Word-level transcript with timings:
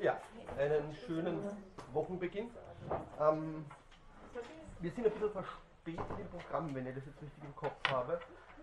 Ja, 0.00 0.16
einen 0.56 0.94
schönen 1.06 1.44
Wochenbeginn. 1.92 2.50
Ähm, 3.20 3.64
wir 4.78 4.92
sind 4.92 5.06
ein 5.06 5.12
bisschen 5.12 5.32
verspätet 5.32 6.18
im 6.20 6.28
Programm, 6.28 6.72
wenn 6.74 6.86
ich 6.86 6.94
das 6.94 7.04
jetzt 7.06 7.20
richtig 7.20 7.42
im 7.42 7.56
Kopf 7.56 7.74
habe. 7.90 8.20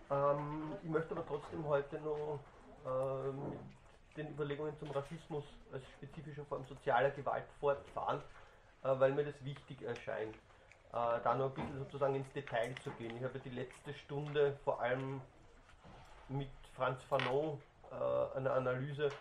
Ähm, 0.10 0.78
ich 0.82 0.90
möchte 0.90 1.12
aber 1.12 1.26
trotzdem 1.28 1.66
heute 1.68 2.00
noch 2.00 2.40
äh, 2.86 3.32
mit 3.32 3.60
den 4.16 4.34
Überlegungen 4.34 4.80
zum 4.80 4.90
Rassismus 4.92 5.44
als 5.74 5.84
spezifischer 5.98 6.46
Form 6.46 6.64
sozialer 6.68 7.10
Gewalt 7.12 7.46
fortfahren, 7.60 8.22
äh, 8.84 8.98
weil 8.98 9.12
mir 9.12 9.26
das 9.26 9.44
wichtig 9.44 9.82
erscheint, 9.82 10.36
äh, 10.36 11.20
da 11.22 11.36
noch 11.36 11.50
ein 11.50 11.56
bisschen 11.56 11.80
sozusagen 11.80 12.16
ins 12.16 12.32
Detail 12.32 12.74
zu 12.82 12.92
gehen. 12.92 13.18
Ich 13.18 13.24
habe 13.26 13.40
die 13.40 13.50
letzte 13.50 13.94
Stunde 14.06 14.58
vor 14.64 14.82
allem 14.82 15.20
mit 16.30 16.50
Franz 16.76 17.04
Fanon 17.10 17.62
äh, 17.92 18.38
eine 18.38 18.52
Analyse 18.52 19.12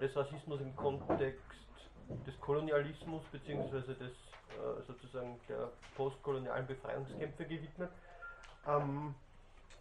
des 0.00 0.14
Rassismus 0.14 0.60
im 0.60 0.76
Kontext 0.76 1.40
des 2.26 2.40
Kolonialismus 2.40 3.22
bzw. 3.32 3.94
des 3.94 4.12
äh, 4.56 4.82
sozusagen 4.86 5.40
der 5.48 5.70
postkolonialen 5.96 6.66
Befreiungskämpfe 6.66 7.44
gewidmet 7.44 7.90
ähm, 8.66 9.14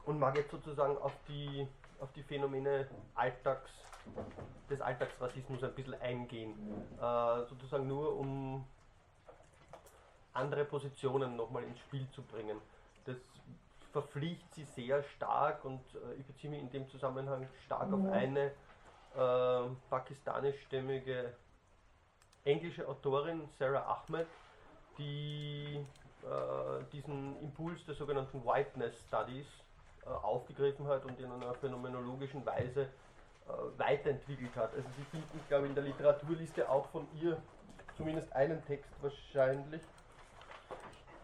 und 0.05 0.19
mag 0.19 0.35
jetzt 0.35 0.51
sozusagen 0.51 0.97
auf 0.97 1.13
die, 1.27 1.67
auf 1.99 2.11
die 2.13 2.23
Phänomene 2.23 2.87
Alltags, 3.13 3.71
des 4.69 4.81
Alltagsrassismus 4.81 5.63
ein 5.63 5.73
bisschen 5.73 5.99
eingehen. 6.01 6.53
Äh, 6.97 7.45
sozusagen 7.49 7.87
nur 7.87 8.17
um 8.17 8.65
andere 10.33 10.65
Positionen 10.65 11.35
nochmal 11.35 11.63
ins 11.63 11.79
Spiel 11.79 12.07
zu 12.11 12.21
bringen. 12.23 12.57
Das 13.05 13.15
verpflichtet 13.91 14.53
sie 14.53 14.63
sehr 14.63 15.03
stark 15.15 15.63
und 15.63 15.79
äh, 15.95 16.19
ich 16.19 16.25
beziehe 16.25 16.51
mich 16.51 16.59
in 16.59 16.69
dem 16.69 16.89
Zusammenhang 16.89 17.47
stark 17.65 17.93
auf 17.93 18.05
eine 18.11 18.51
äh, 19.15 19.69
pakistanischstämmige 19.89 21.33
englische 22.43 22.87
Autorin 22.87 23.47
Sarah 23.57 24.03
Ahmed, 24.07 24.27
die 24.97 25.85
äh, 26.23 26.83
diesen 26.91 27.41
Impuls 27.41 27.83
der 27.85 27.95
sogenannten 27.95 28.45
Whiteness 28.45 28.93
Studies 29.07 29.47
äh, 30.05 30.09
aufgegriffen 30.09 30.87
hat 30.87 31.05
und 31.05 31.19
in 31.19 31.31
einer 31.31 31.53
phänomenologischen 31.55 32.45
Weise 32.45 32.81
äh, 32.81 33.79
weiterentwickelt 33.79 34.55
hat. 34.55 34.73
Also 34.73 34.87
Sie 34.97 35.05
finden, 35.05 35.39
ich 35.39 35.47
glaube, 35.47 35.67
in 35.67 35.75
der 35.75 35.83
Literaturliste 35.83 36.69
auch 36.69 36.87
von 36.89 37.07
ihr 37.19 37.37
zumindest 37.97 38.31
einen 38.33 38.63
Text 38.65 38.91
wahrscheinlich. 39.01 39.81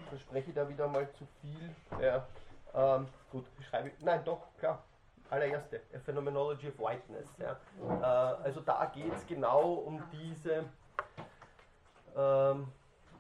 Verspreche 0.10 0.50
ich 0.50 0.56
da 0.56 0.68
wieder 0.68 0.88
mal 0.88 1.10
zu 1.14 1.28
viel. 1.42 1.76
Ja, 2.02 2.26
ähm, 2.74 3.08
gut, 3.32 3.46
schreibe 3.70 3.90
ich. 3.90 4.00
Nein, 4.04 4.24
doch, 4.26 4.42
klar 4.60 4.84
allererste, 5.32 5.82
A 5.96 6.00
Phenomenology 6.00 6.68
of 6.68 6.78
Whiteness. 6.78 7.28
Ja. 7.40 7.58
Äh, 7.90 8.44
also 8.44 8.62
da 8.62 8.86
geht 8.94 9.14
es 9.14 9.26
genau 9.26 9.74
um 9.74 10.04
diese, 10.12 10.66
ähm, 12.16 12.68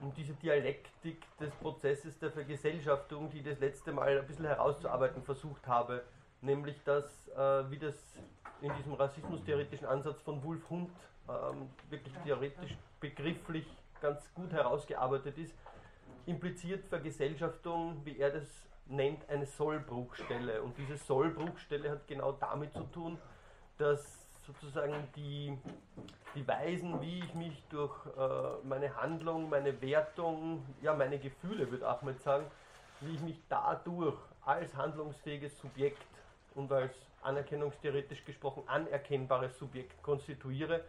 um 0.01 0.13
diese 0.15 0.33
Dialektik 0.33 1.25
des 1.37 1.51
Prozesses 1.55 2.19
der 2.19 2.31
Vergesellschaftung, 2.31 3.29
die 3.29 3.39
ich 3.39 3.45
das 3.45 3.59
letzte 3.59 3.91
Mal 3.91 4.19
ein 4.19 4.27
bisschen 4.27 4.45
herauszuarbeiten 4.45 5.23
versucht 5.23 5.65
habe. 5.67 6.03
Nämlich, 6.41 6.83
dass, 6.83 7.27
äh, 7.29 7.69
wie 7.69 7.77
das 7.77 7.95
in 8.61 8.73
diesem 8.75 8.93
rassismustheoretischen 8.93 9.87
Ansatz 9.87 10.21
von 10.21 10.43
Wolf 10.43 10.69
Hund 10.69 10.91
ähm, 11.29 11.69
wirklich 11.89 12.13
theoretisch, 12.23 12.75
begrifflich 12.99 13.65
ganz 14.01 14.33
gut 14.33 14.51
herausgearbeitet 14.51 15.37
ist, 15.37 15.53
impliziert 16.25 16.85
Vergesellschaftung, 16.85 18.01
wie 18.03 18.17
er 18.17 18.31
das 18.31 18.47
nennt 18.91 19.27
eine 19.29 19.45
Sollbruchstelle. 19.45 20.61
Und 20.61 20.77
diese 20.77 20.97
Sollbruchstelle 20.97 21.91
hat 21.91 22.07
genau 22.07 22.33
damit 22.33 22.73
zu 22.73 22.83
tun, 22.83 23.17
dass 23.77 24.27
sozusagen 24.45 25.07
die, 25.15 25.57
die 26.35 26.47
Weisen, 26.47 27.01
wie 27.01 27.19
ich 27.19 27.33
mich 27.33 27.63
durch 27.69 27.95
äh, 28.17 28.67
meine 28.67 28.95
Handlung, 28.95 29.49
meine 29.49 29.81
Wertung, 29.81 30.65
ja 30.81 30.93
meine 30.93 31.19
Gefühle, 31.19 31.69
würde 31.71 31.87
Ahmed 31.87 32.21
sagen, 32.21 32.45
wie 33.01 33.15
ich 33.15 33.21
mich 33.21 33.39
dadurch 33.49 34.17
als 34.45 34.75
handlungsfähiges 34.75 35.59
Subjekt 35.59 36.01
und 36.55 36.71
als 36.71 36.93
anerkennungstheoretisch 37.21 38.25
gesprochen 38.25 38.63
anerkennbares 38.67 39.57
Subjekt 39.57 40.01
konstituiere, 40.03 40.83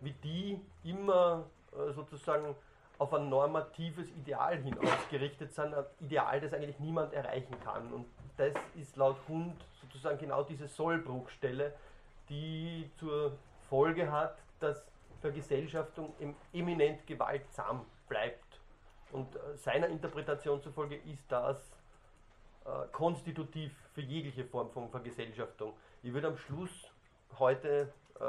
wie 0.00 0.12
die 0.12 0.60
immer 0.84 1.44
äh, 1.72 1.92
sozusagen 1.92 2.54
auf 2.98 3.12
ein 3.12 3.28
normatives 3.28 4.08
Ideal 4.10 4.58
hin 4.58 4.76
ausgerichtet 4.78 5.52
sind, 5.52 5.74
ein 5.74 5.84
Ideal, 6.00 6.40
das 6.40 6.52
eigentlich 6.52 6.78
niemand 6.78 7.12
erreichen 7.12 7.58
kann. 7.64 7.92
Und 7.92 8.06
das 8.36 8.54
ist 8.74 8.96
laut 8.96 9.16
Hund 9.28 9.54
sozusagen 9.82 10.18
genau 10.18 10.42
diese 10.42 10.66
Sollbruchstelle, 10.66 11.74
die 12.28 12.90
zur 12.98 13.32
Folge 13.68 14.10
hat, 14.10 14.38
dass 14.60 14.86
Vergesellschaftung 15.20 16.14
eminent 16.52 17.06
gewaltsam 17.06 17.84
bleibt. 18.08 18.60
Und 19.12 19.34
äh, 19.36 19.56
seiner 19.56 19.88
Interpretation 19.88 20.62
zufolge 20.62 20.96
ist 20.96 21.24
das 21.30 21.58
äh, 22.64 22.86
konstitutiv 22.92 23.72
für 23.94 24.00
jegliche 24.00 24.44
Form 24.44 24.70
von 24.70 24.90
Vergesellschaftung. 24.90 25.72
Ich 26.02 26.12
würde 26.12 26.28
am 26.28 26.36
Schluss 26.36 26.90
heute 27.38 27.92
äh, 28.20 28.22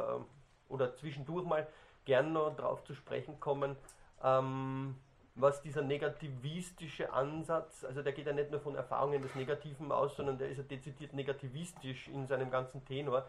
oder 0.70 0.96
zwischendurch 0.96 1.46
mal 1.46 1.68
gern 2.06 2.34
noch 2.34 2.56
darauf 2.56 2.84
zu 2.84 2.94
sprechen 2.94 3.40
kommen, 3.40 3.76
ähm, 4.24 4.96
was 5.36 5.62
dieser 5.62 5.84
negativistische 5.84 7.14
Ansatz, 7.14 7.84
also 7.84 8.02
der 8.02 8.14
geht 8.14 8.26
ja 8.26 8.34
nicht 8.34 8.50
nur 8.50 8.60
von 8.60 8.76
Erfahrungen 8.76 9.22
des 9.22 9.36
Negativen 9.36 9.92
aus, 9.92 10.16
sondern 10.16 10.38
der 10.38 10.50
ist 10.50 10.58
ja 10.58 10.64
dezidiert 10.64 11.14
negativistisch 11.14 12.08
in 12.08 12.26
seinem 12.26 12.50
ganzen 12.50 12.84
Tenor, 12.86 13.26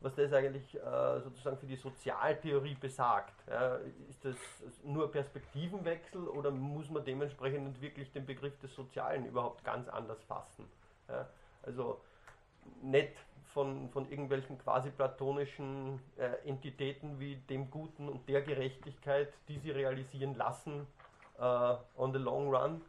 was 0.00 0.14
das 0.16 0.32
eigentlich 0.32 0.74
äh, 0.74 1.20
sozusagen 1.20 1.56
für 1.58 1.66
die 1.66 1.76
Sozialtheorie 1.76 2.74
besagt. 2.74 3.34
Ja, 3.48 3.76
ist 4.10 4.24
das 4.24 4.36
nur 4.82 5.12
Perspektivenwechsel 5.12 6.26
oder 6.26 6.50
muss 6.50 6.90
man 6.90 7.04
dementsprechend 7.04 7.80
wirklich 7.80 8.10
den 8.10 8.26
Begriff 8.26 8.58
des 8.58 8.74
Sozialen 8.74 9.24
überhaupt 9.26 9.62
ganz 9.62 9.88
anders 9.88 10.20
fassen? 10.24 10.68
Ja, 11.08 11.28
also 11.62 12.00
nicht 12.82 13.12
von, 13.54 13.88
von 13.90 14.10
irgendwelchen 14.10 14.58
quasi 14.58 14.90
platonischen 14.90 16.00
äh, 16.16 16.48
Entitäten 16.48 17.18
wie 17.20 17.36
dem 17.36 17.70
Guten 17.70 18.08
und 18.08 18.28
der 18.28 18.42
Gerechtigkeit, 18.42 19.32
die 19.48 19.58
sie 19.58 19.70
realisieren 19.70 20.34
lassen 20.34 20.86
äh, 21.38 21.42
on 21.96 22.12
the 22.12 22.18
long 22.18 22.54
run 22.54 22.82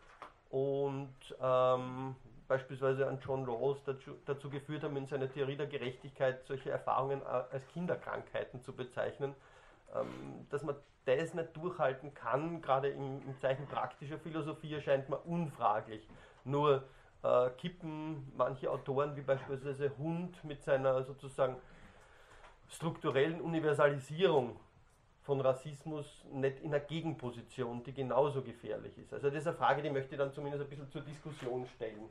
und 0.50 1.16
ähm, 1.42 2.16
beispielsweise 2.48 3.08
an 3.08 3.20
John 3.26 3.46
Rawls 3.46 3.84
dazu, 3.86 4.12
dazu, 4.26 4.50
geführt 4.50 4.84
haben, 4.84 4.96
in 4.98 5.08
seiner 5.08 5.32
Theorie 5.32 5.56
der 5.56 5.68
Gerechtigkeit 5.68 6.46
solche 6.46 6.70
Erfahrungen 6.70 7.22
äh, 7.22 7.26
als 7.26 7.68
Kinderkrankheiten 7.70 8.62
zu 8.62 8.74
bezeichnen, 8.74 9.34
ähm, 9.96 10.46
dass 10.50 10.64
man 10.64 10.76
das 11.06 11.34
nicht 11.34 11.56
durchhalten 11.58 12.14
kann, 12.14 12.62
gerade 12.62 12.90
im, 12.90 13.22
im 13.26 13.38
Zeichen 13.40 13.66
praktischer 13.68 14.18
Philosophie 14.20 14.74
erscheint 14.74 15.10
mir 15.10 15.18
unfraglich. 15.18 16.08
Nur 16.46 16.84
äh, 17.24 17.50
kippen 17.52 18.32
manche 18.36 18.70
Autoren, 18.70 19.16
wie 19.16 19.22
beispielsweise 19.22 19.92
Hund, 19.98 20.44
mit 20.44 20.64
seiner 20.64 21.04
sozusagen 21.04 21.56
strukturellen 22.70 23.42
Universalisierung 23.42 24.60
von 25.22 25.40
Rassismus 25.40 26.06
nicht 26.32 26.60
in 26.60 26.74
einer 26.74 26.84
Gegenposition, 26.84 27.84
die 27.84 27.94
genauso 27.94 28.42
gefährlich 28.42 28.98
ist. 28.98 29.14
Also 29.14 29.30
das 29.30 29.40
ist 29.40 29.48
eine 29.48 29.56
Frage, 29.56 29.82
die 29.82 29.90
möchte 29.90 30.16
ich 30.16 30.20
dann 30.20 30.34
zumindest 30.34 30.64
ein 30.64 30.70
bisschen 30.70 30.92
zur 30.92 31.02
Diskussion 31.02 31.66
stellen. 31.76 32.10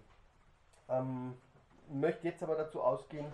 Ähm, 0.89 1.34
möchte 1.91 2.29
jetzt 2.29 2.43
aber 2.43 2.55
dazu 2.56 2.81
ausgehen, 2.83 3.27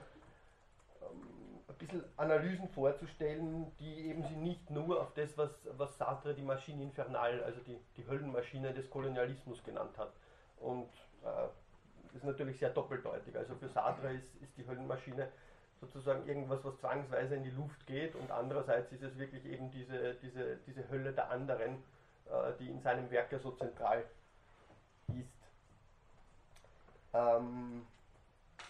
ähm, 1.01 1.61
ein 1.69 1.75
bisschen 1.77 2.03
Analysen 2.17 2.69
vorzustellen, 2.71 3.71
die 3.79 4.09
eben 4.09 4.25
sie 4.25 4.35
nicht 4.37 4.69
nur 4.69 5.01
auf 5.01 5.15
das, 5.15 5.39
was, 5.39 5.51
was 5.77 5.97
Sartre 5.97 6.35
die 6.35 6.43
Maschine 6.43 6.83
infernal, 6.83 7.45
also 7.45 7.61
die, 7.61 7.79
die 7.97 8.07
Höllenmaschine 8.07 8.75
des 8.75 8.91
Kolonialismus 8.91 9.63
genannt 9.63 9.97
hat. 9.97 10.13
Und 10.59 10.89
äh, 11.23 11.49
ist 12.15 12.25
natürlich 12.25 12.59
sehr 12.59 12.71
doppeldeutig. 12.71 13.37
Also 13.37 13.55
für 13.57 13.69
Sartre 13.69 14.13
ist, 14.13 14.35
ist 14.43 14.57
die 14.57 14.67
Höllenmaschine 14.67 15.29
sozusagen 15.81 16.27
irgendwas, 16.27 16.65
was 16.65 16.79
zwangsweise 16.79 17.37
in 17.37 17.45
die 17.45 17.51
Luft 17.51 17.87
geht 17.87 18.15
und 18.15 18.31
andererseits 18.31 18.93
ist 18.93 19.03
es 19.03 19.17
wirklich 19.19 19.45
eben 19.45 19.71
diese, 19.71 20.15
diese, 20.15 20.57
diese 20.67 20.89
Hölle 20.91 21.13
der 21.13 21.31
anderen, 21.31 21.83
äh, 22.27 22.53
die 22.59 22.69
in 22.69 22.81
seinem 22.81 23.11
Werk 23.11 23.31
ja 23.33 23.39
so 23.39 23.53
zentral 23.53 24.05
ist. 25.09 25.29
Ähm, 27.15 27.87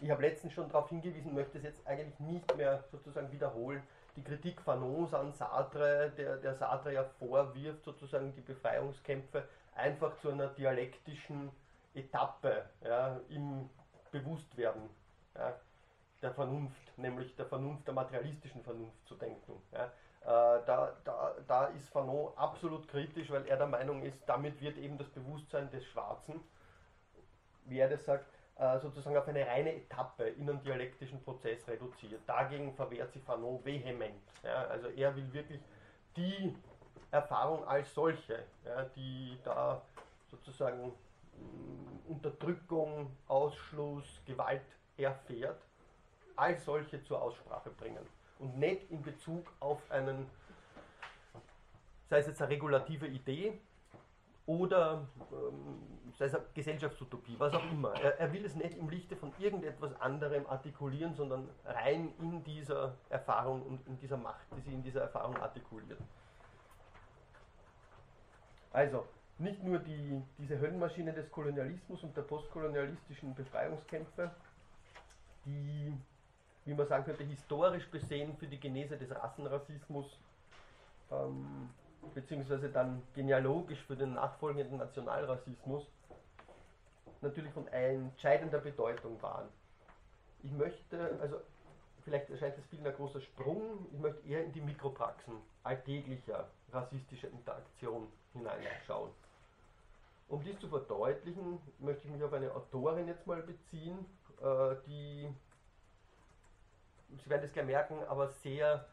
ich 0.00 0.10
habe 0.10 0.22
letztens 0.22 0.52
schon 0.52 0.68
darauf 0.68 0.88
hingewiesen, 0.88 1.34
möchte 1.34 1.58
es 1.58 1.64
jetzt 1.64 1.86
eigentlich 1.86 2.18
nicht 2.20 2.56
mehr 2.56 2.84
sozusagen 2.92 3.32
wiederholen. 3.32 3.82
Die 4.16 4.22
Kritik 4.22 4.60
Fanons 4.60 5.14
an 5.14 5.32
Sartre, 5.32 6.12
der, 6.16 6.36
der 6.36 6.54
Sartre 6.54 6.92
ja 6.92 7.04
vorwirft, 7.18 7.84
sozusagen 7.84 8.32
die 8.34 8.40
Befreiungskämpfe 8.40 9.44
einfach 9.74 10.16
zu 10.18 10.30
einer 10.30 10.48
dialektischen 10.48 11.50
Etappe 11.98 12.64
ja, 12.82 13.20
im 13.28 13.68
Bewusstwerden 14.10 14.88
ja, 15.34 15.54
der 16.22 16.32
Vernunft, 16.32 16.98
nämlich 16.98 17.34
der 17.36 17.46
Vernunft, 17.46 17.86
der 17.86 17.94
materialistischen 17.94 18.62
Vernunft 18.62 19.06
zu 19.06 19.14
denken. 19.14 19.60
Ja. 19.72 19.90
Äh, 20.22 20.60
da, 20.66 20.92
da, 21.04 21.34
da 21.46 21.66
ist 21.66 21.88
Fanon 21.90 22.32
absolut 22.36 22.88
kritisch, 22.88 23.30
weil 23.30 23.46
er 23.46 23.56
der 23.56 23.66
Meinung 23.66 24.02
ist, 24.02 24.18
damit 24.26 24.60
wird 24.60 24.76
eben 24.78 24.98
das 24.98 25.08
Bewusstsein 25.08 25.70
des 25.70 25.84
Schwarzen, 25.86 26.40
wie 27.66 27.78
er 27.78 27.88
das 27.88 28.04
sagt, 28.04 28.26
äh, 28.56 28.78
sozusagen 28.80 29.16
auf 29.16 29.28
eine 29.28 29.46
reine 29.46 29.74
Etappe 29.74 30.24
in 30.24 30.62
dialektischen 30.62 31.22
Prozess 31.22 31.66
reduziert. 31.68 32.20
Dagegen 32.26 32.74
verwehrt 32.74 33.12
sich 33.12 33.22
Fanon 33.22 33.64
vehement. 33.64 34.20
Ja. 34.42 34.66
Also 34.66 34.88
er 34.88 35.14
will 35.14 35.32
wirklich 35.32 35.60
die 36.16 36.54
Erfahrung 37.10 37.66
als 37.66 37.94
solche, 37.94 38.44
ja, 38.64 38.84
die 38.96 39.38
da 39.44 39.80
sozusagen 40.30 40.92
Unterdrückung, 42.08 43.11
Ausschluss, 43.29 44.05
Gewalt 44.26 44.62
erfährt, 44.96 45.61
als 46.37 46.64
solche 46.64 47.02
zur 47.05 47.20
Aussprache 47.20 47.70
bringen. 47.70 48.05
Und 48.38 48.58
nicht 48.58 48.90
in 48.90 49.02
Bezug 49.02 49.46
auf 49.61 49.79
einen, 49.90 50.26
sei 52.08 52.19
es 52.19 52.26
jetzt 52.29 52.40
eine 52.40 52.50
regulative 52.50 53.06
Idee 53.06 53.58
oder 54.46 55.06
ähm, 55.32 55.82
sei 56.17 56.26
es 56.26 56.35
eine 56.35 56.44
Gesellschaftsutopie, 56.55 57.35
was 57.38 57.52
auch 57.52 57.70
immer. 57.70 57.93
Er, 58.00 58.19
er 58.19 58.32
will 58.32 58.44
es 58.44 58.55
nicht 58.55 58.79
im 58.79 58.88
Lichte 58.88 59.17
von 59.17 59.32
irgendetwas 59.38 60.00
anderem 60.00 60.46
artikulieren, 60.46 61.14
sondern 61.14 61.49
rein 61.64 62.12
in 62.20 62.43
dieser 62.44 62.94
Erfahrung 63.11 63.62
und 63.62 63.87
in 63.87 63.99
dieser 63.99 64.17
Macht, 64.17 64.46
die 64.56 64.61
sie 64.62 64.73
in 64.73 64.82
dieser 64.82 65.02
Erfahrung 65.02 65.37
artikuliert. 65.37 66.00
Also, 68.73 69.05
nicht 69.38 69.62
nur 69.62 69.79
die, 69.79 70.23
diese 70.38 70.58
Höllenmaschine 70.58 71.12
des 71.12 71.31
Kolonialismus 71.31 72.02
und 72.02 72.17
der 72.17 72.23
postkolonialistischen 72.23 73.35
Befreiungskämpfe, 73.35 74.31
die, 75.44 75.93
wie 76.64 76.75
man 76.75 76.87
sagen 76.88 77.05
könnte, 77.05 77.25
historisch 77.25 77.88
besehen 77.88 78.37
für 78.37 78.46
die 78.46 78.58
Genese 78.58 78.96
des 78.96 79.11
Rassenrassismus, 79.11 80.06
ähm, 81.12 81.70
beziehungsweise 82.14 82.69
dann 82.69 83.02
genealogisch 83.14 83.81
für 83.87 83.96
den 83.96 84.14
nachfolgenden 84.14 84.79
Nationalrassismus, 84.79 85.87
natürlich 87.20 87.52
von 87.52 87.67
entscheidender 87.69 88.58
Bedeutung 88.58 89.20
waren. 89.23 89.49
Ich 90.43 90.52
möchte, 90.52 91.19
also 91.20 91.40
vielleicht 92.05 92.31
erscheint 92.31 92.56
das 92.56 92.64
Bild 92.67 92.87
ein 92.87 92.94
großer 92.94 93.20
Sprung, 93.20 93.87
ich 93.93 93.99
möchte 93.99 94.26
eher 94.29 94.44
in 94.44 94.52
die 94.52 94.61
Mikropraxen 94.61 95.35
alltäglicher 95.62 96.49
rassistischer 96.73 97.29
Interaktion 97.29 98.08
hineinschauen. 98.32 99.11
Um 100.28 100.42
dies 100.44 100.58
zu 100.58 100.69
verdeutlichen, 100.69 101.58
möchte 101.78 102.06
ich 102.06 102.12
mich 102.12 102.22
auf 102.22 102.32
eine 102.32 102.54
Autorin 102.54 103.08
jetzt 103.08 103.26
mal 103.26 103.42
beziehen, 103.42 103.98
äh, 104.42 104.76
die, 104.86 105.34
Sie 107.16 107.30
werden 107.30 107.42
das 107.42 107.52
gleich 107.52 107.64
merken, 107.64 107.96
aber 108.08 108.28
sehr, 108.28 108.86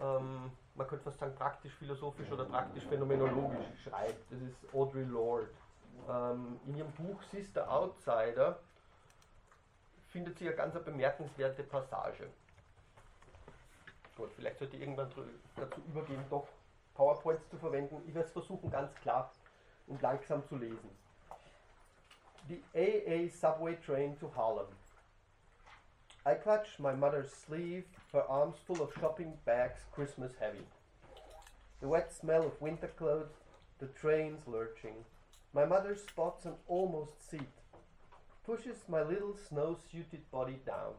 ähm, 0.00 0.50
man 0.74 0.86
könnte 0.86 1.04
fast 1.04 1.18
sagen, 1.18 1.34
praktisch-philosophisch 1.34 2.30
oder 2.32 2.46
praktisch-phänomenologisch 2.46 3.66
schreibt. 3.82 4.32
Das 4.32 4.40
ist 4.40 4.74
Audre 4.74 5.02
Lorde. 5.02 5.48
Ähm, 6.08 6.58
in 6.66 6.76
ihrem 6.76 6.92
Buch 6.92 7.22
Sister 7.24 7.70
Outsider 7.70 8.58
findet 10.08 10.38
sie 10.38 10.46
eine 10.46 10.56
ganz 10.56 10.74
bemerkenswerte 10.82 11.64
Passage. 11.64 12.30
Gut, 14.16 14.30
vielleicht 14.36 14.58
sollte 14.58 14.76
ich 14.76 14.82
irgendwann 14.82 15.10
dazu 15.56 15.80
übergehen, 15.82 16.24
doch 16.30 16.48
PowerPoints 16.94 17.48
zu 17.50 17.58
verwenden. 17.58 18.00
Ich 18.06 18.14
werde 18.14 18.26
es 18.26 18.32
versuchen, 18.32 18.70
ganz 18.70 18.94
klar 18.94 19.30
und 19.86 20.02
langsam 20.02 20.42
zu 20.48 20.56
lesen. 20.56 20.90
The 22.48 22.60
AA 22.74 23.30
subway 23.30 23.76
train 23.76 24.16
to 24.16 24.28
Harlem. 24.28 24.66
I 26.26 26.34
clutch 26.34 26.78
my 26.78 26.94
mother's 26.94 27.30
sleeve, 27.30 27.84
her 28.12 28.22
arms 28.28 28.56
full 28.66 28.82
of 28.82 28.92
shopping 29.00 29.34
bags, 29.44 29.80
Christmas 29.92 30.32
heavy. 30.40 30.66
The 31.80 31.88
wet 31.88 32.12
smell 32.12 32.46
of 32.46 32.60
winter 32.60 32.88
clothes, 32.88 33.32
the 33.78 33.86
train's 33.88 34.46
lurching. 34.46 35.04
My 35.52 35.64
mother 35.64 35.94
spots 35.94 36.46
an 36.46 36.54
almost 36.66 37.30
seat, 37.30 37.52
pushes 38.46 38.88
my 38.88 39.02
little 39.02 39.36
snow 39.36 39.76
suited 39.90 40.30
body 40.30 40.58
down. 40.66 40.94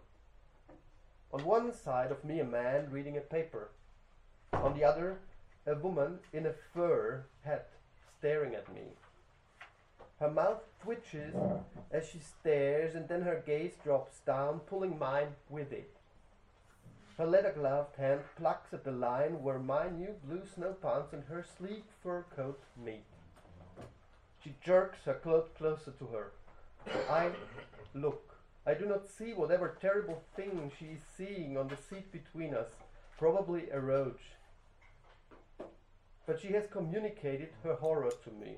On 1.31 1.43
one 1.43 1.73
side 1.73 2.11
of 2.11 2.23
me, 2.23 2.39
a 2.39 2.45
man 2.45 2.89
reading 2.91 3.17
a 3.17 3.21
paper. 3.21 3.69
On 4.53 4.73
the 4.73 4.83
other, 4.83 5.19
a 5.67 5.75
woman 5.75 6.19
in 6.31 6.45
a 6.45 6.53
fur 6.73 7.25
hat 7.43 7.69
staring 8.17 8.55
at 8.55 8.73
me. 8.73 8.81
Her 10.19 10.29
mouth 10.29 10.63
twitches 10.81 11.35
as 11.91 12.07
she 12.07 12.19
stares, 12.19 12.95
and 12.95 13.07
then 13.07 13.23
her 13.23 13.43
gaze 13.45 13.73
drops 13.83 14.19
down, 14.25 14.59
pulling 14.61 14.97
mine 14.97 15.35
with 15.49 15.71
it. 15.71 15.91
Her 17.17 17.25
leather 17.25 17.51
gloved 17.51 17.95
hand 17.97 18.21
plucks 18.37 18.73
at 18.73 18.83
the 18.83 18.91
line 18.91 19.41
where 19.41 19.59
my 19.59 19.89
new 19.89 20.15
blue 20.25 20.43
snow 20.45 20.73
pants 20.81 21.13
and 21.13 21.23
her 21.25 21.43
sleek 21.57 21.85
fur 22.03 22.25
coat 22.35 22.61
meet. 22.83 23.05
She 24.43 24.55
jerks 24.63 24.99
her 25.05 25.13
cloak 25.13 25.57
closer 25.57 25.91
to 25.91 26.05
her. 26.07 26.31
I 27.09 27.31
look. 27.93 28.35
I 28.67 28.73
do 28.73 28.85
not 28.85 29.07
see 29.07 29.33
whatever 29.33 29.77
terrible 29.79 30.21
thing 30.35 30.71
she 30.77 30.85
is 30.85 31.01
seeing 31.17 31.57
on 31.57 31.67
the 31.67 31.77
seat 31.77 32.11
between 32.11 32.53
us, 32.53 32.67
probably 33.17 33.69
a 33.69 33.79
roach 33.79 34.21
but 36.25 36.39
she 36.39 36.49
has 36.53 36.67
communicated 36.67 37.49
her 37.63 37.75
horror 37.75 38.11
to 38.23 38.31
me. 38.31 38.57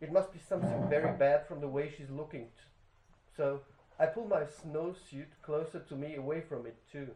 It 0.00 0.12
must 0.12 0.32
be 0.32 0.38
something 0.38 0.88
very 0.88 1.16
bad 1.16 1.46
from 1.46 1.60
the 1.60 1.68
way 1.68 1.90
she's 1.90 2.10
looking. 2.10 2.46
So 3.36 3.60
I 3.98 4.06
pull 4.06 4.26
my 4.26 4.42
snowsuit 4.42 5.42
closer 5.42 5.80
to 5.80 5.96
me, 5.96 6.14
away 6.14 6.40
from 6.40 6.66
it 6.66 6.76
too. 6.90 7.08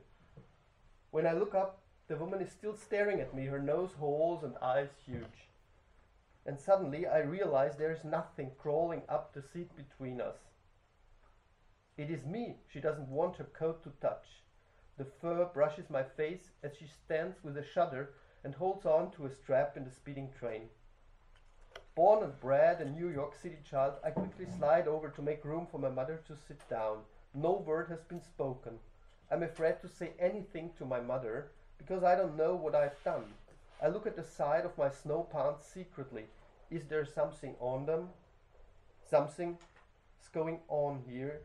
When 1.12 1.26
I 1.26 1.32
look 1.32 1.54
up, 1.54 1.82
the 2.08 2.16
woman 2.16 2.40
is 2.40 2.50
still 2.50 2.74
staring 2.74 3.20
at 3.20 3.34
me, 3.34 3.46
her 3.46 3.60
nose 3.60 3.90
holes 3.98 4.42
and 4.42 4.56
eyes 4.60 4.88
huge. 5.06 5.48
And 6.44 6.58
suddenly 6.58 7.06
I 7.06 7.20
realize 7.20 7.76
there 7.76 7.92
is 7.92 8.04
nothing 8.04 8.50
crawling 8.58 9.02
up 9.08 9.32
the 9.32 9.42
seat 9.42 9.70
between 9.76 10.20
us. 10.20 10.36
It 11.96 12.10
is 12.10 12.24
me 12.24 12.56
she 12.72 12.80
doesn't 12.80 13.08
want 13.08 13.36
her 13.36 13.44
coat 13.44 13.84
to 13.84 13.90
touch. 14.00 14.26
The 14.98 15.04
fur 15.04 15.44
brushes 15.54 15.88
my 15.88 16.02
face 16.02 16.50
as 16.64 16.72
she 16.76 16.86
stands 16.86 17.36
with 17.44 17.56
a 17.56 17.64
shudder 17.64 18.10
and 18.44 18.54
holds 18.54 18.86
on 18.86 19.10
to 19.12 19.26
a 19.26 19.30
strap 19.30 19.76
in 19.76 19.84
the 19.84 19.90
speeding 19.90 20.30
train. 20.38 20.62
Born 21.94 22.22
and 22.22 22.40
bred 22.40 22.80
a 22.80 22.88
New 22.88 23.08
York 23.08 23.34
City 23.40 23.58
child, 23.68 23.94
I 24.04 24.10
quickly 24.10 24.46
slide 24.58 24.88
over 24.88 25.10
to 25.10 25.22
make 25.22 25.44
room 25.44 25.66
for 25.70 25.78
my 25.78 25.90
mother 25.90 26.20
to 26.26 26.34
sit 26.48 26.66
down. 26.68 26.98
No 27.34 27.52
word 27.52 27.88
has 27.88 28.00
been 28.02 28.22
spoken. 28.22 28.78
I'm 29.30 29.42
afraid 29.42 29.80
to 29.80 29.88
say 29.88 30.12
anything 30.18 30.70
to 30.78 30.84
my 30.84 31.00
mother 31.00 31.50
because 31.78 32.02
I 32.02 32.14
don't 32.14 32.36
know 32.36 32.54
what 32.54 32.74
I've 32.74 33.02
done. 33.04 33.24
I 33.82 33.88
look 33.88 34.06
at 34.06 34.16
the 34.16 34.22
side 34.22 34.64
of 34.64 34.78
my 34.78 34.90
snow 34.90 35.26
pants 35.30 35.66
secretly. 35.66 36.24
Is 36.70 36.84
there 36.84 37.04
something 37.04 37.54
on 37.60 37.86
them? 37.86 38.08
Something 39.10 39.58
is 40.22 40.28
going 40.28 40.60
on 40.68 41.02
here. 41.06 41.40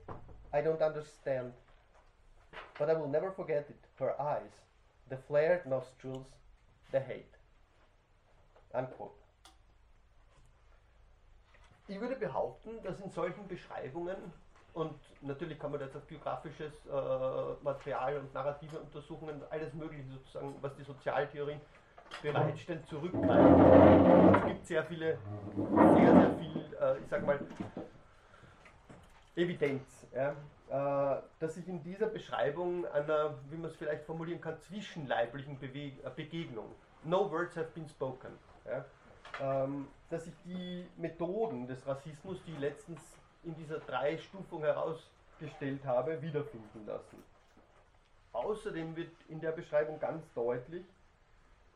I 0.54 0.62
don't 0.62 0.82
understand. 0.82 1.54
But 2.80 2.90
I 2.90 2.94
will 2.94 3.10
never 3.10 3.32
forget 3.32 3.66
it. 3.70 3.80
Her 4.00 4.20
eyes, 4.22 4.62
the 5.10 5.18
flared 5.18 5.66
nostrils, 5.66 6.28
the 6.92 7.00
hate. 7.00 7.38
Unquote. 8.74 9.16
Ich 11.88 12.00
würde 12.02 12.16
behaupten, 12.16 12.84
dass 12.84 13.00
in 13.00 13.10
solchen 13.10 13.48
Beschreibungen, 13.48 14.18
und 14.74 15.00
natürlich 15.22 15.58
kann 15.58 15.72
man 15.72 15.80
jetzt 15.80 15.96
auf 15.96 16.04
biografisches 16.04 16.86
äh, 16.86 17.64
Material 17.64 18.18
und 18.18 18.34
narrative 18.34 18.78
Untersuchungen, 18.80 19.42
alles 19.50 19.74
Mögliche 19.74 20.08
sozusagen, 20.10 20.56
was 20.62 20.76
die 20.76 20.84
Sozialtheorie 20.84 21.60
bereitstellt, 22.22 22.86
zurückgreifen. 22.88 24.36
Es 24.36 24.46
gibt 24.46 24.66
sehr 24.68 24.84
viele, 24.86 25.18
sehr, 25.56 26.12
sehr 26.12 26.38
viel, 26.38 26.78
äh, 26.80 26.98
ich 27.00 27.08
sag 27.10 27.26
mal, 27.26 27.40
Evidenz. 29.36 30.08
Ja? 30.14 30.36
Äh, 30.70 31.22
dass 31.40 31.56
sich 31.56 31.66
in 31.70 31.82
dieser 31.82 32.08
Beschreibung 32.08 32.86
einer, 32.88 33.36
wie 33.50 33.56
man 33.56 33.70
es 33.70 33.76
vielleicht 33.78 34.04
formulieren 34.04 34.42
kann, 34.42 34.60
zwischenleiblichen 34.60 35.58
äh, 35.62 35.92
Begegnung, 36.14 36.76
no 37.06 37.32
words 37.32 37.56
have 37.56 37.70
been 37.74 37.88
spoken, 37.88 38.32
ja, 38.66 38.84
ähm, 39.42 39.88
dass 40.10 40.26
sich 40.26 40.34
die 40.44 40.86
Methoden 40.98 41.68
des 41.68 41.88
Rassismus, 41.88 42.44
die 42.46 42.52
ich 42.52 42.60
letztens 42.60 43.00
in 43.44 43.56
dieser 43.56 43.80
Drei-Stufung 43.80 44.62
herausgestellt 44.62 45.86
habe, 45.86 46.22
wiederfinden 46.22 46.86
lassen. 46.86 47.24
Außerdem 48.34 48.94
wird 48.98 49.12
in 49.30 49.40
der 49.40 49.54
Beschreibung 49.54 50.02
ganz 50.02 50.26
deutlich, 50.34 50.84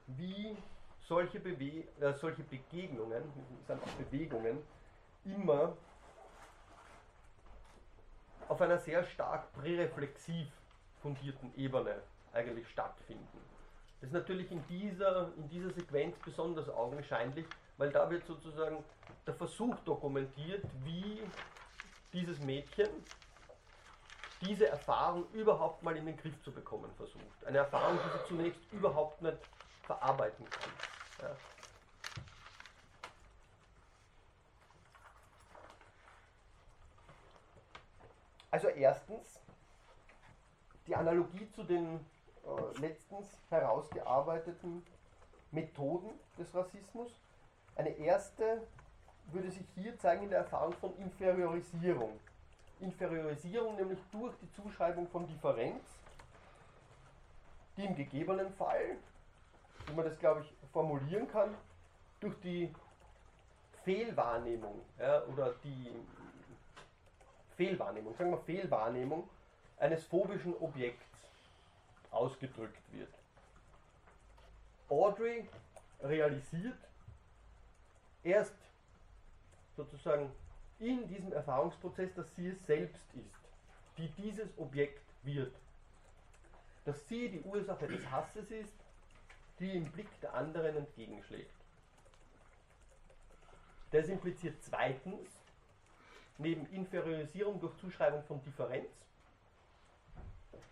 wie 0.07 0.57
solche, 0.99 1.39
Bewe 1.39 1.85
äh, 2.01 2.13
solche 2.13 2.43
Begegnungen, 2.43 3.23
sind 3.65 3.81
auch 3.81 4.03
Bewegungen, 4.03 4.57
immer 5.23 5.77
auf 8.51 8.59
einer 8.59 8.79
sehr 8.79 9.05
stark 9.05 9.53
präreflexiv 9.53 10.45
fundierten 11.01 11.53
Ebene 11.55 11.95
eigentlich 12.33 12.67
stattfinden. 12.69 13.39
Das 14.01 14.09
ist 14.09 14.13
natürlich 14.13 14.51
in 14.51 14.61
dieser, 14.67 15.29
in 15.37 15.47
dieser 15.47 15.71
Sequenz 15.71 16.17
besonders 16.25 16.67
augenscheinlich, 16.67 17.45
weil 17.77 17.91
da 17.91 18.09
wird 18.09 18.25
sozusagen 18.25 18.83
der 19.25 19.35
Versuch 19.35 19.75
dokumentiert, 19.85 20.65
wie 20.83 21.21
dieses 22.11 22.39
Mädchen 22.39 22.89
diese 24.41 24.67
Erfahrung 24.67 25.23
überhaupt 25.31 25.81
mal 25.81 25.95
in 25.95 26.05
den 26.05 26.17
Griff 26.17 26.33
zu 26.43 26.51
bekommen 26.51 26.91
versucht. 26.97 27.45
Eine 27.45 27.59
Erfahrung, 27.59 27.97
die 28.03 28.17
sie 28.17 28.27
zunächst 28.27 28.59
überhaupt 28.73 29.21
nicht 29.21 29.37
verarbeiten 29.83 30.45
kann. 30.49 30.71
Ja. 31.21 31.35
Also 38.51 38.67
erstens, 38.67 39.39
die 40.85 40.95
Analogie 40.95 41.49
zu 41.51 41.63
den 41.63 41.99
äh, 42.43 42.79
letztens 42.79 43.27
herausgearbeiteten 43.49 44.83
Methoden 45.51 46.09
des 46.37 46.53
Rassismus. 46.53 47.11
Eine 47.75 47.89
erste 47.91 48.61
würde 49.31 49.51
sich 49.51 49.65
hier 49.75 49.97
zeigen 49.99 50.23
in 50.23 50.29
der 50.29 50.39
Erfahrung 50.39 50.73
von 50.73 50.97
Inferiorisierung. 50.97 52.19
Inferiorisierung 52.79 53.75
nämlich 53.75 53.99
durch 54.11 54.33
die 54.41 54.51
Zuschreibung 54.53 55.07
von 55.07 55.27
Differenz, 55.27 55.83
die 57.77 57.85
im 57.85 57.95
gegebenen 57.95 58.51
Fall, 58.55 58.97
wie 59.85 59.93
man 59.93 60.05
das 60.05 60.17
glaube 60.17 60.41
ich 60.41 60.53
formulieren 60.73 61.27
kann, 61.27 61.55
durch 62.19 62.35
die 62.41 62.73
Fehlwahrnehmung 63.83 64.81
ja, 64.99 65.23
oder 65.25 65.53
die 65.63 65.91
Fehlwahrnehmung, 67.61 68.15
sagen 68.15 68.31
wir 68.31 68.39
Fehlwahrnehmung 68.39 69.29
eines 69.77 70.03
phobischen 70.05 70.55
Objekts 70.57 71.05
ausgedrückt 72.09 72.81
wird. 72.91 73.13
Audrey 74.89 75.47
realisiert 76.01 76.79
erst 78.23 78.55
sozusagen 79.77 80.31
in 80.79 81.07
diesem 81.07 81.33
Erfahrungsprozess, 81.33 82.11
dass 82.15 82.35
sie 82.35 82.47
es 82.47 82.65
selbst 82.65 83.05
ist, 83.13 83.39
die 83.99 84.07
dieses 84.19 84.57
Objekt 84.57 85.05
wird. 85.21 85.53
Dass 86.83 87.07
sie 87.07 87.29
die 87.29 87.41
Ursache 87.41 87.87
des 87.87 88.09
Hasses 88.09 88.49
ist, 88.49 88.73
die 89.59 89.77
im 89.77 89.85
Blick 89.91 90.09
der 90.21 90.33
anderen 90.33 90.77
entgegenschlägt. 90.77 91.53
Das 93.91 94.07
impliziert 94.07 94.55
zweitens, 94.63 95.40
neben 96.41 96.65
Inferiorisierung 96.71 97.59
durch 97.59 97.75
Zuschreibung 97.77 98.23
von 98.23 98.41
Differenz, 98.43 98.89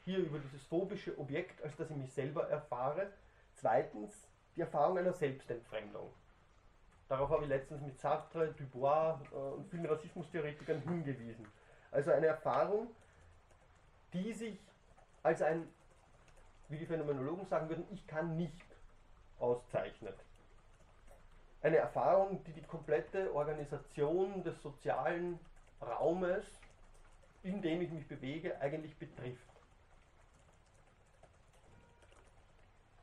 hier 0.05 0.19
über 0.19 0.39
dieses 0.39 0.63
phobische 0.63 1.17
Objekt, 1.17 1.61
als 1.63 1.75
dass 1.75 1.89
ich 1.89 1.95
mich 1.95 2.11
selber 2.11 2.49
erfahre, 2.49 3.11
zweitens 3.55 4.27
die 4.55 4.61
Erfahrung 4.61 4.97
einer 4.97 5.13
Selbstentfremdung. 5.13 6.09
Darauf 7.07 7.29
habe 7.29 7.43
ich 7.43 7.49
letztens 7.49 7.81
mit 7.81 7.99
Sartre, 7.99 8.53
Dubois 8.53 9.19
äh, 9.31 9.35
und 9.35 9.67
vielen 9.69 9.85
Rassismustheoretikern 9.85 10.81
hingewiesen. 10.81 11.47
Also 11.91 12.11
eine 12.11 12.27
Erfahrung, 12.27 12.87
die 14.13 14.33
sich 14.33 14.59
als 15.23 15.41
ein, 15.41 15.67
wie 16.69 16.77
die 16.77 16.85
Phänomenologen 16.85 17.45
sagen 17.45 17.69
würden, 17.69 17.85
ich 17.91 18.05
kann 18.05 18.37
nicht 18.37 18.65
auszeichnet. 19.39 20.15
Eine 21.61 21.77
Erfahrung, 21.77 22.43
die 22.45 22.53
die 22.53 22.61
komplette 22.61 23.33
Organisation 23.33 24.43
des 24.43 24.61
sozialen 24.61 25.39
Raumes, 25.81 26.45
in 27.43 27.61
dem 27.61 27.81
ich 27.81 27.89
mich 27.91 28.07
bewege, 28.07 28.59
eigentlich 28.59 28.95
betrifft. 28.97 29.49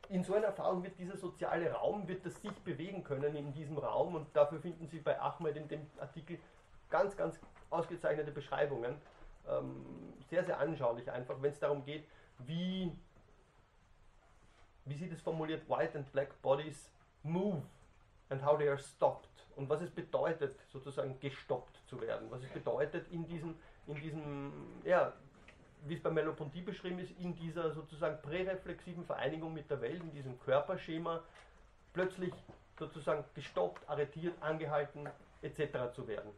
in 0.09 0.23
so 0.23 0.35
einer 0.35 0.47
Erfahrung 0.47 0.83
wird 0.83 0.99
dieser 0.99 1.16
soziale 1.16 1.73
Raum, 1.73 2.06
wird 2.06 2.25
das 2.25 2.40
sich 2.40 2.52
bewegen 2.62 3.02
können 3.02 3.35
in 3.35 3.52
diesem 3.52 3.78
Raum 3.78 4.14
und 4.14 4.35
dafür 4.35 4.61
finden 4.61 4.87
Sie 4.88 5.00
bei 5.00 5.18
Ahmed 5.21 5.56
in 5.56 5.68
dem 5.68 5.87
Artikel 5.99 6.38
ganz, 6.90 7.16
ganz 7.16 7.38
ausgezeichnete 7.71 8.30
Beschreibungen. 8.30 8.97
Ähm, 9.49 9.85
sehr, 10.28 10.45
sehr 10.45 10.59
anschaulich 10.59 11.11
einfach, 11.11 11.40
wenn 11.40 11.52
es 11.52 11.59
darum 11.59 11.85
geht, 11.85 12.04
wie, 12.38 12.92
wie 14.85 14.95
sie 14.95 15.09
das 15.09 15.21
formuliert, 15.21 15.68
white 15.68 15.97
and 15.97 16.11
black 16.12 16.40
bodies 16.42 16.90
move 17.23 17.62
and 18.28 18.45
how 18.45 18.59
they 18.59 18.68
are 18.68 18.78
stopped 18.78 19.36
und 19.56 19.68
was 19.68 19.80
es 19.80 19.90
bedeutet, 19.90 20.56
sozusagen 20.70 21.18
gestoppt 21.20 21.80
zu 21.86 22.00
werden, 22.00 22.30
was 22.30 22.42
es 22.42 22.50
bedeutet 22.50 23.10
in 23.10 23.26
diesem, 23.26 23.54
in 23.86 23.96
diesem 23.96 24.52
ja, 24.84 25.12
wie 25.84 25.94
es 25.94 26.02
bei 26.02 26.10
Melopontie 26.10 26.62
beschrieben 26.62 26.98
ist, 26.98 27.12
in 27.18 27.34
dieser 27.34 27.72
sozusagen 27.72 28.20
präreflexiven 28.22 29.04
Vereinigung 29.04 29.52
mit 29.52 29.70
der 29.70 29.80
Welt, 29.80 30.02
in 30.02 30.12
diesem 30.12 30.38
Körperschema, 30.40 31.22
plötzlich 31.92 32.32
sozusagen 32.78 33.25
gestoppt, 33.34 33.88
arretiert, 33.88 34.34
angehalten 34.42 35.08
etc. 35.42 35.94
zu 35.94 36.06
werden. 36.06 36.30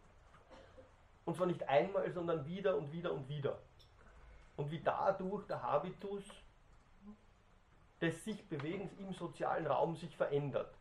Und 1.24 1.36
zwar 1.36 1.46
nicht 1.46 1.68
einmal, 1.68 2.10
sondern 2.12 2.46
wieder 2.46 2.76
und 2.76 2.92
wieder 2.92 3.12
und 3.12 3.28
wieder. 3.28 3.58
Und 4.56 4.70
wie 4.70 4.80
dadurch 4.80 5.46
der 5.46 5.62
Habitus 5.62 6.24
des 8.00 8.24
sich 8.24 8.48
Bewegens 8.48 8.92
im 8.98 9.12
sozialen 9.12 9.66
Raum 9.66 9.96
sich 9.96 10.16
verändert. 10.16 10.77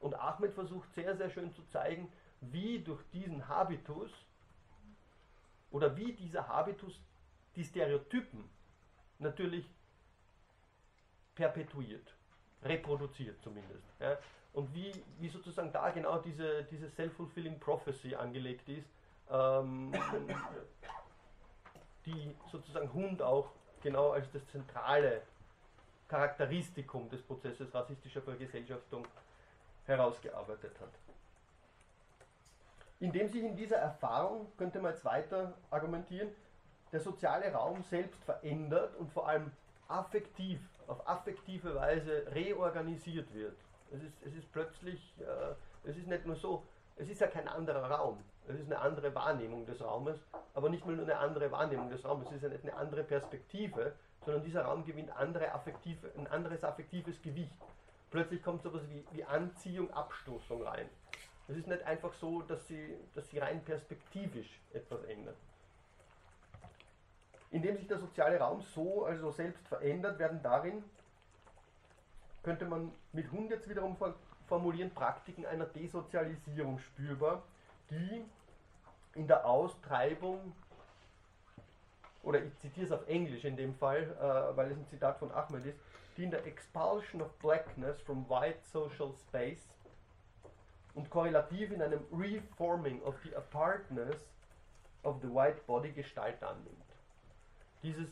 Und 0.00 0.14
Ahmed 0.14 0.52
versucht 0.54 0.92
sehr, 0.94 1.16
sehr 1.16 1.30
schön 1.30 1.52
zu 1.52 1.62
zeigen, 1.68 2.10
wie 2.40 2.80
durch 2.80 3.02
diesen 3.12 3.46
Habitus 3.46 4.10
oder 5.70 5.96
wie 5.96 6.12
dieser 6.12 6.48
Habitus 6.48 6.98
die 7.54 7.64
Stereotypen 7.64 8.48
natürlich 9.18 9.64
perpetuiert, 11.34 12.14
reproduziert 12.62 13.40
zumindest. 13.42 13.84
Ja. 14.00 14.18
Und 14.52 14.74
wie, 14.74 14.92
wie 15.18 15.28
sozusagen 15.28 15.70
da 15.70 15.90
genau 15.90 16.18
diese, 16.18 16.64
diese 16.64 16.88
Self-Fulfilling 16.88 17.60
Prophecy 17.60 18.14
angelegt 18.14 18.68
ist, 18.68 18.88
ähm, 19.30 19.92
die 22.04 22.34
sozusagen 22.50 22.92
Hund 22.92 23.22
auch 23.22 23.50
genau 23.82 24.10
als 24.10 24.30
das 24.32 24.46
zentrale 24.48 25.22
Charakteristikum 26.08 27.08
des 27.10 27.22
Prozesses 27.22 27.72
rassistischer 27.72 28.22
Vergesellschaftung 28.22 29.06
herausgearbeitet 29.90 30.78
hat. 30.80 30.90
Indem 33.00 33.28
sich 33.28 33.42
in 33.42 33.56
dieser 33.56 33.76
Erfahrung, 33.76 34.46
könnte 34.56 34.80
man 34.80 34.92
jetzt 34.92 35.04
weiter 35.04 35.54
argumentieren, 35.70 36.30
der 36.92 37.00
soziale 37.00 37.52
Raum 37.52 37.82
selbst 37.82 38.22
verändert 38.24 38.94
und 38.96 39.10
vor 39.10 39.28
allem 39.28 39.50
affektiv, 39.88 40.60
auf 40.86 41.06
affektive 41.08 41.74
Weise 41.74 42.26
reorganisiert 42.32 43.32
wird. 43.32 43.56
Es 43.92 44.02
ist, 44.02 44.22
es 44.24 44.34
ist 44.34 44.52
plötzlich, 44.52 45.14
äh, 45.20 45.88
es 45.88 45.96
ist 45.96 46.06
nicht 46.06 46.26
nur 46.26 46.36
so, 46.36 46.64
es 46.96 47.08
ist 47.08 47.20
ja 47.20 47.26
kein 47.26 47.48
anderer 47.48 47.90
Raum, 47.90 48.18
es 48.46 48.58
ist 48.58 48.66
eine 48.66 48.78
andere 48.78 49.14
Wahrnehmung 49.14 49.64
des 49.66 49.82
Raumes, 49.82 50.20
aber 50.54 50.68
nicht 50.68 50.84
nur 50.86 50.98
eine 50.98 51.16
andere 51.16 51.50
Wahrnehmung 51.50 51.88
des 51.88 52.04
Raumes, 52.04 52.28
es 52.28 52.36
ist 52.36 52.42
ja 52.42 52.48
nicht 52.50 52.64
eine 52.64 52.76
andere 52.76 53.02
Perspektive, 53.02 53.94
sondern 54.24 54.44
dieser 54.44 54.62
Raum 54.62 54.84
gewinnt 54.84 55.10
andere 55.16 55.50
ein 56.16 56.26
anderes 56.26 56.62
affektives 56.62 57.22
Gewicht. 57.22 57.56
Plötzlich 58.10 58.42
kommt 58.42 58.62
sowas 58.62 58.82
wie, 58.88 59.04
wie 59.12 59.24
Anziehung, 59.24 59.90
Abstoßung 59.92 60.62
rein. 60.62 60.88
Es 61.48 61.56
ist 61.56 61.66
nicht 61.66 61.82
einfach 61.82 62.12
so, 62.14 62.42
dass 62.42 62.66
sie, 62.66 62.96
dass 63.14 63.28
sie 63.30 63.38
rein 63.38 63.64
perspektivisch 63.64 64.60
etwas 64.72 65.02
ändert. 65.04 65.36
Indem 67.50 67.76
sich 67.76 67.88
der 67.88 67.98
soziale 67.98 68.38
Raum 68.38 68.62
so 68.62 69.04
also 69.04 69.30
selbst 69.30 69.66
verändert, 69.66 70.18
werden 70.18 70.40
darin, 70.42 70.84
könnte 72.42 72.64
man 72.64 72.92
mit 73.12 73.30
Hund 73.32 73.50
jetzt 73.50 73.68
wiederum 73.68 73.96
formulieren, 74.46 74.90
Praktiken 74.90 75.44
einer 75.46 75.66
Desozialisierung 75.66 76.78
spürbar, 76.78 77.42
die 77.90 78.24
in 79.14 79.26
der 79.26 79.44
Austreibung, 79.44 80.54
oder 82.22 82.42
ich 82.42 82.56
zitiere 82.58 82.86
es 82.86 82.92
auf 82.92 83.06
Englisch 83.08 83.44
in 83.44 83.56
dem 83.56 83.74
Fall, 83.74 84.02
äh, 84.02 84.56
weil 84.56 84.70
es 84.70 84.78
ein 84.78 84.86
Zitat 84.86 85.18
von 85.18 85.32
Ahmed 85.32 85.66
ist, 85.66 85.78
die 86.16 86.24
in 86.24 86.30
der 86.30 86.44
Expulsion 86.46 87.22
of 87.22 87.32
Blackness 87.38 88.00
from 88.02 88.28
White 88.28 88.60
Social 88.62 89.12
Space 89.14 89.68
und 90.94 91.08
korrelativ 91.10 91.70
in 91.70 91.82
einem 91.82 92.04
Reforming 92.12 93.02
of 93.02 93.14
the 93.22 93.34
Apartness 93.34 94.28
of 95.02 95.20
the 95.22 95.28
White 95.28 95.60
Body 95.66 95.92
Gestalt 95.92 96.42
annimmt 96.42 96.90
dieses 97.82 98.08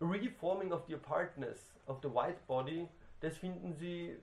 Reforming 0.00 0.72
of 0.72 0.84
the 0.86 0.94
Apartness 0.94 1.72
of 1.86 2.00
the 2.02 2.08
White 2.08 2.38
Body, 2.46 2.88
das 3.20 3.36
finden 3.38 3.74
Sie, 3.74 4.16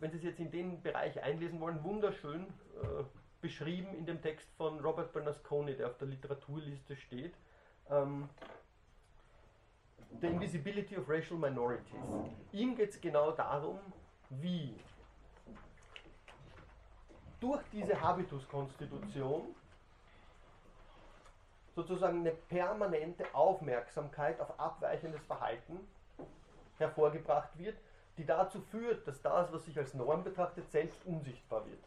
wenn 0.00 0.10
Sie 0.10 0.18
es 0.18 0.24
jetzt 0.24 0.40
in 0.40 0.50
den 0.50 0.82
Bereich 0.82 1.22
einlesen 1.22 1.60
wollen, 1.60 1.82
wunderschön 1.84 2.42
äh, 2.82 3.04
beschrieben 3.40 3.94
in 3.96 4.06
dem 4.06 4.20
Text 4.20 4.48
von 4.56 4.80
Robert 4.80 5.12
Bernasconi, 5.12 5.76
der 5.76 5.88
auf 5.88 5.98
der 5.98 6.08
Literaturliste 6.08 6.96
steht. 6.96 7.34
Ähm, 7.90 8.28
The 10.20 10.26
Invisibility 10.28 10.96
of 10.96 11.08
Racial 11.08 11.38
Minorities. 11.38 12.00
Ihm 12.52 12.76
geht 12.76 12.90
es 12.90 13.00
genau 13.00 13.32
darum, 13.32 13.78
wie 14.30 14.74
durch 17.40 17.62
diese 17.72 18.00
Habituskonstitution 18.00 19.54
sozusagen 21.74 22.20
eine 22.20 22.30
permanente 22.30 23.26
Aufmerksamkeit 23.34 24.40
auf 24.40 24.58
abweichendes 24.58 25.24
Verhalten 25.26 25.80
hervorgebracht 26.78 27.50
wird, 27.58 27.76
die 28.16 28.24
dazu 28.24 28.60
führt, 28.60 29.06
dass 29.06 29.20
das, 29.20 29.52
was 29.52 29.64
sich 29.64 29.76
als 29.76 29.92
Norm 29.94 30.22
betrachtet, 30.22 30.70
selbst 30.70 31.04
unsichtbar 31.04 31.66
wird. 31.66 31.82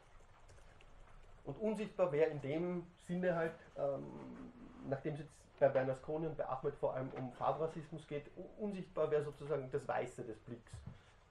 Und 1.45 1.57
unsichtbar 1.59 2.11
wäre 2.11 2.29
in 2.29 2.41
dem 2.41 2.85
Sinne 3.07 3.35
halt, 3.35 3.55
ähm, 3.77 4.03
nachdem 4.89 5.13
es 5.13 5.21
jetzt 5.21 5.33
bei 5.59 5.69
Bernasconi 5.69 6.27
und 6.27 6.37
bei 6.37 6.47
Ahmed 6.47 6.75
vor 6.75 6.93
allem 6.93 7.09
um 7.17 7.31
Farbrassismus 7.33 8.05
geht, 8.07 8.29
unsichtbar 8.57 9.09
wäre 9.11 9.23
sozusagen 9.23 9.69
das 9.71 9.87
Weiße 9.87 10.23
des 10.23 10.37
Blicks. 10.39 10.71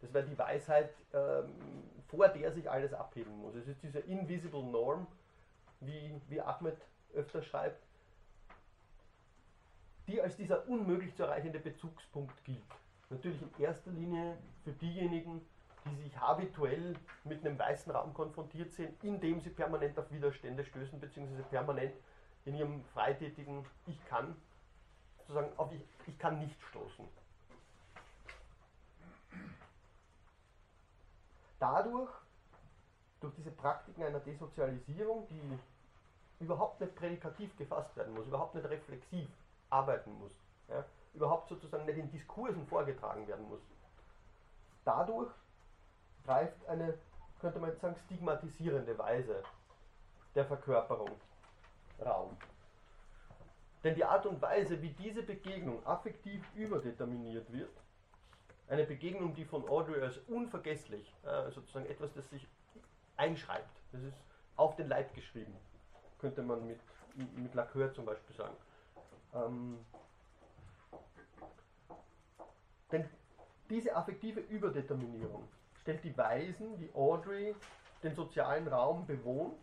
Das 0.01 0.13
wäre 0.13 0.27
die 0.27 0.39
Weisheit, 0.39 0.91
ähm, 1.15 1.53
vor 2.09 2.29
der 2.29 2.53
sich 2.53 2.71
alles 2.71 2.93
abheben 2.93 3.37
muss. 3.41 3.55
Es 3.55 3.67
ist 3.67 3.83
diese 3.83 4.01
invisible 4.01 4.63
Norm, 4.63 5.07
wie, 5.81 6.21
wie 6.29 6.41
Ahmed 6.41 6.77
öfter 7.15 7.43
schreibt, 7.43 7.83
die 10.07 10.21
als 10.21 10.37
dieser 10.37 10.69
unmöglich 10.69 11.15
zu 11.17 11.25
erreichende 11.25 11.59
Bezugspunkt 11.59 12.45
gilt. 12.45 12.63
natürlich 13.11 13.41
in 13.43 13.63
erster 13.63 13.91
Linie 13.91 14.37
für 14.65 14.73
diejenigen, 14.73 15.41
die 15.85 16.03
sich 16.03 16.21
habituell 16.21 16.95
mit 17.25 17.45
einem 17.45 17.59
weißen 17.59 17.93
Raum 17.93 18.13
konfrontiert 18.13 18.73
sehen, 18.73 18.97
indem 19.03 19.41
sie 19.41 19.51
permanent 19.51 19.99
auf 19.99 20.11
Widerstände 20.11 20.65
stößen, 20.65 21.01
beziehungsweise 21.01 21.43
permanent 21.45 21.95
in 22.47 22.55
ihrem 22.55 22.85
freitätigen 22.95 23.67
Ich 23.87 24.05
kann, 24.07 24.35
sozusagen 25.19 25.51
auf 25.59 25.71
Ich, 25.73 25.83
ich 26.07 26.19
kann 26.19 26.39
nicht 26.39 26.57
stoßen. 26.71 27.07
Dadurch, 31.59 32.11
durch 33.21 33.35
diese 33.35 33.51
Praktiken 33.51 34.03
einer 34.03 34.21
Desozialisierung, 34.21 35.27
die 35.29 35.59
überhaupt 36.45 36.81
nicht 36.81 36.95
prädikativ 36.95 37.57
gefasst 37.57 37.97
werden 37.97 38.15
muss, 38.15 38.27
überhaupt 38.27 38.55
nicht 38.55 38.69
reflexiv 38.69 39.29
arbeiten 39.71 40.13
muss, 40.19 40.33
ja, 40.69 40.85
überhaupt 41.15 41.49
sozusagen 41.49 41.87
nicht 41.87 41.99
in 41.99 42.11
Diskursen 42.13 42.67
vorgetragen 42.69 43.27
werden 43.27 43.49
muss. 43.49 43.61
Dadurch 44.85 45.33
greift 46.25 46.65
eine, 46.69 46.97
könnte 47.41 47.59
man 47.59 47.71
jetzt 47.71 47.81
sagen, 47.81 47.97
stigmatisierende 48.05 48.97
Weise 48.99 49.43
der 50.35 50.45
Verkörperung 50.45 51.11
Raum. 52.05 52.37
Denn 53.85 53.95
die 53.95 54.05
Art 54.05 54.27
und 54.27 54.43
Weise, 54.43 54.83
wie 54.83 54.91
diese 54.91 55.23
Begegnung 55.23 55.85
affektiv 55.87 56.43
überdeterminiert 56.55 57.53
wird, 57.53 57.71
eine 58.69 58.85
Begegnung, 58.85 59.35
die 59.35 59.45
von 59.45 59.69
Audrey 59.69 60.01
als 60.03 60.19
unvergesslich, 60.27 61.15
äh, 61.25 61.51
sozusagen 61.53 61.87
etwas, 61.87 62.13
das 62.15 62.29
sich 62.31 62.49
einschreibt, 63.17 63.71
das 63.93 64.03
ist 64.03 64.17
auf 64.57 64.75
den 64.77 64.89
Leib 64.89 65.15
geschrieben, 65.15 65.55
könnte 66.19 66.43
man 66.43 66.67
mit, 66.67 66.81
mit 67.37 67.55
Lacœur 67.55 67.93
zum 67.93 68.07
Beispiel 68.07 68.35
sagen. 68.35 68.57
Ähm, 69.35 69.79
denn 72.91 73.09
diese 73.71 73.95
affektive 73.95 74.41
Überdeterminierung 74.41 75.47
stellt 75.83 76.03
die 76.03 76.17
Weisen, 76.17 76.79
wie 76.81 76.91
Audrey 76.95 77.55
den 78.03 78.15
sozialen 78.15 78.67
Raum 78.69 79.07
bewohnt 79.07 79.59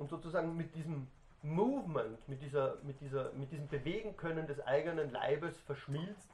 und 0.00 0.08
sozusagen 0.08 0.56
mit 0.56 0.74
diesem 0.74 1.06
Movement, 1.42 2.26
mit, 2.26 2.40
dieser, 2.40 2.76
mit, 2.82 3.00
dieser, 3.00 3.32
mit 3.32 3.52
diesem 3.52 3.68
Bewegen 3.68 4.16
können 4.16 4.46
des 4.46 4.58
eigenen 4.66 5.12
Leibes 5.12 5.60
verschmilzt, 5.60 6.30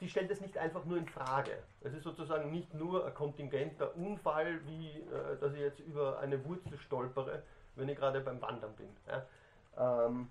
die 0.00 0.08
stellt 0.08 0.30
es 0.30 0.40
nicht 0.40 0.58
einfach 0.58 0.84
nur 0.84 0.98
in 0.98 1.06
Frage. 1.06 1.56
Es 1.82 1.94
ist 1.94 2.02
sozusagen 2.02 2.50
nicht 2.50 2.74
nur 2.74 3.06
ein 3.06 3.14
kontingenter 3.14 3.96
Unfall, 3.96 4.60
wie 4.66 4.90
äh, 4.90 5.38
dass 5.40 5.54
ich 5.54 5.60
jetzt 5.60 5.78
über 5.78 6.18
eine 6.18 6.44
Wurzel 6.44 6.76
stolpere, 6.78 7.44
wenn 7.76 7.88
ich 7.88 7.96
gerade 7.96 8.20
beim 8.20 8.42
Wandern 8.42 8.74
bin. 8.74 8.88
Ja. 9.06 10.06
Ähm, 10.06 10.28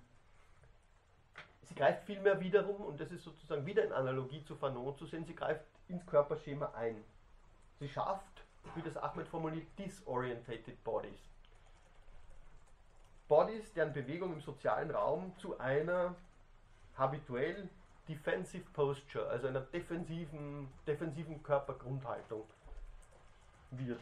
sie 1.62 1.74
greift 1.74 2.04
vielmehr 2.04 2.40
wiederum, 2.40 2.76
und 2.82 3.00
das 3.00 3.10
ist 3.10 3.24
sozusagen 3.24 3.64
wieder 3.64 3.84
in 3.84 3.92
Analogie 3.92 4.44
zu 4.44 4.54
Fanon 4.54 4.96
zu 4.98 5.06
sehen, 5.06 5.24
sie 5.24 5.34
greift 5.34 5.64
ins 5.88 6.06
Körperschema 6.06 6.72
ein. 6.74 7.02
Sie 7.80 7.88
schafft, 7.88 8.44
wie 8.74 8.82
das 8.82 8.98
Ahmed 8.98 9.28
formuliert, 9.28 9.66
disorientated 9.78 10.84
bodies. 10.84 11.33
Bodies, 13.28 13.72
deren 13.72 13.92
Bewegung 13.92 14.34
im 14.34 14.40
sozialen 14.40 14.90
Raum 14.90 15.36
zu 15.38 15.58
einer 15.58 16.14
habituell 16.96 17.68
Defensive 18.08 18.64
Posture, 18.72 19.28
also 19.28 19.46
einer 19.48 19.62
defensiven, 19.62 20.68
defensiven 20.86 21.42
Körpergrundhaltung 21.42 22.44
wird. 23.70 24.00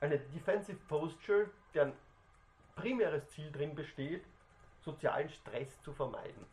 Eine 0.00 0.18
Defensive 0.18 0.78
Posture, 0.88 1.50
deren 1.74 1.92
primäres 2.76 3.28
Ziel 3.30 3.50
drin 3.50 3.74
besteht, 3.74 4.24
sozialen 4.82 5.28
Stress 5.30 5.80
zu 5.82 5.92
vermeiden. 5.92 6.46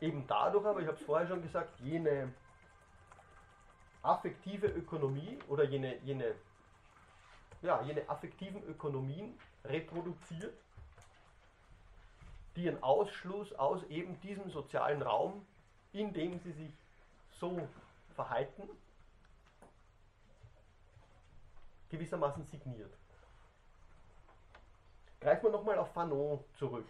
Eben 0.00 0.26
dadurch 0.26 0.66
aber, 0.66 0.80
ich 0.80 0.86
habe 0.86 0.96
es 0.96 1.02
vorher 1.02 1.26
schon 1.26 1.42
gesagt, 1.42 1.78
jene 1.80 2.32
affektive 4.02 4.66
Ökonomie 4.66 5.38
oder 5.48 5.64
jene, 5.64 5.96
jene, 6.04 6.34
ja, 7.64 7.80
jene 7.82 8.06
affektiven 8.08 8.62
Ökonomien 8.64 9.38
reproduziert, 9.64 10.54
die 12.54 12.64
ihren 12.64 12.82
Ausschluss 12.82 13.52
aus 13.54 13.82
eben 13.84 14.20
diesem 14.20 14.50
sozialen 14.50 15.00
Raum, 15.02 15.44
in 15.92 16.12
dem 16.12 16.38
sie 16.40 16.52
sich 16.52 16.70
so 17.40 17.66
verhalten, 18.14 18.68
gewissermaßen 21.88 22.44
signiert. 22.50 22.92
Greifen 25.20 25.44
wir 25.44 25.50
nochmal 25.50 25.78
auf 25.78 25.90
Fanon 25.92 26.44
zurück. 26.58 26.86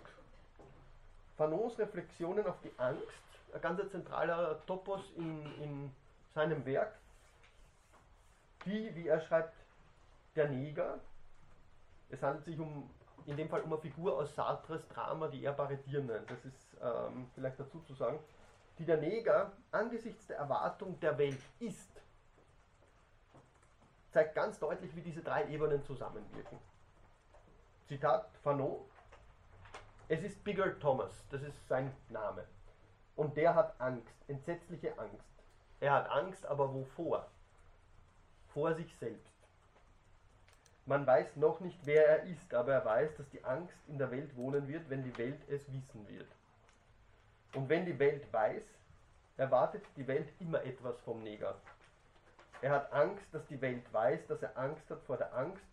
Fanons 1.36 1.78
Reflexionen 1.78 2.46
auf 2.46 2.60
die 2.62 2.72
Angst, 2.78 3.06
ein 3.52 3.60
ganz 3.60 3.80
zentraler 3.92 4.64
Topos 4.66 5.02
in, 5.16 5.46
in 5.62 5.90
seinem 6.34 6.66
Werk, 6.66 6.96
die, 8.64 8.92
wie 8.96 9.06
er 9.06 9.20
schreibt, 9.20 9.63
der 10.34 10.48
Neger. 10.48 11.00
Es 12.08 12.22
handelt 12.22 12.44
sich 12.44 12.58
um, 12.58 12.90
in 13.26 13.36
dem 13.36 13.48
Fall 13.48 13.62
um 13.62 13.72
eine 13.72 13.80
Figur 13.80 14.16
aus 14.16 14.34
Sartres 14.34 14.86
Drama, 14.88 15.28
die 15.28 15.44
er 15.44 15.52
Barretier 15.52 16.02
nennt. 16.02 16.30
Das 16.30 16.44
ist 16.44 16.76
ähm, 16.82 17.28
vielleicht 17.34 17.58
dazu 17.58 17.80
zu 17.80 17.94
sagen, 17.94 18.18
die 18.78 18.84
der 18.84 18.98
Neger 18.98 19.52
angesichts 19.70 20.26
der 20.26 20.38
Erwartung 20.38 20.98
der 21.00 21.16
Welt 21.18 21.40
ist, 21.60 22.02
zeigt 24.10 24.34
ganz 24.34 24.58
deutlich, 24.58 24.94
wie 24.94 25.02
diese 25.02 25.22
drei 25.22 25.48
Ebenen 25.48 25.82
zusammenwirken. 25.82 26.58
Zitat 27.86 28.30
Fanon. 28.42 28.84
Es 30.08 30.22
ist 30.22 30.42
Bigger 30.44 30.78
Thomas, 30.78 31.12
das 31.30 31.42
ist 31.42 31.66
sein 31.66 31.94
Name. 32.10 32.44
Und 33.16 33.36
der 33.36 33.54
hat 33.54 33.80
Angst, 33.80 34.14
entsetzliche 34.28 34.98
Angst. 34.98 35.24
Er 35.80 35.92
hat 35.92 36.10
Angst, 36.10 36.44
aber 36.46 36.72
wovor? 36.72 37.26
Vor 38.48 38.74
sich 38.74 38.96
selbst. 38.96 39.33
Man 40.86 41.06
weiß 41.06 41.36
noch 41.36 41.60
nicht, 41.60 41.78
wer 41.84 42.06
er 42.06 42.22
ist, 42.24 42.52
aber 42.52 42.74
er 42.74 42.84
weiß, 42.84 43.16
dass 43.16 43.28
die 43.30 43.42
Angst 43.44 43.78
in 43.88 43.96
der 43.98 44.10
Welt 44.10 44.36
wohnen 44.36 44.68
wird, 44.68 44.90
wenn 44.90 45.02
die 45.02 45.16
Welt 45.16 45.40
es 45.48 45.72
wissen 45.72 46.06
wird. 46.08 46.28
Und 47.54 47.70
wenn 47.70 47.86
die 47.86 47.98
Welt 47.98 48.30
weiß, 48.32 48.62
erwartet 49.38 49.82
die 49.96 50.06
Welt 50.06 50.28
immer 50.40 50.62
etwas 50.62 51.00
vom 51.00 51.22
Neger. 51.22 51.56
Er 52.60 52.72
hat 52.72 52.92
Angst, 52.92 53.24
dass 53.32 53.46
die 53.46 53.60
Welt 53.60 53.90
weiß, 53.92 54.26
dass 54.26 54.42
er 54.42 54.56
Angst 54.58 54.88
hat 54.90 55.02
vor 55.02 55.16
der 55.16 55.34
Angst, 55.34 55.64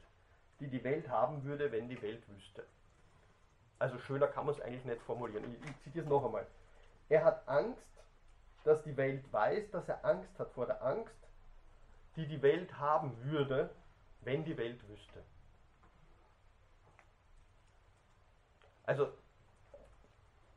die 0.59 0.67
die 0.67 0.83
Welt 0.83 1.09
haben 1.09 1.43
würde, 1.43 1.71
wenn 1.71 1.89
die 1.89 2.01
Welt 2.01 2.23
wüsste. 2.29 2.63
Also 3.79 3.97
schöner 3.99 4.27
kann 4.27 4.45
man 4.45 4.55
es 4.55 4.61
eigentlich 4.61 4.85
nicht 4.85 5.01
formulieren. 5.01 5.43
Ich, 5.53 5.69
ich 5.69 5.79
zitiere 5.81 6.05
es 6.05 6.09
noch 6.09 6.23
einmal. 6.23 6.45
Er 7.09 7.23
hat 7.23 7.47
Angst, 7.47 7.91
dass 8.63 8.81
die 8.83 8.95
Welt 8.95 9.23
weiß, 9.33 9.71
dass 9.71 9.89
er 9.89 10.05
Angst 10.05 10.37
hat 10.39 10.51
vor 10.51 10.67
der 10.67 10.81
Angst, 10.81 11.15
die 12.15 12.27
die 12.27 12.41
Welt 12.41 12.77
haben 12.77 13.11
würde, 13.23 13.69
wenn 14.21 14.43
die 14.43 14.57
Welt 14.57 14.87
wüsste. 14.87 15.23
Also 18.83 19.11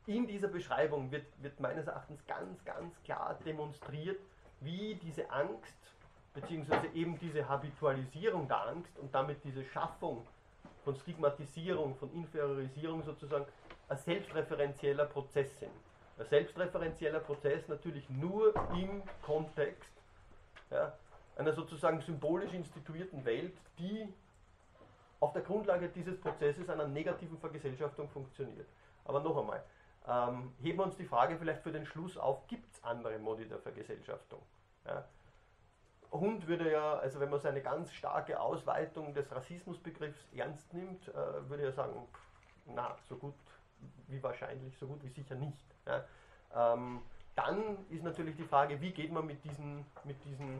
in 0.07 0.27
dieser 0.27 0.47
Beschreibung 0.47 1.11
wird, 1.11 1.25
wird 1.41 1.59
meines 1.59 1.87
Erachtens 1.87 2.25
ganz, 2.27 2.63
ganz 2.63 3.01
klar 3.03 3.39
demonstriert, 3.45 4.19
wie 4.61 4.95
diese 4.95 5.29
Angst 5.31 5.73
beziehungsweise 6.33 6.87
eben 6.93 7.17
diese 7.17 7.47
Habitualisierung 7.47 8.47
der 8.47 8.67
Angst 8.67 8.99
und 8.99 9.13
damit 9.15 9.43
diese 9.43 9.63
Schaffung 9.63 10.27
von 10.83 10.95
Stigmatisierung, 10.95 11.95
von 11.95 12.13
Inferiorisierung 12.13 13.03
sozusagen 13.03 13.45
ein 13.87 13.97
selbstreferenzieller 13.97 15.05
Prozess 15.05 15.59
sind. 15.59 15.71
Ein 16.19 16.25
selbstreferenzieller 16.27 17.19
Prozess 17.21 17.67
natürlich 17.67 18.09
nur 18.09 18.53
im 18.73 19.01
Kontext 19.21 19.89
ja, 20.69 20.93
einer 21.35 21.53
sozusagen 21.53 22.01
symbolisch 22.01 22.53
instituierten 22.53 23.25
Welt, 23.25 23.55
die 23.77 24.07
auf 25.19 25.33
der 25.33 25.41
Grundlage 25.41 25.89
dieses 25.89 26.19
Prozesses 26.19 26.69
einer 26.69 26.87
negativen 26.87 27.37
Vergesellschaftung 27.37 28.09
funktioniert. 28.09 28.67
Aber 29.05 29.19
noch 29.21 29.37
einmal, 29.37 29.63
ähm, 30.07 30.53
heben 30.61 30.79
wir 30.79 30.85
uns 30.85 30.97
die 30.97 31.05
Frage 31.05 31.37
vielleicht 31.37 31.61
für 31.61 31.71
den 31.71 31.85
Schluss 31.85 32.17
auf, 32.17 32.45
gibt 32.47 32.71
es 32.73 32.83
andere 32.83 33.17
Modi 33.17 33.47
der 33.47 33.59
Vergesellschaftung? 33.59 34.41
Ja? 34.85 35.05
Hund 36.11 36.47
würde 36.47 36.71
ja, 36.71 36.95
also 36.95 37.19
wenn 37.19 37.29
man 37.29 37.39
seine 37.39 37.61
ganz 37.61 37.91
starke 37.93 38.39
Ausweitung 38.39 39.13
des 39.13 39.31
Rassismusbegriffs 39.31 40.27
ernst 40.35 40.73
nimmt, 40.73 41.07
äh, 41.09 41.49
würde 41.49 41.63
er 41.63 41.71
sagen, 41.71 42.07
na, 42.67 42.95
so 43.09 43.15
gut 43.15 43.33
wie 44.07 44.21
wahrscheinlich, 44.21 44.77
so 44.77 44.87
gut 44.87 45.03
wie 45.03 45.09
sicher 45.09 45.35
nicht. 45.35 45.57
Ja. 45.85 46.03
Ähm, 46.55 47.01
dann 47.35 47.85
ist 47.89 48.03
natürlich 48.03 48.35
die 48.37 48.43
Frage, 48.43 48.79
wie 48.79 48.91
geht 48.91 49.11
man 49.11 49.25
mit 49.25 49.43
diesen, 49.43 49.85
mit 50.03 50.23
diesen 50.23 50.59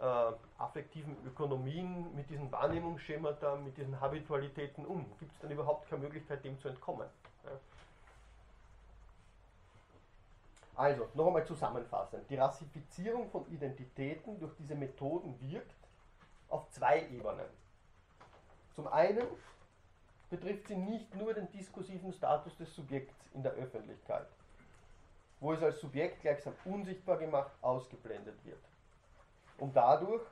äh, 0.00 0.32
affektiven 0.58 1.16
Ökonomien, 1.26 2.14
mit 2.14 2.28
diesen 2.30 2.50
Wahrnehmungsschemata, 2.50 3.56
mit 3.56 3.76
diesen 3.76 4.00
Habitualitäten 4.00 4.86
um? 4.86 5.04
Gibt 5.18 5.32
es 5.32 5.38
dann 5.40 5.50
überhaupt 5.50 5.88
keine 5.88 6.02
Möglichkeit, 6.02 6.44
dem 6.44 6.58
zu 6.58 6.68
entkommen? 6.68 7.06
Ja. 7.44 7.50
Also, 10.74 11.08
noch 11.12 11.26
einmal 11.26 11.44
zusammenfassend. 11.44 12.28
Die 12.30 12.36
Rassifizierung 12.36 13.28
von 13.28 13.46
Identitäten 13.52 14.40
durch 14.40 14.54
diese 14.56 14.74
Methoden 14.74 15.38
wirkt 15.40 15.74
auf 16.48 16.70
zwei 16.70 17.02
Ebenen. 17.02 17.46
Zum 18.74 18.88
einen 18.88 19.26
betrifft 20.30 20.68
sie 20.68 20.76
nicht 20.76 21.14
nur 21.14 21.34
den 21.34 21.50
diskursiven 21.52 22.12
Status 22.12 22.56
des 22.56 22.74
Subjekts 22.74 23.14
in 23.34 23.42
der 23.42 23.52
Öffentlichkeit, 23.52 24.26
wo 25.40 25.52
es 25.52 25.62
als 25.62 25.80
Subjekt 25.80 26.22
gleichsam 26.22 26.54
unsichtbar 26.64 27.18
gemacht 27.18 27.50
ausgeblendet 27.60 28.42
wird, 28.44 28.62
um 29.60 29.72
dadurch 29.72 30.22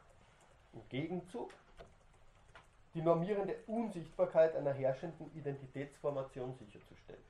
im 0.72 0.88
Gegenzug 0.88 1.52
die 2.94 3.02
normierende 3.02 3.54
Unsichtbarkeit 3.66 4.56
einer 4.56 4.72
herrschenden 4.72 5.30
Identitätsformation 5.36 6.54
sicherzustellen. 6.54 7.22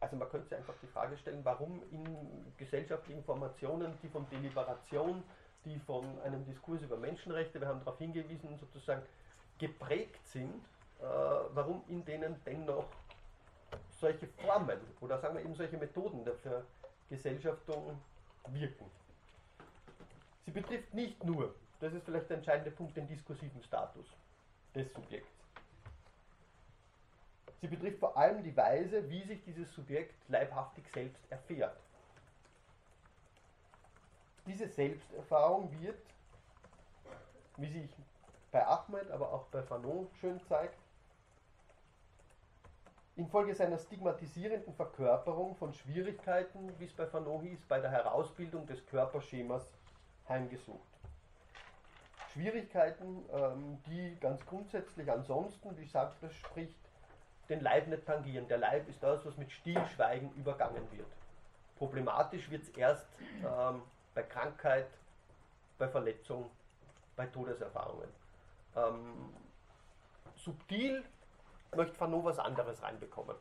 Also 0.00 0.16
man 0.16 0.28
könnte 0.30 0.48
sich 0.48 0.58
einfach 0.58 0.74
die 0.82 0.88
Frage 0.88 1.16
stellen, 1.16 1.44
warum 1.44 1.80
in 1.92 2.52
gesellschaftlichen 2.58 3.22
Formationen, 3.22 3.96
die 4.02 4.08
von 4.08 4.28
Deliberation, 4.30 5.22
die 5.64 5.78
von 5.78 6.04
einem 6.22 6.44
Diskurs 6.44 6.82
über 6.82 6.96
Menschenrechte, 6.96 7.60
wir 7.60 7.68
haben 7.68 7.78
darauf 7.84 7.98
hingewiesen, 7.98 8.58
sozusagen 8.58 9.02
geprägt 9.58 10.26
sind, 10.26 10.64
äh, 11.00 11.04
warum 11.54 11.84
in 11.86 12.04
denen 12.04 12.34
dennoch 12.44 12.86
solche 13.90 14.26
Formen 14.26 14.80
oder 15.00 15.20
sagen 15.20 15.36
wir 15.36 15.44
eben 15.44 15.54
solche 15.54 15.76
Methoden 15.76 16.24
der 16.24 16.34
Vergesellschaftung 17.12 18.00
wirken. 18.48 18.90
Sie 20.46 20.50
betrifft 20.50 20.94
nicht 20.94 21.22
nur, 21.22 21.54
das 21.78 21.92
ist 21.92 22.04
vielleicht 22.04 22.30
der 22.30 22.38
entscheidende 22.38 22.70
Punkt, 22.70 22.96
den 22.96 23.06
diskursiven 23.06 23.62
Status 23.62 24.06
des 24.74 24.90
Subjekts. 24.94 25.28
Sie 27.60 27.68
betrifft 27.68 27.98
vor 27.98 28.16
allem 28.16 28.42
die 28.42 28.56
Weise, 28.56 29.08
wie 29.10 29.22
sich 29.24 29.44
dieses 29.44 29.72
Subjekt 29.74 30.14
leibhaftig 30.28 30.84
selbst 30.92 31.20
erfährt. 31.30 31.76
Diese 34.46 34.66
Selbsterfahrung 34.66 35.70
wird, 35.80 36.00
wie 37.58 37.70
sich 37.70 37.90
bei 38.50 38.66
Ahmed, 38.66 39.10
aber 39.10 39.32
auch 39.32 39.44
bei 39.48 39.62
Fanon 39.62 40.08
schön 40.18 40.40
zeigt, 40.48 40.78
infolge 43.16 43.54
seiner 43.54 43.78
stigmatisierenden 43.78 44.74
Verkörperung 44.74 45.54
von 45.56 45.72
Schwierigkeiten, 45.74 46.72
wie 46.78 46.84
es 46.84 46.92
bei 46.92 47.06
Fanon 47.06 47.42
hieß, 47.42 47.60
bei 47.68 47.80
der 47.80 47.90
Herausbildung 47.90 48.66
des 48.66 48.84
Körperschemas 48.86 49.66
heimgesucht. 50.28 50.80
Schwierigkeiten, 52.32 53.24
ähm, 53.32 53.78
die 53.86 54.16
ganz 54.18 54.44
grundsätzlich 54.46 55.10
ansonsten, 55.10 55.76
wie 55.76 55.84
Sartre 55.84 56.30
spricht, 56.30 56.78
den 57.48 57.60
Leib 57.60 57.88
nicht 57.88 58.06
tangieren. 58.06 58.48
Der 58.48 58.56
Leib 58.56 58.88
ist 58.88 59.02
das, 59.02 59.24
was 59.26 59.36
mit 59.36 59.52
Stillschweigen 59.52 60.32
übergangen 60.34 60.90
wird. 60.92 61.06
Problematisch 61.76 62.50
wird 62.50 62.62
es 62.62 62.70
erst 62.70 63.06
ähm, 63.40 63.82
bei 64.14 64.22
Krankheit, 64.22 64.86
bei 65.76 65.88
Verletzung, 65.88 66.50
bei 67.16 67.26
Todeserfahrungen. 67.26 68.08
Ähm, 68.76 69.34
subtil 70.36 71.04
möchte 71.74 71.94
Fanon 71.96 72.24
was 72.24 72.38
anderes 72.38 72.82
reinbekommen. 72.82 73.36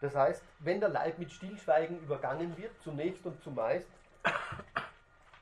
Das 0.00 0.14
heißt, 0.14 0.42
wenn 0.58 0.80
der 0.80 0.90
Leib 0.90 1.18
mit 1.18 1.32
Stillschweigen 1.32 1.98
übergangen 2.00 2.56
wird, 2.58 2.78
zunächst 2.82 3.24
und 3.24 3.42
zumeist, 3.42 3.88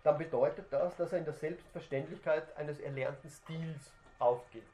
dann 0.04 0.18
bedeutet 0.18 0.72
das, 0.72 0.96
dass 0.96 1.12
er 1.12 1.18
in 1.18 1.24
der 1.24 1.34
Selbstverständlichkeit 1.34 2.56
eines 2.56 2.78
erlernten 2.78 3.28
Stils 3.28 3.92
aufgeht. 4.18 4.66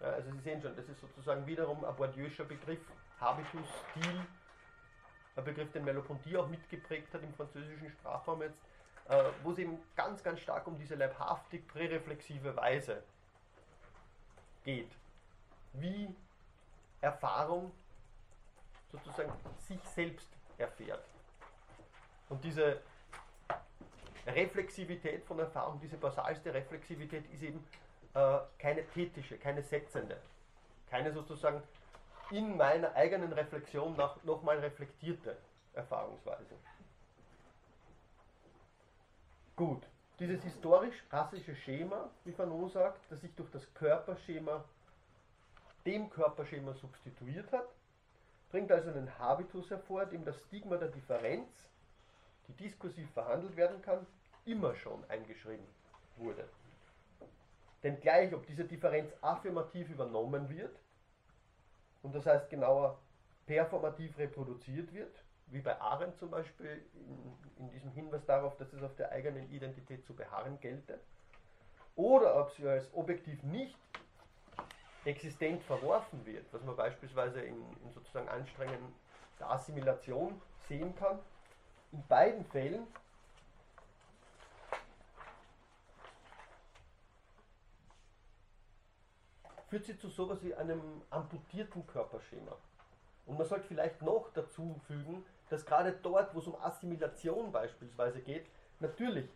Ja, 0.00 0.12
also 0.12 0.30
Sie 0.30 0.38
sehen 0.40 0.62
schon, 0.62 0.74
das 0.76 0.88
ist 0.88 1.00
sozusagen 1.00 1.46
wiederum 1.46 1.84
ein 1.84 1.94
Bourdieu'scher 1.94 2.44
Begriff, 2.44 2.80
Habitus, 3.20 3.68
Stil, 3.90 4.26
ein 5.36 5.44
Begriff, 5.44 5.70
den 5.72 5.84
Merleau-Ponty 5.84 6.36
auch 6.36 6.48
mitgeprägt 6.48 7.12
hat 7.12 7.22
im 7.22 7.34
französischen 7.34 7.90
Sprachraum 7.90 8.42
jetzt, 8.42 8.60
wo 9.42 9.50
es 9.50 9.58
eben 9.58 9.78
ganz, 9.96 10.22
ganz 10.22 10.40
stark 10.40 10.66
um 10.66 10.78
diese 10.78 10.94
leibhaftig 10.94 11.66
präreflexive 11.68 12.56
Weise 12.56 13.02
geht, 14.64 14.90
wie 15.74 16.14
Erfahrung 17.00 17.70
sozusagen 18.90 19.32
sich 19.58 19.80
selbst 19.94 20.28
erfährt. 20.56 21.04
Und 22.28 22.42
diese 22.42 22.80
Reflexivität 24.26 25.24
von 25.24 25.38
Erfahrung, 25.38 25.78
diese 25.80 25.96
basalste 25.96 26.54
Reflexivität 26.54 27.30
ist 27.32 27.42
eben 27.42 27.64
äh, 28.14 28.38
keine 28.58 28.86
tätische, 28.86 29.36
keine 29.36 29.62
setzende, 29.62 30.18
keine 30.88 31.12
sozusagen 31.12 31.62
in 32.30 32.56
meiner 32.56 32.94
eigenen 32.94 33.32
Reflexion 33.32 33.94
noch, 33.96 34.22
nochmal 34.24 34.58
reflektierte 34.58 35.36
Erfahrungsweise. 35.74 36.56
Gut, 39.56 39.86
dieses 40.18 40.42
historisch-rassische 40.42 41.54
Schema, 41.54 42.10
wie 42.24 42.32
Fanon 42.32 42.68
sagt, 42.70 43.00
das 43.08 43.20
sich 43.20 43.32
durch 43.36 43.50
das 43.52 43.72
Körperschema 43.74 44.64
dem 45.86 46.10
Körperschema 46.10 46.72
substituiert 46.74 47.52
hat, 47.52 47.68
bringt 48.50 48.72
also 48.72 48.90
einen 48.90 49.16
Habitus 49.18 49.70
hervor, 49.70 50.06
dem 50.06 50.24
das 50.24 50.40
Stigma 50.42 50.76
der 50.76 50.88
Differenz 50.88 51.48
die 52.48 52.52
diskursiv 52.54 53.10
verhandelt 53.12 53.56
werden 53.56 53.80
kann, 53.80 54.06
immer 54.44 54.74
schon 54.74 55.02
eingeschrieben 55.08 55.66
wurde. 56.16 56.48
Denn 57.82 58.00
gleich, 58.00 58.34
ob 58.34 58.46
diese 58.46 58.64
Differenz 58.64 59.12
affirmativ 59.20 59.88
übernommen 59.88 60.48
wird, 60.48 60.76
und 62.02 62.14
das 62.14 62.26
heißt 62.26 62.50
genauer 62.50 62.98
performativ 63.46 64.18
reproduziert 64.18 64.92
wird, 64.92 65.23
wie 65.46 65.60
bei 65.60 65.80
Arendt 65.80 66.16
zum 66.18 66.30
Beispiel 66.30 66.84
in, 66.94 67.64
in, 67.64 67.70
diesem 67.70 67.90
Hinweis 67.92 68.24
darauf, 68.24 68.56
dass 68.56 68.72
es 68.72 68.82
auf 68.82 68.94
der 68.96 69.12
eigenen 69.12 69.50
Identität 69.50 70.04
zu 70.04 70.14
beharren 70.14 70.58
gelte, 70.60 70.98
oder 71.96 72.40
ob 72.40 72.50
sie 72.52 72.66
als 72.68 72.92
objektiv 72.92 73.42
nicht 73.44 73.78
existent 75.04 75.62
verworfen 75.62 76.24
wird, 76.26 76.52
was 76.52 76.62
man 76.64 76.74
beispielsweise 76.74 77.40
in, 77.40 77.56
in 77.84 77.92
sozusagen 77.92 78.28
Anstrengungen 78.28 78.92
der 79.38 79.50
Assimilation 79.50 80.40
sehen 80.66 80.94
kann, 80.96 81.18
in 81.92 82.04
beiden 82.08 82.44
Fällen 82.46 82.86
führt 89.68 89.84
sie 89.84 89.98
zu 89.98 90.08
sowas 90.08 90.42
wie 90.42 90.54
einem 90.54 91.02
amputierten 91.10 91.86
Körperschema. 91.86 92.56
Und 93.26 93.38
man 93.38 93.46
sollte 93.46 93.66
vielleicht 93.66 94.02
noch 94.02 94.32
dazu 94.32 94.80
fügen, 94.86 95.24
dass 95.50 95.64
gerade 95.64 95.92
dort, 95.92 96.34
wo 96.34 96.38
es 96.38 96.46
um 96.46 96.56
Assimilation 96.60 97.52
beispielsweise 97.52 98.20
geht, 98.20 98.46
natürlich 98.80 99.28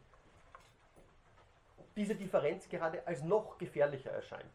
diese 1.96 2.14
Differenz 2.14 2.68
gerade 2.68 3.06
als 3.06 3.22
noch 3.22 3.58
gefährlicher 3.58 4.10
erscheint. 4.10 4.54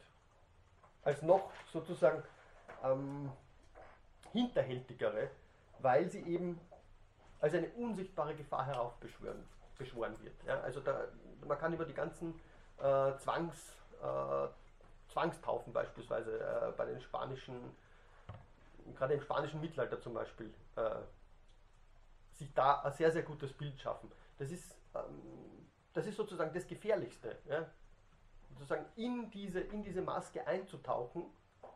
Als 1.03 1.21
noch 1.21 1.51
sozusagen 1.71 2.23
ähm, 2.83 3.31
hinterhältigere, 4.31 5.29
weil 5.79 6.09
sie 6.09 6.21
eben 6.21 6.59
als 7.41 7.53
eine 7.53 7.67
unsichtbare 7.71 8.35
Gefahr 8.35 8.65
heraufbeschworen 8.65 9.45
beschworen 9.77 10.15
wird. 10.21 10.35
Ja, 10.45 10.59
also 10.61 10.79
da, 10.79 11.05
man 11.45 11.57
kann 11.57 11.73
über 11.73 11.85
die 11.85 11.93
ganzen 11.93 12.39
äh, 12.79 13.17
Zwangs, 13.17 13.73
äh, 14.01 14.47
Zwangstaufen 15.11 15.73
beispielsweise 15.73 16.39
äh, 16.39 16.71
bei 16.77 16.85
den 16.85 17.01
spanischen, 17.01 17.75
gerade 18.95 19.15
im 19.15 19.21
spanischen 19.21 19.61
Mittelalter 19.61 19.99
zum 19.99 20.13
Beispiel, 20.13 20.53
äh, 20.75 20.95
sich 22.33 22.53
da 22.53 22.81
ein 22.81 22.93
sehr, 22.93 23.11
sehr 23.11 23.23
gutes 23.23 23.53
Bild 23.53 23.79
schaffen. 23.79 24.11
Das 24.37 24.51
ist, 24.51 24.75
ähm, 24.95 25.67
das 25.93 26.07
ist 26.07 26.17
sozusagen 26.17 26.53
das 26.53 26.67
Gefährlichste. 26.67 27.37
Ja? 27.45 27.69
Sozusagen 28.49 28.85
in 28.95 29.29
diese, 29.31 29.59
in 29.59 29.83
diese 29.83 30.01
Maske 30.01 30.45
einzutauchen, 30.45 31.25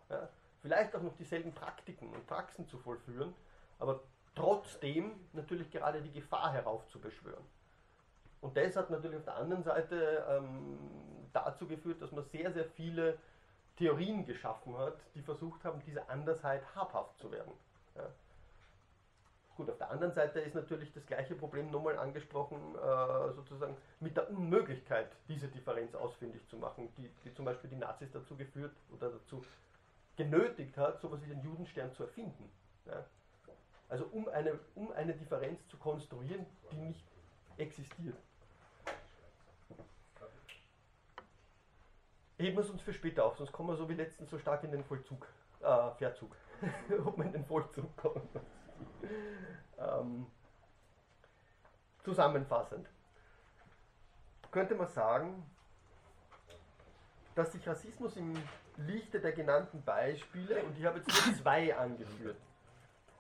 ja? 0.10 0.30
vielleicht 0.62 0.96
auch 0.96 1.02
noch 1.02 1.16
dieselben 1.16 1.54
Praktiken 1.54 2.14
und 2.14 2.26
Praxen 2.28 2.68
zu 2.68 2.78
vollführen, 2.78 3.34
aber 3.80 4.02
trotzdem 4.36 5.12
natürlich 5.34 5.70
gerade 5.72 6.02
die 6.02 6.12
Gefahr 6.12 6.52
heraufzubeschwören. 6.54 7.44
Und 8.42 8.56
das 8.56 8.76
hat 8.76 8.90
natürlich 8.90 9.18
auf 9.18 9.26
der 9.26 9.36
anderen 9.36 9.64
Seite 9.64 10.26
ähm, 10.30 10.78
dazu 11.34 11.68
geführt, 11.68 12.02
dass 12.02 12.12
man 12.12 12.24
sehr, 12.26 12.52
sehr 12.52 12.66
viele 12.66 13.18
Theorien 13.78 14.26
geschaffen 14.26 14.78
hat, 14.78 14.98
die 15.16 15.22
versucht 15.22 15.64
haben, 15.64 15.82
dieser 15.82 16.10
Andersheit 16.10 16.64
habhaft 16.76 17.18
zu 17.20 17.32
werden. 17.32 17.54
Ja. 17.96 18.10
Gut, 19.58 19.72
auf 19.72 19.78
der 19.80 19.90
anderen 19.90 20.14
Seite 20.14 20.40
ist 20.40 20.54
natürlich 20.54 20.94
das 20.94 21.04
gleiche 21.08 21.34
Problem 21.34 21.72
nochmal 21.72 21.98
angesprochen, 21.98 22.76
äh, 22.76 23.34
sozusagen 23.34 23.76
mit 24.00 24.16
der 24.16 24.30
Unmöglichkeit, 24.30 25.10
diese 25.28 25.48
Differenz 25.48 25.96
ausfindig 25.96 26.48
zu 26.48 26.58
machen, 26.58 26.94
die, 26.96 27.10
die 27.26 27.34
zum 27.34 27.46
Beispiel 27.46 27.72
die 27.72 27.76
Nazis 27.76 28.12
dazu 28.12 28.36
geführt 28.36 28.76
oder 28.96 29.10
dazu 29.10 29.44
genötigt 30.16 30.78
hat, 30.78 31.02
sowas 31.02 31.20
wie 31.24 31.30
den 31.30 31.42
Judenstern 31.42 31.92
zu 31.94 32.04
erfinden. 32.04 32.52
Ja. 32.86 33.04
Also 33.90 34.06
um 34.12 34.30
eine, 34.30 34.60
um 34.76 34.92
eine 34.92 35.16
Differenz 35.16 35.68
zu 35.70 35.78
konstruieren, 35.78 36.46
die 36.72 36.78
nicht 36.78 37.08
existiert. 37.58 38.18
Heben 42.38 42.58
wir 42.58 42.64
es 42.64 42.70
uns 42.70 42.84
für 42.84 42.94
später 42.94 43.26
auf, 43.26 43.38
sonst 43.38 43.52
kommen 43.52 43.70
wir 43.70 43.76
so 43.76 43.90
wie 43.90 43.96
letztens 43.96 44.30
so 44.30 44.38
stark 44.38 44.64
in 44.64 44.72
den 44.72 44.84
Vollzug, 44.84 45.28
äh, 45.62 45.90
Verzug. 45.98 46.36
Ob 47.04 47.18
man 47.18 47.26
in 47.26 47.34
den 47.34 47.46
Vollzug 47.46 47.98
kommt. 47.98 48.30
ähm, 49.80 50.28
Zusammenfassend 52.04 52.88
könnte 54.52 54.76
man 54.76 54.88
sagen, 54.88 55.44
dass 57.36 57.52
sich 57.52 57.68
Rassismus 57.68 58.16
im 58.16 58.34
Lichte 58.78 59.20
der 59.20 59.32
genannten 59.32 59.84
Beispiele, 59.84 60.64
und 60.64 60.78
ich 60.78 60.86
habe 60.86 60.98
jetzt 60.98 61.28
nur 61.28 61.36
zwei 61.36 61.78
angeführt, 61.78 62.38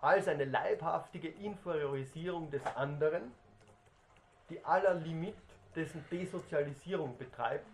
als 0.02 0.28
eine 0.28 0.46
leibhaftige 0.46 1.28
Inferiorisierung 1.28 2.50
des 2.50 2.66
anderen, 2.76 3.32
die 4.50 4.64
aller 4.66 4.96
Limit 4.96 5.36
dessen 5.76 6.04
Desozialisierung 6.10 7.18
betreibt, 7.18 7.68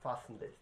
fassen 0.00 0.38
lässt. 0.38 0.56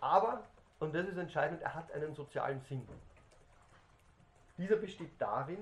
Aber, 0.00 0.44
und 0.80 0.94
das 0.94 1.08
ist 1.08 1.16
entscheidend, 1.16 1.62
er 1.62 1.74
hat 1.74 1.90
einen 1.92 2.14
sozialen 2.14 2.60
Sinn. 2.62 2.86
Dieser 4.56 4.76
besteht 4.76 5.10
darin, 5.18 5.58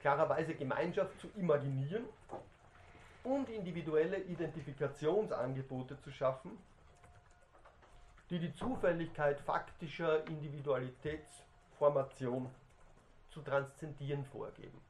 klarerweise 0.00 0.54
Gemeinschaft 0.54 1.20
zu 1.20 1.28
imaginieren 1.36 2.06
und 3.24 3.48
individuelle 3.48 4.18
Identifikationsangebote 4.18 6.00
zu 6.02 6.10
schaffen, 6.10 6.58
die 8.30 8.38
die 8.38 8.54
Zufälligkeit 8.54 9.38
faktischer 9.40 10.26
Individualitätsformation 10.26 12.50
zu 13.30 13.42
transzendieren 13.42 14.24
vorgeben. 14.26 14.80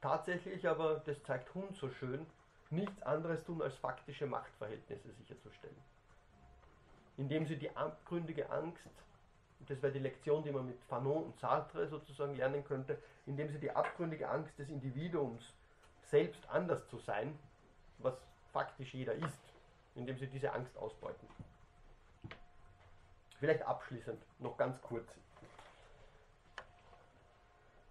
Tatsächlich 0.00 0.66
aber, 0.68 1.00
das 1.04 1.22
zeigt 1.22 1.54
Hund 1.54 1.76
so 1.76 1.88
schön, 1.90 2.26
nichts 2.70 3.00
anderes 3.02 3.44
tun, 3.44 3.62
als 3.62 3.76
faktische 3.76 4.26
Machtverhältnisse 4.26 5.12
sicherzustellen. 5.12 5.91
Indem 7.16 7.46
sie 7.46 7.56
die 7.56 7.74
abgründige 7.76 8.50
Angst, 8.50 8.88
das 9.68 9.80
wäre 9.82 9.92
die 9.92 9.98
Lektion, 9.98 10.42
die 10.42 10.50
man 10.50 10.66
mit 10.66 10.80
Fanon 10.88 11.24
und 11.24 11.38
Sartre 11.38 11.86
sozusagen 11.88 12.34
lernen 12.34 12.64
könnte, 12.64 12.98
indem 13.26 13.48
sie 13.50 13.58
die 13.58 13.70
abgründige 13.70 14.28
Angst 14.28 14.58
des 14.58 14.68
Individuums 14.68 15.54
selbst 16.10 16.48
anders 16.48 16.86
zu 16.88 16.98
sein, 16.98 17.38
was 17.98 18.14
faktisch 18.52 18.92
jeder 18.94 19.14
ist, 19.14 19.40
indem 19.94 20.18
sie 20.18 20.26
diese 20.26 20.52
Angst 20.52 20.76
ausbeuten. 20.76 21.28
Vielleicht 23.38 23.62
abschließend 23.62 24.22
noch 24.38 24.56
ganz 24.56 24.80
kurz. 24.82 25.08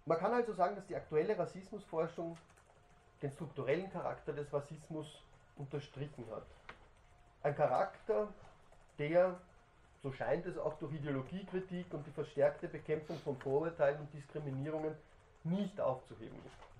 Man 0.04 0.18
kann 0.18 0.32
also 0.32 0.52
sagen, 0.52 0.76
dass 0.76 0.86
die 0.86 0.96
aktuelle 0.96 1.38
Rassismusforschung 1.38 2.36
den 3.22 3.30
strukturellen 3.30 3.90
Charakter 3.90 4.32
des 4.32 4.52
Rassismus 4.52 5.06
unterstrichen 5.56 6.26
hat. 6.30 6.46
Ein 7.42 7.54
Charakter, 7.54 8.28
der, 8.98 9.40
so 10.02 10.12
scheint 10.12 10.46
es 10.46 10.58
auch 10.58 10.78
durch 10.78 10.94
Ideologiekritik 10.94 11.92
und 11.92 12.06
die 12.06 12.10
verstärkte 12.10 12.68
Bekämpfung 12.68 13.18
von 13.18 13.36
Vorurteilen 13.38 14.00
und 14.00 14.12
Diskriminierungen 14.12 14.94
nicht 15.44 15.80
aufzuheben 15.80 16.38
ist. 16.46 16.72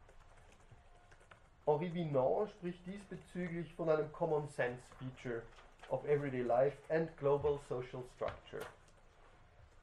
Henri 1.65 1.95
Vinon 1.95 2.49
spricht 2.49 2.85
diesbezüglich 2.87 3.73
von 3.75 3.89
einem 3.89 4.11
Common 4.13 4.49
Sense 4.49 4.83
Feature 4.99 5.43
of 5.91 6.05
Everyday 6.07 6.43
Life 6.43 6.77
and 6.89 7.17
Global 7.19 7.61
Social 7.69 8.03
Structure. 8.17 8.63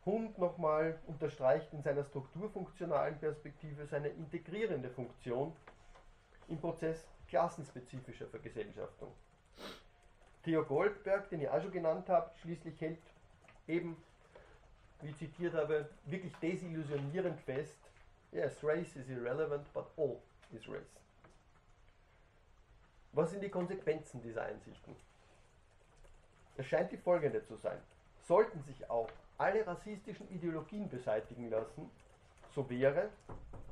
Hund 0.06 0.38
nochmal 0.38 1.00
unterstreicht 1.08 1.72
in 1.74 1.82
seiner 1.82 2.04
strukturfunktionalen 2.04 3.18
Perspektive 3.20 3.86
seine 3.86 4.10
integrierende 4.10 4.90
Funktion 4.90 5.54
im 6.48 6.60
Prozess 6.60 7.06
klassenspezifischer 7.28 8.28
Vergesellschaftung. 8.28 9.14
Theo 10.44 10.64
Goldberg, 10.64 11.30
den 11.30 11.42
ich 11.42 11.50
auch 11.50 11.62
schon 11.62 11.72
genannt 11.72 12.08
habe, 12.10 12.32
schließlich 12.42 12.80
hält 12.80 13.00
eben, 13.68 13.98
wie 15.02 15.10
ich 15.10 15.18
zitiert 15.18 15.54
habe, 15.54 15.90
wirklich 16.06 16.34
desillusionierend 16.38 17.40
fest, 17.42 17.78
yes, 18.32 18.64
race 18.64 18.96
is 18.96 19.10
irrelevant, 19.10 19.72
but 19.74 19.86
all 19.98 20.18
is 20.52 20.68
race. 20.68 21.00
Was 23.14 23.32
sind 23.32 23.44
die 23.44 23.50
Konsequenzen 23.50 24.22
dieser 24.22 24.44
Einsichten? 24.44 24.96
Es 26.58 26.66
scheint 26.66 26.92
die 26.92 26.98
folgende 26.98 27.44
zu 27.46 27.56
sein. 27.56 27.80
Sollten 28.28 28.62
sich 28.64 28.90
auch 28.90 29.10
alle 29.38 29.66
rassistischen 29.66 30.30
Ideologien 30.30 30.90
beseitigen 30.90 31.50
lassen, 31.50 31.90
so 32.54 32.70
wäre 32.70 33.10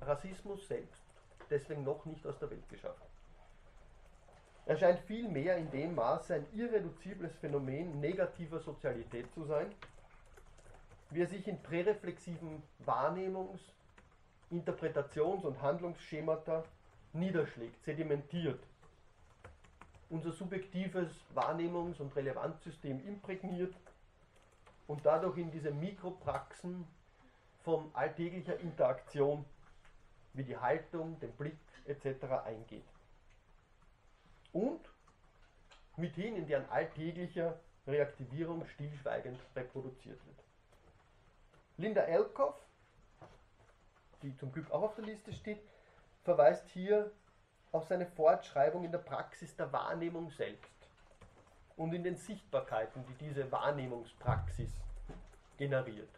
Rassismus 0.01 0.67
selbst 0.67 1.07
deswegen 1.49 1.83
noch 1.83 2.05
nicht 2.05 2.25
aus 2.25 2.37
der 2.39 2.49
Welt 2.49 2.67
geschafft. 2.69 3.06
Er 4.67 4.75
scheint 4.75 4.99
vielmehr 4.99 5.55
in 5.55 5.71
dem 5.71 5.95
Maße 5.95 6.35
ein 6.35 6.45
irreduzibles 6.53 7.33
Phänomen 7.37 8.01
negativer 8.01 8.59
Sozialität 8.59 9.33
zu 9.33 9.45
sein, 9.45 9.73
wie 11.09 11.21
er 11.21 11.27
sich 11.27 11.47
in 11.47 11.63
präreflexiven 11.63 12.61
Wahrnehmungs-, 12.85 13.71
Interpretations- 14.51 15.45
und 15.45 15.61
Handlungsschemata 15.61 16.65
niederschlägt, 17.13 17.81
sedimentiert 17.85 18.59
unser 20.09 20.33
subjektives 20.33 21.11
Wahrnehmungs- 21.33 22.01
und 22.01 22.13
Relevanzsystem 22.13 23.07
imprägniert 23.07 23.73
und 24.87 25.05
dadurch 25.05 25.37
in 25.37 25.49
diese 25.49 25.71
Mikropraxen 25.71 26.85
von 27.63 27.89
alltäglicher 27.93 28.59
Interaktion 28.59 29.45
wie 30.33 30.43
die 30.43 30.57
Haltung, 30.57 31.17
den 31.21 31.31
Blick 31.31 31.57
etc. 31.85 32.25
eingeht. 32.45 32.83
Und 34.57 34.89
mithin 35.97 36.35
in 36.35 36.47
deren 36.47 36.67
alltäglicher 36.71 37.59
Reaktivierung 37.85 38.65
stillschweigend 38.65 39.39
reproduziert 39.55 40.19
wird. 40.25 40.43
Linda 41.77 42.01
Elkoff, 42.01 42.55
die 44.23 44.35
zum 44.35 44.51
Glück 44.51 44.71
auch 44.71 44.81
auf 44.81 44.95
der 44.95 45.05
Liste 45.05 45.31
steht, 45.31 45.61
verweist 46.23 46.67
hier 46.69 47.11
auf 47.71 47.85
seine 47.85 48.07
Fortschreibung 48.07 48.83
in 48.83 48.91
der 48.91 48.97
Praxis 48.97 49.55
der 49.55 49.71
Wahrnehmung 49.71 50.31
selbst 50.31 50.89
und 51.75 51.93
in 51.93 52.03
den 52.03 52.17
Sichtbarkeiten, 52.17 53.05
die 53.05 53.25
diese 53.25 53.51
Wahrnehmungspraxis 53.51 54.71
generiert. 55.57 56.09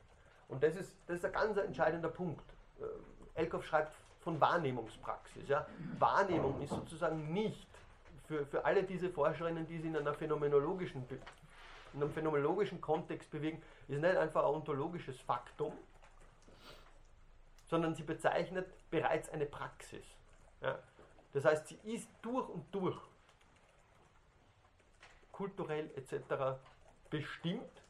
Und 0.48 0.64
das 0.64 0.78
ist, 0.78 0.96
das 1.08 1.18
ist 1.18 1.26
ein 1.26 1.34
ganz 1.34 1.58
entscheidender 1.58 2.10
Punkt. 2.10 2.50
Äh, 2.80 3.40
Elkoff 3.40 3.66
schreibt 3.66 3.94
von 4.22 4.40
Wahrnehmungspraxis. 4.40 5.50
Ja. 5.50 5.68
Wahrnehmung 5.98 6.62
ist 6.62 6.70
sozusagen 6.70 7.34
nicht 7.34 7.68
für, 8.30 8.46
für 8.46 8.64
alle 8.64 8.84
diese 8.84 9.10
Forscherinnen, 9.10 9.66
die 9.66 9.78
sich 9.78 9.88
in, 9.88 9.98
einer 9.98 10.14
phänomenologischen, 10.14 11.04
in 11.94 12.02
einem 12.04 12.12
phänomenologischen 12.12 12.80
Kontext 12.80 13.32
bewegen, 13.32 13.60
ist 13.88 14.00
nicht 14.00 14.16
einfach 14.16 14.44
ein 14.44 14.54
ontologisches 14.54 15.20
Faktum, 15.22 15.74
sondern 17.66 17.96
sie 17.96 18.04
bezeichnet 18.04 18.68
bereits 18.92 19.30
eine 19.30 19.48
Praxis. 19.48 20.06
Ja. 20.62 20.78
Das 21.34 21.44
heißt, 21.44 21.70
sie 21.70 21.80
ist 21.84 22.08
durch 22.22 22.48
und 22.50 22.64
durch 22.72 22.98
kulturell 25.32 25.90
etc. 25.96 26.60
bestimmt. 27.10 27.82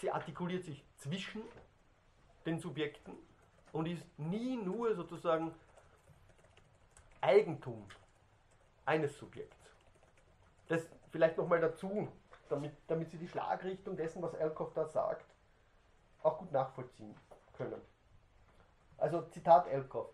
Sie 0.00 0.10
artikuliert 0.12 0.64
sich 0.64 0.84
zwischen 0.98 1.42
den 2.46 2.60
Subjekten 2.60 3.14
und 3.72 3.86
ist 3.86 4.04
nie 4.18 4.56
nur 4.56 4.94
sozusagen 4.94 5.52
Eigentum 7.20 7.86
eines 8.84 9.16
Subjekts. 9.18 9.56
Das 10.68 10.86
vielleicht 11.10 11.36
nochmal 11.36 11.60
dazu, 11.60 12.08
damit, 12.48 12.72
damit 12.86 13.10
Sie 13.10 13.18
die 13.18 13.28
Schlagrichtung 13.28 13.96
dessen, 13.96 14.22
was 14.22 14.34
Elkoff 14.34 14.72
da 14.74 14.86
sagt, 14.86 15.26
auch 16.22 16.38
gut 16.38 16.52
nachvollziehen 16.52 17.14
können. 17.56 17.80
Also 18.98 19.22
Zitat 19.30 19.66
Elkoff. 19.68 20.10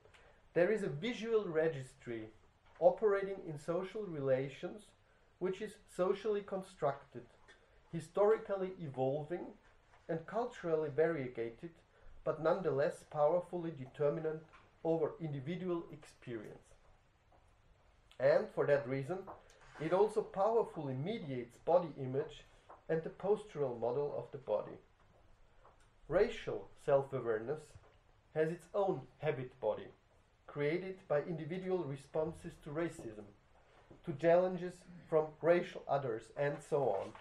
There 0.53 0.73
is 0.73 0.85
a 0.85 0.91
visual 1.01 1.45
registry 1.51 2.31
operating 2.79 3.45
in 3.47 3.59
social 3.59 4.03
relations 4.03 4.91
which 5.39 5.61
is 5.61 5.77
socially 5.95 6.41
constructed, 6.41 7.23
historically 7.93 8.73
evolving, 8.81 9.47
and 10.09 10.27
culturally 10.27 10.91
variegated, 10.95 11.71
but 12.25 12.43
nonetheless 12.43 13.05
powerfully 13.11 13.71
determinant 13.71 14.43
over 14.85 15.15
individual 15.21 15.85
experience. 15.93 16.74
And 18.21 18.47
for 18.55 18.67
that 18.67 18.89
reason, 18.89 19.19
it 19.81 19.93
also 19.93 20.23
powerfully 20.23 20.95
mediates 20.95 21.57
body 21.65 21.89
image 22.01 22.45
and 22.89 23.03
the 23.03 23.11
postural 23.11 23.79
model 23.81 24.15
of 24.17 24.31
the 24.31 24.39
body. 24.39 24.79
Racial 26.09 26.69
self 26.85 27.13
awareness 27.13 27.61
has 28.35 28.51
its 28.51 28.67
own 28.75 29.01
habit 29.19 29.59
body, 29.61 29.89
created 30.47 30.99
by 31.09 31.23
individual 31.23 31.85
responses 31.85 32.53
to 32.63 32.71
racism, 32.71 33.25
to 34.05 34.13
challenges 34.21 34.75
from 35.09 35.27
racial 35.41 35.83
others, 35.89 36.25
and 36.37 36.57
so 36.69 36.83
on. 36.89 37.13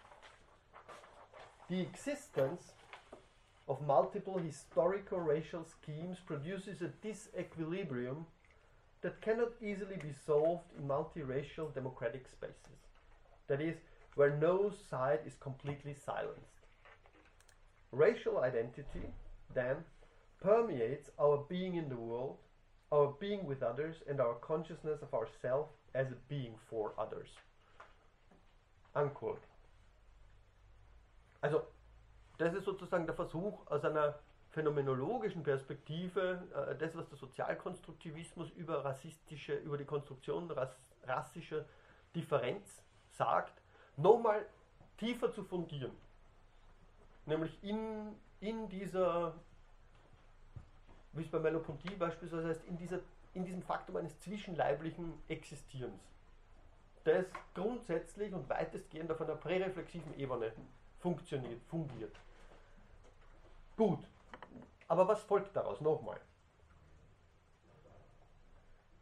The 1.69 1.81
existence 1.81 2.73
of 3.69 3.85
multiple 3.87 4.37
historical 4.37 5.19
racial 5.19 5.65
schemes 5.65 6.17
produces 6.25 6.81
a 6.81 6.91
disequilibrium 7.05 8.25
that 9.03 9.21
cannot 9.21 9.51
easily 9.61 9.97
be 9.97 10.13
solved 10.25 10.63
in 10.77 10.87
multiracial 10.87 11.73
democratic 11.73 12.25
spaces. 12.27 12.79
That 13.47 13.61
is, 13.61 13.75
where 14.15 14.37
no 14.37 14.71
side 14.89 15.19
is 15.25 15.35
completely 15.39 15.93
silenced. 15.93 16.63
Racial 17.91 18.39
identity, 18.39 19.07
then, 19.53 19.77
permeates 20.41 21.09
our 21.19 21.45
being 21.49 21.75
in 21.75 21.89
the 21.89 21.95
world, 21.95 22.37
our 22.91 23.13
being 23.19 23.45
with 23.45 23.61
others, 23.61 23.97
and 24.09 24.19
our 24.19 24.35
consciousness 24.35 25.01
of 25.01 25.13
ourself 25.13 25.67
as 25.93 26.07
a 26.07 26.17
being 26.29 26.55
for 26.69 26.93
others. 26.97 27.29
Unquote. 28.95 29.43
Also, 31.41 31.63
das 32.37 32.53
ist 32.53 32.65
sozusagen 32.65 33.05
der 33.05 33.15
Versuch, 33.15 33.67
aus 33.67 33.83
einer 33.83 34.15
phänomenologischen 34.53 35.43
Perspektive, 35.43 36.43
äh, 36.53 36.75
das, 36.75 36.95
was 36.95 37.09
der 37.09 37.17
Sozialkonstruktivismus 37.17 38.51
über 38.51 38.85
rassistische, 38.85 39.55
über 39.55 39.77
die 39.77 39.85
Konstruktion 39.85 40.49
rass, 40.51 40.77
rassischer 41.05 41.65
Differenz 42.15 42.83
sagt, 43.09 43.59
nochmal 43.97 44.45
tiefer 44.97 45.31
zu 45.33 45.43
fundieren. 45.43 45.91
Nämlich 47.25 47.57
in, 47.63 48.15
in 48.41 48.69
dieser, 48.69 49.33
wie 51.13 51.23
es 51.23 51.29
bei 51.29 51.39
Melopontie 51.39 51.95
beispielsweise 51.95 52.49
heißt, 52.49 52.65
in, 52.65 52.77
dieser, 52.77 52.99
in 53.33 53.45
diesem 53.45 53.63
Faktum 53.63 53.97
eines 53.97 54.19
zwischenleiblichen 54.19 55.13
Existierens, 55.29 56.03
das 57.05 57.25
grundsätzlich 57.55 58.33
und 58.33 58.47
weitestgehend 58.49 59.11
auf 59.11 59.19
einer 59.19 59.35
präreflexiven 59.35 60.17
Ebene 60.19 60.53
funktioniert, 60.99 61.61
fungiert. 61.63 62.15
Gut, 63.75 64.05
aber 64.87 65.07
was 65.07 65.21
folgt 65.23 65.55
daraus? 65.55 65.81
Nochmal. 65.81 66.19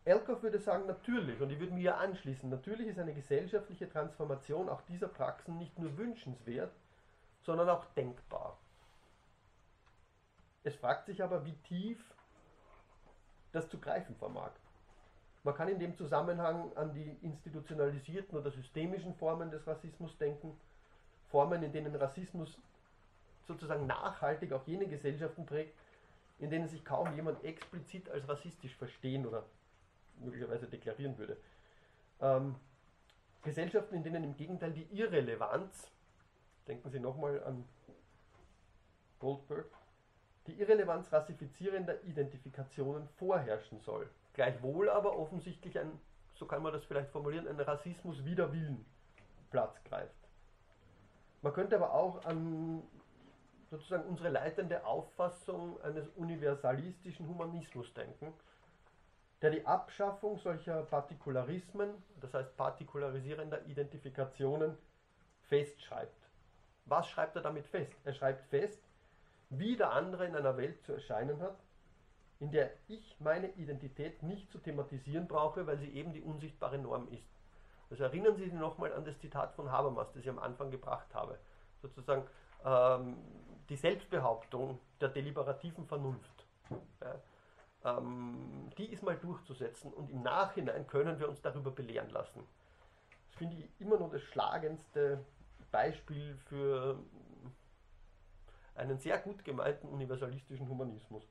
Elkoff 0.04 0.42
würde 0.42 0.60
sagen, 0.60 0.88
natürlich, 0.88 1.40
und 1.42 1.52
ich 1.52 1.60
würde 1.60 1.74
mir 1.74 1.84
ja 1.84 1.98
anschließen, 1.98 2.50
natürlich 2.50 2.88
ist 2.88 3.00
eine 3.00 3.14
gesellschaftliche 3.14 3.88
Transformation 3.88 4.68
auch 4.68 4.82
dieser 4.82 5.08
Praxen 5.08 5.58
nicht 5.58 5.78
nur 5.78 5.96
wünschenswert, 5.98 6.72
sondern 7.44 7.70
auch 7.70 7.86
denkbar. 7.94 8.58
Es 10.64 10.76
fragt 10.76 11.06
sich 11.06 11.24
aber, 11.24 11.46
wie 11.46 11.56
tief 11.64 12.04
das 13.52 13.70
zu 13.70 13.80
greifen 13.80 14.16
vermag. 14.16 14.52
Man 15.44 15.56
kann 15.56 15.68
in 15.68 15.80
dem 15.80 15.96
Zusammenhang 15.96 16.76
an 16.76 16.94
die 16.94 17.18
institutionalisierten 17.22 18.38
oder 18.38 18.52
systemischen 18.52 19.16
Formen 19.16 19.50
des 19.50 19.66
Rassismus 19.66 20.18
denken, 20.18 20.60
Formen, 21.30 21.64
in 21.64 21.72
denen 21.72 21.96
Rassismus 21.96 22.60
sozusagen 23.54 23.88
nachhaltig 23.88 24.54
auch 24.54 24.66
jene 24.66 24.88
Gesellschaften 24.88 25.46
prägt, 25.46 25.78
in 26.40 26.50
denen 26.50 26.68
sich 26.68 26.84
kaum 26.84 27.14
jemand 27.16 27.44
explizit 27.44 28.10
als 28.10 28.28
rassistisch 28.28 28.76
verstehen 28.76 29.26
oder 29.26 29.44
möglicherweise 30.20 30.68
deklarieren 30.68 31.18
würde. 31.18 31.38
Ähm, 32.20 32.56
Gesellschaften, 33.44 33.96
in 33.96 34.04
denen 34.04 34.24
im 34.24 34.36
Gegenteil 34.36 34.72
die 34.72 34.88
Irrelevanz, 34.92 35.92
denken 36.68 36.90
Sie 36.90 37.00
nochmal 37.00 37.44
an 37.44 37.66
Goldberg, 39.20 39.66
die 40.48 40.60
Irrelevanz 40.60 41.12
rassifizierender 41.12 42.04
Identifikationen 42.04 43.08
vorherrschen 43.18 43.80
soll. 43.80 44.10
Gleichwohl 44.34 44.90
aber 44.90 45.18
offensichtlich 45.18 45.78
ein, 45.78 45.92
so 46.36 46.46
kann 46.46 46.64
man 46.64 46.74
das 46.74 46.86
vielleicht 46.86 47.10
formulieren, 47.10 47.48
ein 47.48 47.60
Rassismus 47.60 48.24
wider 48.26 48.52
Willen 48.52 48.86
Platz 49.50 49.84
greift. 49.84 50.16
Man 51.42 51.54
könnte 51.54 51.76
aber 51.76 51.94
auch 51.94 52.24
an 52.26 52.84
sozusagen 53.72 54.04
unsere 54.04 54.30
leitende 54.30 54.86
Auffassung 54.86 55.82
eines 55.82 56.08
universalistischen 56.10 57.28
Humanismus 57.28 57.92
denken, 57.94 58.34
der 59.42 59.52
die 59.52 59.66
Abschaffung 59.66 60.38
solcher 60.38 60.84
Partikularismen, 60.84 61.92
das 62.20 62.34
heißt 62.34 62.56
partikularisierender 62.58 63.66
Identifikationen, 63.66 64.78
festschreibt. 65.44 66.30
Was 66.86 67.08
schreibt 67.08 67.38
er 67.38 67.42
damit 67.42 67.66
fest? 67.66 67.96
Er 68.04 68.14
schreibt 68.14 68.44
fest, 68.50 68.84
wie 69.50 69.78
der 69.78 69.92
andere 69.94 70.26
in 70.26 70.36
einer 70.36 70.58
Welt 70.58 70.84
zu 70.84 70.94
erscheinen 70.94 71.42
hat, 71.42 71.58
in 72.40 72.52
der 72.52 72.72
ich 72.90 73.16
meine 73.20 73.52
Identität 73.52 74.22
nicht 74.22 74.52
zu 74.52 74.60
thematisieren 74.60 75.28
brauche, 75.28 75.66
weil 75.66 75.78
sie 75.78 75.94
eben 75.94 76.12
die 76.12 76.22
unsichtbare 76.22 76.78
Norm 76.78 77.08
ist. 77.08 77.28
Also 77.90 78.04
erinnern 78.04 78.36
Sie 78.36 78.46
sich 78.46 78.54
nochmal 78.54 78.94
an 78.94 79.06
das 79.06 79.18
Zitat 79.20 79.54
von 79.54 79.72
Habermas, 79.72 80.08
das 80.14 80.24
ich 80.24 80.30
am 80.30 80.40
Anfang 80.40 80.72
gebracht 80.72 81.14
habe. 81.14 81.38
Sozusagen 81.82 82.26
ähm, 82.64 83.18
die 83.70 83.76
Selbstbehauptung 83.76 84.80
der 85.00 85.10
deliberativen 85.10 85.86
Vernunft. 85.86 86.46
Ja, 87.02 87.98
ähm, 87.98 88.70
die 88.78 88.86
ist 88.86 89.04
mal 89.04 89.18
durchzusetzen 89.18 89.92
und 89.94 90.10
im 90.10 90.22
Nachhinein 90.22 90.88
können 90.88 91.20
wir 91.20 91.28
uns 91.28 91.42
darüber 91.42 91.72
belehren 91.72 92.10
lassen. 92.10 92.46
Das 93.28 93.38
finde 93.38 93.58
ich 93.58 93.70
immer 93.80 93.98
noch 93.98 94.12
das 94.12 94.22
schlagendste 94.22 95.24
Beispiel 95.72 96.38
für 96.48 97.00
einen 98.76 99.00
sehr 99.00 99.18
gut 99.20 99.44
gemeinten 99.44 99.88
universalistischen 99.88 100.68
Humanismus. 100.68 101.24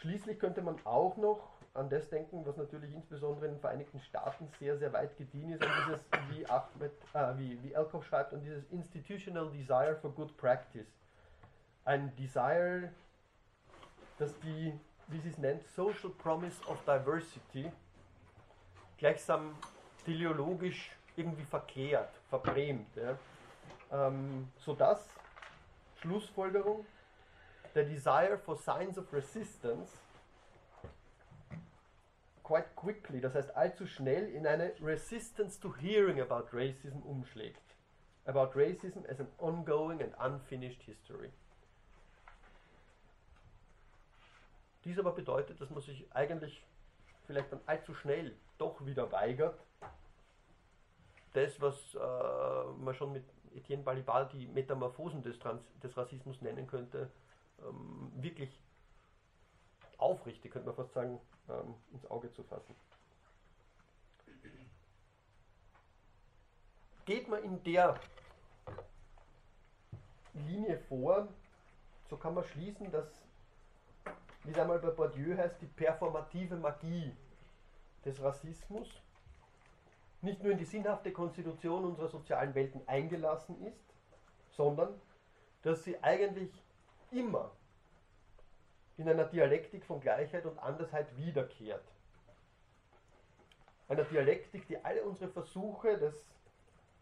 Schließlich 0.00 0.38
könnte 0.38 0.62
man 0.62 0.84
auch 0.86 1.16
noch 1.16 1.59
an 1.74 1.88
das 1.88 2.08
denken, 2.08 2.44
was 2.44 2.56
natürlich 2.56 2.92
insbesondere 2.92 3.46
in 3.46 3.52
den 3.52 3.60
Vereinigten 3.60 4.00
Staaten 4.00 4.48
sehr, 4.58 4.76
sehr 4.78 4.92
weit 4.92 5.16
gediehen 5.16 5.52
ist, 5.52 5.62
an 5.62 5.70
dieses, 5.86 6.04
wie, 6.30 6.46
Ahmed, 6.46 6.92
äh, 7.14 7.38
wie, 7.38 7.62
wie 7.62 7.72
Elkoff 7.72 8.04
schreibt, 8.06 8.32
an 8.32 8.40
dieses 8.42 8.64
Institutional 8.70 9.50
Desire 9.50 9.96
for 9.96 10.12
Good 10.12 10.36
Practice. 10.36 10.88
Ein 11.84 12.14
Desire, 12.16 12.92
das 14.18 14.38
die, 14.40 14.78
wie 15.08 15.20
sie 15.20 15.28
es 15.28 15.38
nennt, 15.38 15.62
Social 15.68 16.10
Promise 16.18 16.64
of 16.66 16.78
Diversity 16.84 17.70
gleichsam 18.98 19.56
teleologisch 20.04 20.90
irgendwie 21.16 21.44
verkehrt, 21.44 22.10
verbrämt. 22.28 22.88
Ja. 22.96 23.16
Ähm, 23.92 24.50
sodass, 24.58 25.08
Schlussfolgerung, 26.00 26.84
der 27.74 27.84
Desire 27.84 28.38
for 28.38 28.56
Signs 28.56 28.98
of 28.98 29.12
Resistance 29.12 29.92
quite 32.50 32.74
quickly, 32.74 33.20
das 33.20 33.34
heißt 33.34 33.56
allzu 33.56 33.86
schnell, 33.86 34.28
in 34.28 34.44
eine 34.44 34.72
Resistance 34.82 35.60
to 35.60 35.72
hearing 35.76 36.20
about 36.20 36.48
racism 36.52 36.98
umschlägt. 37.02 37.62
About 38.24 38.50
racism 38.56 39.06
as 39.08 39.20
an 39.20 39.28
ongoing 39.38 40.02
and 40.02 40.12
unfinished 40.18 40.82
history. 40.82 41.30
Dies 44.84 44.98
aber 44.98 45.12
bedeutet, 45.12 45.60
dass 45.60 45.70
man 45.70 45.80
sich 45.80 46.04
eigentlich 46.12 46.66
vielleicht 47.28 47.52
dann 47.52 47.60
allzu 47.66 47.94
schnell 47.94 48.34
doch 48.58 48.84
wieder 48.84 49.12
weigert, 49.12 49.60
das, 51.34 51.60
was 51.60 51.76
äh, 51.94 52.82
man 52.82 52.94
schon 52.94 53.12
mit 53.12 53.24
Etienne 53.54 53.84
Balibar 53.84 54.28
die 54.28 54.48
Metamorphosen 54.48 55.22
des, 55.22 55.38
Trans 55.38 55.62
des 55.84 55.96
Rassismus 55.96 56.42
nennen 56.42 56.66
könnte, 56.66 57.12
ähm, 57.60 58.10
wirklich 58.16 58.50
aufrichtig, 60.00 60.52
könnte 60.52 60.68
man 60.68 60.76
fast 60.76 60.92
sagen, 60.92 61.20
ähm, 61.48 61.74
ins 61.92 62.10
Auge 62.10 62.32
zu 62.32 62.42
fassen. 62.42 62.74
Geht 67.04 67.28
man 67.28 67.42
in 67.42 67.62
der 67.64 67.98
Linie 70.32 70.78
vor, 70.88 71.28
so 72.08 72.16
kann 72.16 72.34
man 72.34 72.44
schließen, 72.44 72.90
dass, 72.90 73.24
wie 74.44 74.50
es 74.50 74.58
einmal 74.58 74.78
bei 74.78 74.90
Bourdieu 74.90 75.36
heißt, 75.36 75.60
die 75.60 75.66
performative 75.66 76.56
Magie 76.56 77.12
des 78.04 78.22
Rassismus 78.22 78.88
nicht 80.22 80.42
nur 80.42 80.52
in 80.52 80.58
die 80.58 80.64
sinnhafte 80.64 81.12
Konstitution 81.12 81.84
unserer 81.84 82.08
sozialen 82.08 82.54
Welten 82.54 82.86
eingelassen 82.86 83.60
ist, 83.66 83.94
sondern 84.50 85.00
dass 85.62 85.84
sie 85.84 86.02
eigentlich 86.02 86.50
immer 87.10 87.50
in 89.00 89.08
einer 89.08 89.24
Dialektik 89.24 89.86
von 89.86 89.98
Gleichheit 89.98 90.44
und 90.44 90.58
Andersheit 90.58 91.06
wiederkehrt. 91.16 91.82
Einer 93.88 94.04
Dialektik, 94.04 94.66
die 94.68 94.76
alle 94.84 95.02
unsere 95.02 95.30
Versuche 95.30 95.96
des 95.96 96.14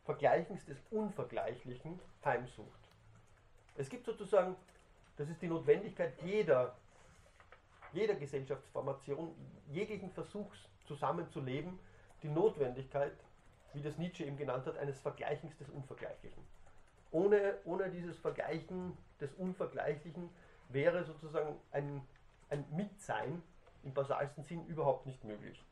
Vergleichens 0.04 0.64
des 0.64 0.78
Unvergleichlichen 0.90 1.98
heimsucht. 2.24 2.78
Es 3.76 3.88
gibt 3.88 4.06
sozusagen, 4.06 4.54
das 5.16 5.28
ist 5.28 5.42
die 5.42 5.48
Notwendigkeit 5.48 6.14
jeder, 6.22 6.76
jeder 7.92 8.14
Gesellschaftsformation, 8.14 9.34
jeglichen 9.68 10.12
Versuchs 10.12 10.68
zusammenzuleben, 10.86 11.80
die 12.22 12.28
Notwendigkeit, 12.28 13.12
wie 13.74 13.82
das 13.82 13.98
Nietzsche 13.98 14.24
eben 14.24 14.36
genannt 14.36 14.66
hat, 14.66 14.78
eines 14.78 15.00
Vergleichens 15.00 15.56
des 15.58 15.68
Unvergleichlichen. 15.68 16.44
Ohne, 17.10 17.58
ohne 17.64 17.90
dieses 17.90 18.16
Vergleichen 18.18 18.96
des 19.20 19.34
Unvergleichlichen 19.34 20.30
wäre 20.68 21.04
sozusagen 21.04 21.56
ein, 21.72 22.02
ein 22.50 22.64
Mitsein 22.70 23.42
im 23.82 23.94
basalsten 23.94 24.44
Sinn 24.44 24.66
überhaupt 24.66 25.06
nicht 25.06 25.22
möglich. 25.24 25.62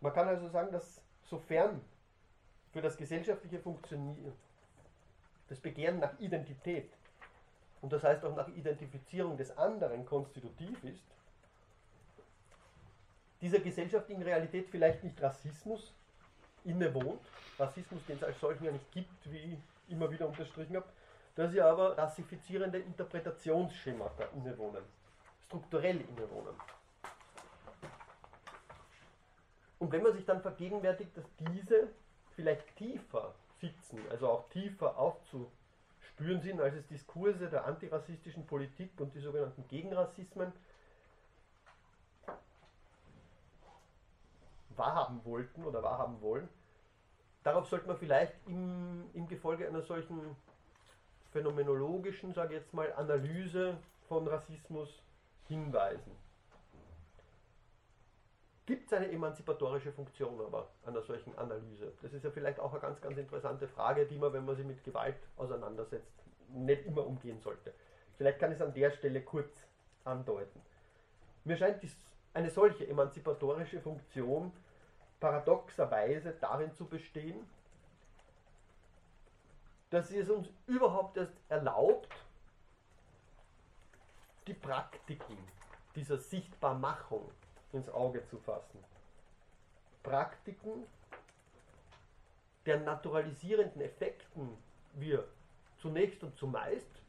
Man 0.00 0.12
kann 0.12 0.28
also 0.28 0.48
sagen, 0.48 0.72
dass 0.72 1.00
sofern 1.24 1.80
für 2.72 2.80
das 2.80 2.96
gesellschaftliche 2.96 3.58
Funktionieren 3.58 4.32
das 5.48 5.58
Begehren 5.58 5.98
nach 5.98 6.18
Identität 6.20 6.90
und 7.80 7.92
das 7.92 8.02
heißt 8.02 8.24
auch 8.24 8.34
nach 8.34 8.48
Identifizierung 8.48 9.36
des 9.36 9.56
anderen 9.56 10.04
konstitutiv 10.04 10.82
ist, 10.84 11.02
dieser 13.40 13.60
Gesellschaft 13.60 14.10
in 14.10 14.20
Realität 14.22 14.68
vielleicht 14.68 15.04
nicht 15.04 15.20
Rassismus 15.22 15.92
innewohnt, 16.64 17.20
Rassismus, 17.58 18.04
den 18.06 18.16
es 18.16 18.24
als 18.24 18.40
solchen 18.40 18.64
ja 18.64 18.72
nicht 18.72 18.90
gibt, 18.92 19.32
wie 19.32 19.58
immer 19.88 20.10
wieder 20.10 20.26
unterstrichen 20.28 20.76
habe, 20.76 20.86
dass 21.38 21.52
sie 21.52 21.62
aber 21.62 21.96
rassifizierende 21.96 22.80
Interpretationsschemata 22.80 24.24
innewohnen, 24.34 24.82
strukturell 25.46 26.00
innewohnen. 26.00 26.52
Und 29.78 29.92
wenn 29.92 30.02
man 30.02 30.14
sich 30.14 30.24
dann 30.24 30.42
vergegenwärtigt, 30.42 31.16
dass 31.16 31.24
diese 31.36 31.90
vielleicht 32.34 32.74
tiefer 32.74 33.36
sitzen, 33.60 34.00
also 34.10 34.28
auch 34.28 34.48
tiefer 34.48 34.98
aufzuspüren 34.98 36.40
sind, 36.42 36.60
als 36.60 36.74
es 36.74 36.88
Diskurse 36.88 37.48
der 37.48 37.66
antirassistischen 37.66 38.44
Politik 38.44 38.90
und 39.00 39.14
die 39.14 39.20
sogenannten 39.20 39.68
Gegenrassismen 39.68 40.52
wahrhaben 44.70 45.24
wollten 45.24 45.64
oder 45.64 45.84
wahrhaben 45.84 46.20
wollen, 46.20 46.48
darauf 47.44 47.68
sollte 47.68 47.86
man 47.86 47.96
vielleicht 47.96 48.34
im, 48.48 49.08
im 49.12 49.28
Gefolge 49.28 49.68
einer 49.68 49.82
solchen 49.82 50.34
phänomenologischen, 51.38 52.34
sage 52.34 52.54
ich 52.54 52.60
jetzt 52.60 52.74
mal, 52.74 52.92
Analyse 52.94 53.76
von 54.08 54.26
Rassismus 54.26 55.02
hinweisen. 55.46 56.10
Gibt 58.66 58.86
es 58.86 58.92
eine 58.92 59.10
emanzipatorische 59.10 59.92
Funktion 59.92 60.40
aber 60.40 60.68
einer 60.84 61.00
solchen 61.00 61.36
Analyse? 61.38 61.92
Das 62.02 62.12
ist 62.12 62.24
ja 62.24 62.30
vielleicht 62.30 62.58
auch 62.58 62.72
eine 62.72 62.80
ganz, 62.80 63.00
ganz 63.00 63.16
interessante 63.16 63.68
Frage, 63.68 64.04
die 64.06 64.18
man, 64.18 64.32
wenn 64.32 64.44
man 64.44 64.56
sich 64.56 64.66
mit 64.66 64.82
Gewalt 64.82 65.16
auseinandersetzt, 65.36 66.12
nicht 66.48 66.84
immer 66.84 67.06
umgehen 67.06 67.40
sollte. 67.40 67.72
Vielleicht 68.16 68.40
kann 68.40 68.50
ich 68.50 68.58
es 68.58 68.62
an 68.62 68.74
der 68.74 68.90
Stelle 68.90 69.22
kurz 69.22 69.64
andeuten. 70.04 70.60
Mir 71.44 71.56
scheint 71.56 71.80
eine 72.34 72.50
solche 72.50 72.86
emanzipatorische 72.88 73.80
Funktion 73.80 74.52
paradoxerweise 75.20 76.34
darin 76.40 76.74
zu 76.74 76.86
bestehen, 76.86 77.48
dass 79.90 80.10
es 80.10 80.28
uns 80.28 80.48
überhaupt 80.66 81.16
erst 81.16 81.34
erlaubt, 81.48 82.14
die 84.46 84.54
Praktiken 84.54 85.38
dieser 85.94 86.18
Sichtbarmachung 86.18 87.30
ins 87.72 87.88
Auge 87.88 88.24
zu 88.26 88.38
fassen. 88.38 88.82
Praktiken, 90.02 90.86
der 92.66 92.80
naturalisierenden 92.80 93.82
Effekten 93.82 94.56
wir 94.94 95.26
zunächst 95.78 96.22
und 96.22 96.36
zumeist 96.38 97.02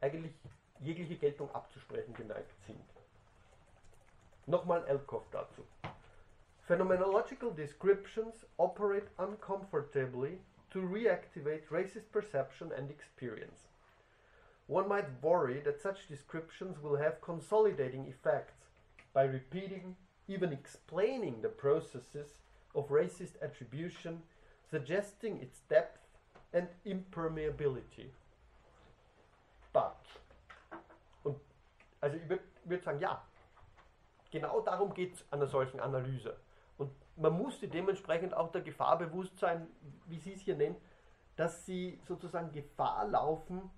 eigentlich 0.00 0.32
jegliche 0.80 1.16
Geltung 1.16 1.52
abzusprechen 1.54 2.14
geneigt 2.14 2.54
sind. 2.66 2.84
Nochmal 4.46 4.86
Elkoff 4.86 5.24
dazu. 5.30 5.66
Phenomenological 6.68 7.54
descriptions 7.54 8.44
operate 8.58 9.06
uncomfortably 9.20 10.40
to 10.72 10.80
reactivate 10.80 11.68
racist 11.70 12.10
perception 12.10 12.72
and 12.76 12.90
experience. 12.90 13.68
One 14.66 14.88
might 14.88 15.22
worry 15.22 15.60
that 15.60 15.80
such 15.80 16.08
descriptions 16.08 16.82
will 16.82 16.96
have 16.96 17.20
consolidating 17.20 18.06
effects 18.08 18.54
by 19.14 19.22
repeating, 19.24 19.94
even 20.26 20.52
explaining 20.52 21.40
the 21.40 21.48
processes 21.48 22.30
of 22.74 22.88
racist 22.88 23.40
attribution, 23.40 24.22
suggesting 24.68 25.38
its 25.40 25.60
depth 25.70 26.00
and 26.52 26.66
impermeability. 26.84 28.10
But, 29.72 30.04
und 31.22 31.36
also 32.02 32.16
ich 32.16 32.28
würde 32.28 32.42
würd 32.64 32.82
sagen, 32.82 32.98
ja, 32.98 33.22
genau 34.32 34.60
darum 34.62 34.92
geht 34.92 35.14
es 35.14 35.24
einer 35.30 35.46
solchen 35.46 35.78
Analyse. 35.78 36.34
Man 37.16 37.32
muss 37.32 37.58
sich 37.60 37.70
dementsprechend 37.70 38.34
auch 38.34 38.52
der 38.52 38.60
Gefahr 38.60 38.98
bewusst 38.98 39.38
sein, 39.38 39.66
wie 40.06 40.18
Sie 40.18 40.34
es 40.34 40.40
hier 40.40 40.56
nennen, 40.56 40.76
dass 41.36 41.64
Sie 41.64 41.98
sozusagen 42.06 42.52
Gefahr 42.52 43.06
laufen, 43.08 43.70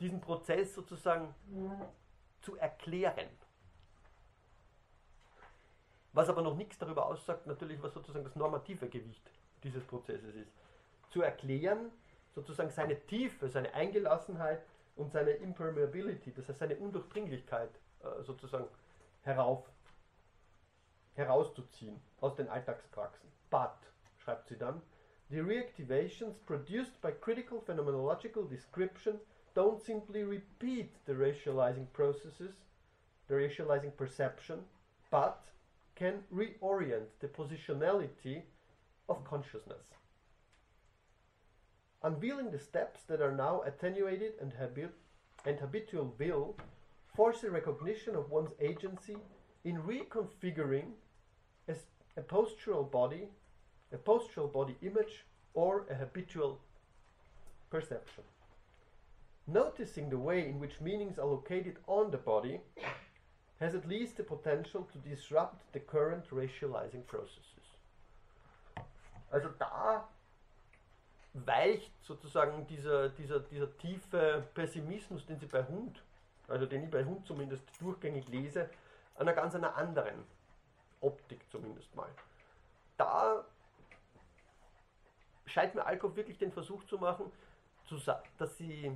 diesen 0.00 0.20
Prozess 0.20 0.74
sozusagen 0.74 1.34
zu 2.40 2.56
erklären. 2.56 3.28
Was 6.12 6.28
aber 6.28 6.42
noch 6.42 6.56
nichts 6.56 6.78
darüber 6.78 7.06
aussagt, 7.06 7.46
natürlich, 7.46 7.82
was 7.82 7.92
sozusagen 7.92 8.24
das 8.24 8.34
normative 8.34 8.88
Gewicht 8.88 9.30
dieses 9.62 9.84
Prozesses 9.84 10.34
ist. 10.34 10.52
Zu 11.10 11.22
erklären, 11.22 11.90
sozusagen 12.34 12.70
seine 12.70 12.98
Tiefe, 13.06 13.48
seine 13.48 13.74
Eingelassenheit 13.74 14.62
und 14.96 15.12
seine 15.12 15.30
Impermeability, 15.30 16.32
das 16.32 16.48
heißt 16.48 16.60
seine 16.60 16.76
Undurchdringlichkeit 16.76 17.70
äh, 18.00 18.22
sozusagen 18.22 18.68
herauf, 19.22 19.68
herauszuziehen 21.18 22.00
aus 22.20 22.34
den 22.36 22.48
Alltagspraxen. 22.48 23.28
But, 23.50 23.76
schreibt 24.18 24.48
sie 24.48 24.56
dann, 24.56 24.80
the 25.30 25.40
reactivations 25.40 26.34
produced 26.46 27.00
by 27.02 27.10
critical 27.10 27.60
phenomenological 27.60 28.48
description 28.48 29.20
don't 29.54 29.82
simply 29.82 30.22
repeat 30.22 30.90
the 31.04 31.12
racializing 31.12 31.86
processes, 31.92 32.54
the 33.26 33.34
racializing 33.34 33.94
perception, 33.96 34.60
but 35.10 35.42
can 35.96 36.22
reorient 36.32 37.08
the 37.20 37.28
positionality 37.28 38.42
of 39.08 39.24
consciousness. 39.24 39.82
Unveiling 42.02 42.52
the 42.52 42.58
steps 42.58 43.02
that 43.08 43.20
are 43.20 43.34
now 43.34 43.62
attenuated 43.62 44.34
and, 44.40 44.52
habit 44.52 44.94
and 45.44 45.58
habitual 45.58 46.14
will 46.18 46.56
force 47.16 47.42
a 47.42 47.50
recognition 47.50 48.14
of 48.14 48.30
one's 48.30 48.52
agency 48.60 49.16
in 49.64 49.82
reconfiguring 49.82 50.92
a, 51.68 51.74
a 52.16 52.22
postural 52.22 52.90
body, 52.90 53.28
a 53.92 53.96
postural 53.96 54.52
body 54.52 54.76
image, 54.82 55.24
or 55.54 55.86
a 55.90 55.94
habitual 55.94 56.58
perception. 57.70 58.24
Noticing 59.46 60.10
the 60.10 60.18
way 60.18 60.46
in 60.46 60.60
which 60.60 60.80
meanings 60.80 61.18
are 61.18 61.26
located 61.26 61.76
on 61.86 62.10
the 62.10 62.18
body 62.18 62.60
has 63.60 63.74
at 63.74 63.88
least 63.88 64.16
the 64.16 64.22
potential 64.22 64.86
to 64.92 64.98
disrupt 64.98 65.72
the 65.72 65.80
current 65.80 66.24
racializing 66.30 67.06
processes. 67.06 67.66
Also 69.32 69.48
da 69.58 70.08
weicht 71.34 71.92
sozusagen 72.02 72.66
dieser, 72.66 73.10
dieser, 73.10 73.40
dieser 73.40 73.76
tiefe 73.78 74.44
Pessimismus, 74.54 75.26
den 75.26 75.38
Sie 75.38 75.46
bei 75.46 75.64
Hund, 75.64 76.02
also 76.48 76.66
den 76.66 76.84
ich 76.84 76.90
bei 76.90 77.04
Hund 77.04 77.26
zumindest 77.26 77.62
durchgängig 77.80 78.28
lese, 78.28 78.70
einer 79.16 79.32
ganz 79.32 79.54
einer 79.54 79.76
anderen 79.76 80.24
Optik 81.00 81.40
zumindest 81.50 81.94
mal. 81.94 82.08
Da 82.96 83.44
scheint 85.46 85.74
mir 85.74 85.86
Alkoff 85.86 86.16
wirklich 86.16 86.38
den 86.38 86.52
Versuch 86.52 86.84
zu 86.84 86.98
machen, 86.98 87.30
dass 88.38 88.56
sie 88.58 88.92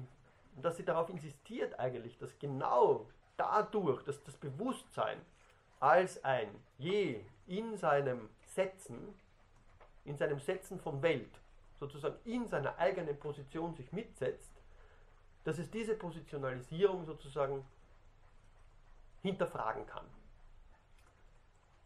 dass 0.61 0.77
sie 0.77 0.85
darauf 0.85 1.09
insistiert 1.09 1.79
eigentlich, 1.79 2.19
dass 2.19 2.39
genau 2.39 3.07
dadurch, 3.37 4.03
dass 4.05 4.23
das 4.25 4.37
Bewusstsein 4.37 5.19
als 5.81 6.23
ein 6.25 6.49
je 6.79 7.25
in 7.47 7.77
seinem 7.77 8.29
Setzen, 8.47 9.15
in 10.05 10.17
seinem 10.17 10.39
Setzen 10.41 10.79
von 10.79 11.03
Welt, 11.03 11.41
sozusagen 11.81 12.17
in 12.25 12.47
seiner 12.47 12.79
eigenen 12.79 13.19
Position 13.19 13.75
sich 13.75 13.93
mitsetzt, 13.93 14.53
dass 15.45 15.59
es 15.59 15.71
diese 15.71 15.95
Positionalisierung 15.95 17.05
sozusagen 17.05 17.65
hinterfragen 19.23 19.87
kann. 19.87 20.05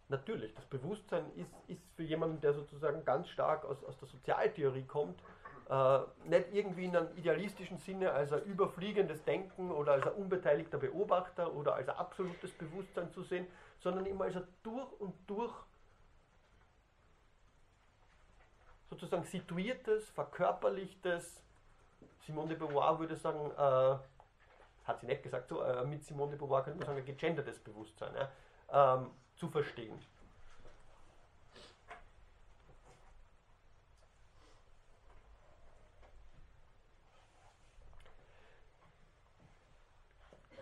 Natürlich, 0.08 0.54
das 0.54 0.64
Bewusstsein 0.66 1.24
ist, 1.34 1.52
ist 1.66 1.82
für 1.96 2.04
jemanden, 2.04 2.40
der 2.40 2.52
sozusagen 2.52 3.04
ganz 3.04 3.28
stark 3.28 3.64
aus, 3.64 3.82
aus 3.84 3.98
der 3.98 4.08
Sozialtheorie 4.08 4.84
kommt, 4.84 5.20
äh, 5.68 5.98
nicht 6.24 6.52
irgendwie 6.52 6.84
in 6.84 6.96
einem 6.96 7.16
idealistischen 7.16 7.78
Sinne 7.78 8.12
als 8.12 8.32
ein 8.32 8.44
überfliegendes 8.44 9.24
Denken 9.24 9.72
oder 9.72 9.92
als 9.94 10.06
ein 10.06 10.12
unbeteiligter 10.12 10.78
Beobachter 10.78 11.52
oder 11.52 11.74
als 11.74 11.88
ein 11.88 11.96
absolutes 11.96 12.52
Bewusstsein 12.52 13.10
zu 13.10 13.24
sehen, 13.24 13.48
sondern 13.80 14.06
immer 14.06 14.26
als 14.26 14.36
ein 14.36 14.46
durch 14.62 14.92
und 15.00 15.14
durch 15.26 15.52
sozusagen 18.88 19.24
situiertes, 19.24 20.08
verkörperlichtes, 20.10 21.42
Simone 22.20 22.48
de 22.48 22.56
Beauvoir 22.56 23.00
würde 23.00 23.16
sagen, 23.16 23.50
äh, 23.50 23.98
hat 24.86 25.00
sie 25.00 25.06
nicht 25.06 25.24
gesagt, 25.24 25.48
so, 25.48 25.62
äh, 25.62 25.84
mit 25.84 26.04
Simone 26.04 26.30
de 26.30 26.38
Beauvoir 26.38 26.62
könnte 26.62 26.78
man 26.78 26.86
sagen, 26.86 26.98
ein 26.98 27.16
gegendertes 27.16 27.58
Bewusstsein 27.58 28.14
ja, 28.14 28.94
ähm, 28.96 29.10
zu 29.36 29.48
verstehen. 29.48 29.98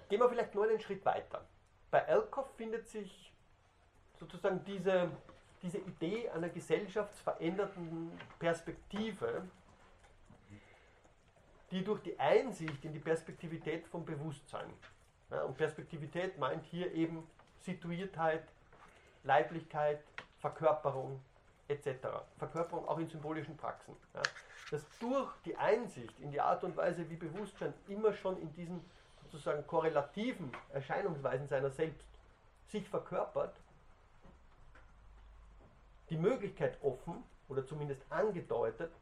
Gehen 0.09 0.21
wir 0.21 0.29
vielleicht 0.29 0.55
nur 0.55 0.65
einen 0.65 0.81
Schritt 0.81 1.05
weiter. 1.05 1.45
Bei 1.91 1.99
Elkoff 2.01 2.55
findet 2.57 2.87
sich 2.89 3.33
sozusagen 4.19 4.65
diese, 4.65 5.11
diese 5.63 5.79
Idee 5.79 6.29
einer 6.31 6.49
gesellschaftsverändernden 6.49 8.13
Perspektive, 8.39 9.49
die 11.71 11.83
durch 11.83 12.01
die 12.03 12.19
Einsicht 12.19 12.85
in 12.85 12.93
die 12.93 13.01
Perspektivität 13.01 13.87
von 13.89 14.05
Bewusstsein, 14.05 14.73
ja, 15.31 15.43
und 15.43 15.57
Perspektivität 15.57 16.39
meint 16.39 16.65
hier 16.67 16.93
eben 16.93 17.27
Situiertheit, 17.61 18.47
Leiblichkeit, 19.25 20.01
Verkörperung, 20.39 21.21
etc. 21.69 21.89
Verkörperung 22.39 22.87
auch 22.87 22.99
in 22.99 23.09
symbolischen 23.09 23.57
Praxen. 23.57 23.97
Ja. 24.15 24.23
Dass 24.71 24.87
durch 24.99 25.31
die 25.45 25.57
Einsicht 25.57 26.19
in 26.21 26.31
die 26.31 26.41
Art 26.41 26.63
und 26.65 26.77
Weise, 26.77 27.09
wie 27.11 27.17
Bewusstsein 27.17 27.75
immer 27.89 28.13
schon 28.13 28.41
in 28.41 28.53
diesen 28.55 28.85
sozusagen 29.25 29.67
korrelativen 29.67 30.53
Erscheinungsweisen 30.73 31.49
seiner 31.49 31.71
selbst 31.71 32.07
sich 32.69 32.89
verkörpert, 32.89 33.57
die 36.11 36.17
Möglichkeit 36.17 36.79
offen 36.83 37.25
oder 37.49 37.67
zumindest 37.67 38.01
angedeutet, 38.11 38.93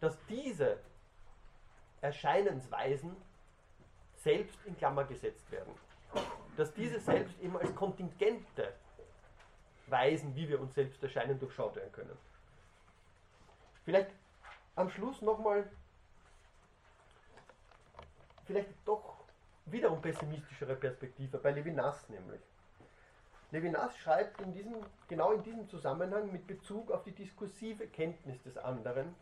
dass 0.00 0.16
diese 0.28 0.78
Erscheinensweisen 2.00 3.16
selbst 4.16 4.58
in 4.64 4.76
Klammer 4.76 5.04
gesetzt 5.04 5.50
werden. 5.50 5.72
Dass 6.56 6.72
diese 6.74 7.00
selbst 7.00 7.38
eben 7.40 7.56
als 7.56 7.74
kontingente 7.74 8.72
Weisen, 9.86 10.34
wie 10.34 10.48
wir 10.48 10.60
uns 10.60 10.74
selbst 10.74 11.02
erscheinen, 11.02 11.38
durchschaut 11.38 11.76
werden 11.76 11.92
können. 11.92 12.16
Vielleicht 13.84 14.10
am 14.74 14.90
Schluss 14.90 15.22
nochmal, 15.22 15.70
vielleicht 18.44 18.70
doch 18.84 19.16
wiederum 19.66 20.00
pessimistischere 20.00 20.76
Perspektive, 20.76 21.38
bei 21.38 21.52
Levinas 21.52 22.08
nämlich. 22.08 22.40
Levinas 23.52 23.96
schreibt 23.98 24.40
in 24.40 24.52
diesem, 24.52 24.74
genau 25.08 25.32
in 25.32 25.42
diesem 25.42 25.68
Zusammenhang 25.68 26.32
mit 26.32 26.46
Bezug 26.46 26.90
auf 26.90 27.04
die 27.04 27.12
diskursive 27.12 27.86
Kenntnis 27.86 28.42
des 28.42 28.58
anderen, 28.58 29.14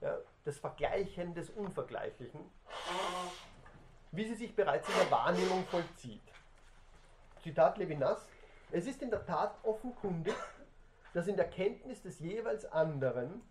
ja, 0.00 0.18
das 0.44 0.58
Vergleichen 0.58 1.34
des 1.34 1.48
Unvergleichlichen, 1.50 2.40
wie 4.12 4.26
sie 4.26 4.34
sich 4.34 4.54
bereits 4.54 4.88
in 4.88 4.94
der 4.96 5.10
Wahrnehmung 5.10 5.64
vollzieht. 5.66 6.22
Zitat 7.42 7.78
Levinas, 7.78 8.26
es 8.72 8.86
ist 8.86 9.02
in 9.02 9.10
der 9.10 9.24
Tat 9.24 9.54
offenkundig, 9.62 10.34
dass 11.12 11.28
in 11.28 11.36
der 11.36 11.48
Kenntnis 11.48 12.02
des 12.02 12.18
jeweils 12.18 12.64
anderen 12.66 13.42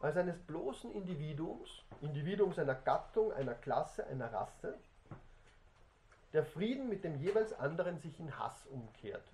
als 0.00 0.16
eines 0.16 0.38
bloßen 0.38 0.92
Individuums, 0.92 1.84
Individuums 2.00 2.58
einer 2.58 2.74
Gattung, 2.74 3.32
einer 3.32 3.54
Klasse, 3.54 4.06
einer 4.06 4.32
Rasse, 4.32 4.78
der 6.32 6.44
Frieden 6.44 6.88
mit 6.88 7.04
dem 7.04 7.16
jeweils 7.16 7.52
anderen 7.52 7.98
sich 7.98 8.18
in 8.18 8.38
Hass 8.38 8.66
umkehrt. 8.66 9.24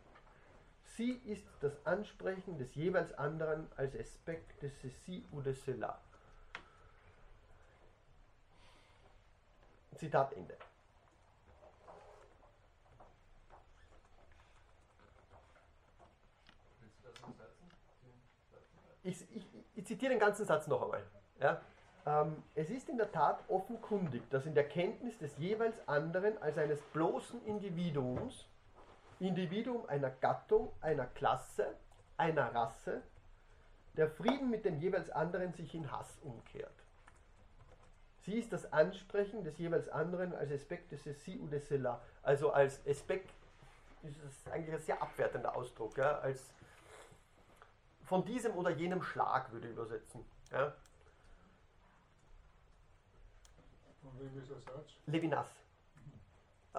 Sie 0.96 1.12
ist 1.12 1.46
das 1.60 1.84
Ansprechen 1.84 2.58
des 2.58 2.74
jeweils 2.74 3.12
anderen 3.12 3.70
als 3.76 3.94
Aspekt 3.94 4.62
de 4.62 4.70
ceci 4.70 5.24
ou 5.30 5.42
de 5.42 5.52
cela. 5.52 6.00
Zitat 9.94 10.32
Ende. 10.32 10.56
Ich, 19.06 19.24
ich, 19.36 19.46
ich, 19.76 19.86
zitiere 19.86 20.10
den 20.10 20.18
ganzen 20.18 20.44
Satz 20.44 20.66
noch 20.66 20.82
einmal. 20.82 21.02
Ja? 21.38 21.60
Ähm, 22.06 22.42
es 22.56 22.70
ist 22.70 22.88
in 22.88 22.98
der 22.98 23.12
Tat 23.12 23.38
offenkundig, 23.48 24.28
dass 24.30 24.46
in 24.46 24.54
der 24.54 24.68
Kenntnis 24.68 25.16
des 25.18 25.38
jeweils 25.38 25.76
anderen 25.88 26.36
als 26.42 26.58
eines 26.58 26.80
bloßen 26.92 27.44
Individuums, 27.46 28.46
Individuum 29.20 29.88
einer 29.88 30.10
Gattung, 30.10 30.72
einer 30.80 31.06
Klasse, 31.06 31.68
einer 32.16 32.52
Rasse, 32.52 33.00
der 33.96 34.08
Frieden 34.08 34.50
mit 34.50 34.64
dem 34.64 34.80
jeweils 34.80 35.08
anderen 35.10 35.52
sich 35.52 35.72
in 35.74 35.90
Hass 35.92 36.18
umkehrt. 36.22 36.74
Sie 38.22 38.40
ist 38.40 38.52
das 38.52 38.72
Ansprechen 38.72 39.44
des 39.44 39.56
jeweils 39.58 39.88
anderen 39.88 40.34
als 40.34 40.50
Aspekt 40.50 40.90
des 40.90 41.04
Si 41.04 41.38
ou 41.40 41.46
de 41.46 41.60
cela, 41.60 42.02
also 42.24 42.50
als 42.50 42.84
Aspekt, 42.88 43.30
das 44.02 44.16
ist 44.16 44.50
eigentlich 44.50 44.74
ein 44.74 44.80
sehr 44.80 45.00
abwertender 45.00 45.54
Ausdruck, 45.54 45.96
ja, 45.96 46.18
als 46.18 46.50
von 48.06 48.24
diesem 48.24 48.54
oder 48.54 48.70
jenem 48.70 49.02
Schlag 49.02 49.52
würde 49.52 49.66
ich 49.66 49.72
übersetzen. 49.72 50.24
Ja. 50.52 50.72
Von 54.00 54.18
wem 54.18 54.38
ist 54.38 54.48
der 54.48 54.60
Satz? 54.60 54.92
Levinas. 55.06 55.48
Äh, 56.74 56.78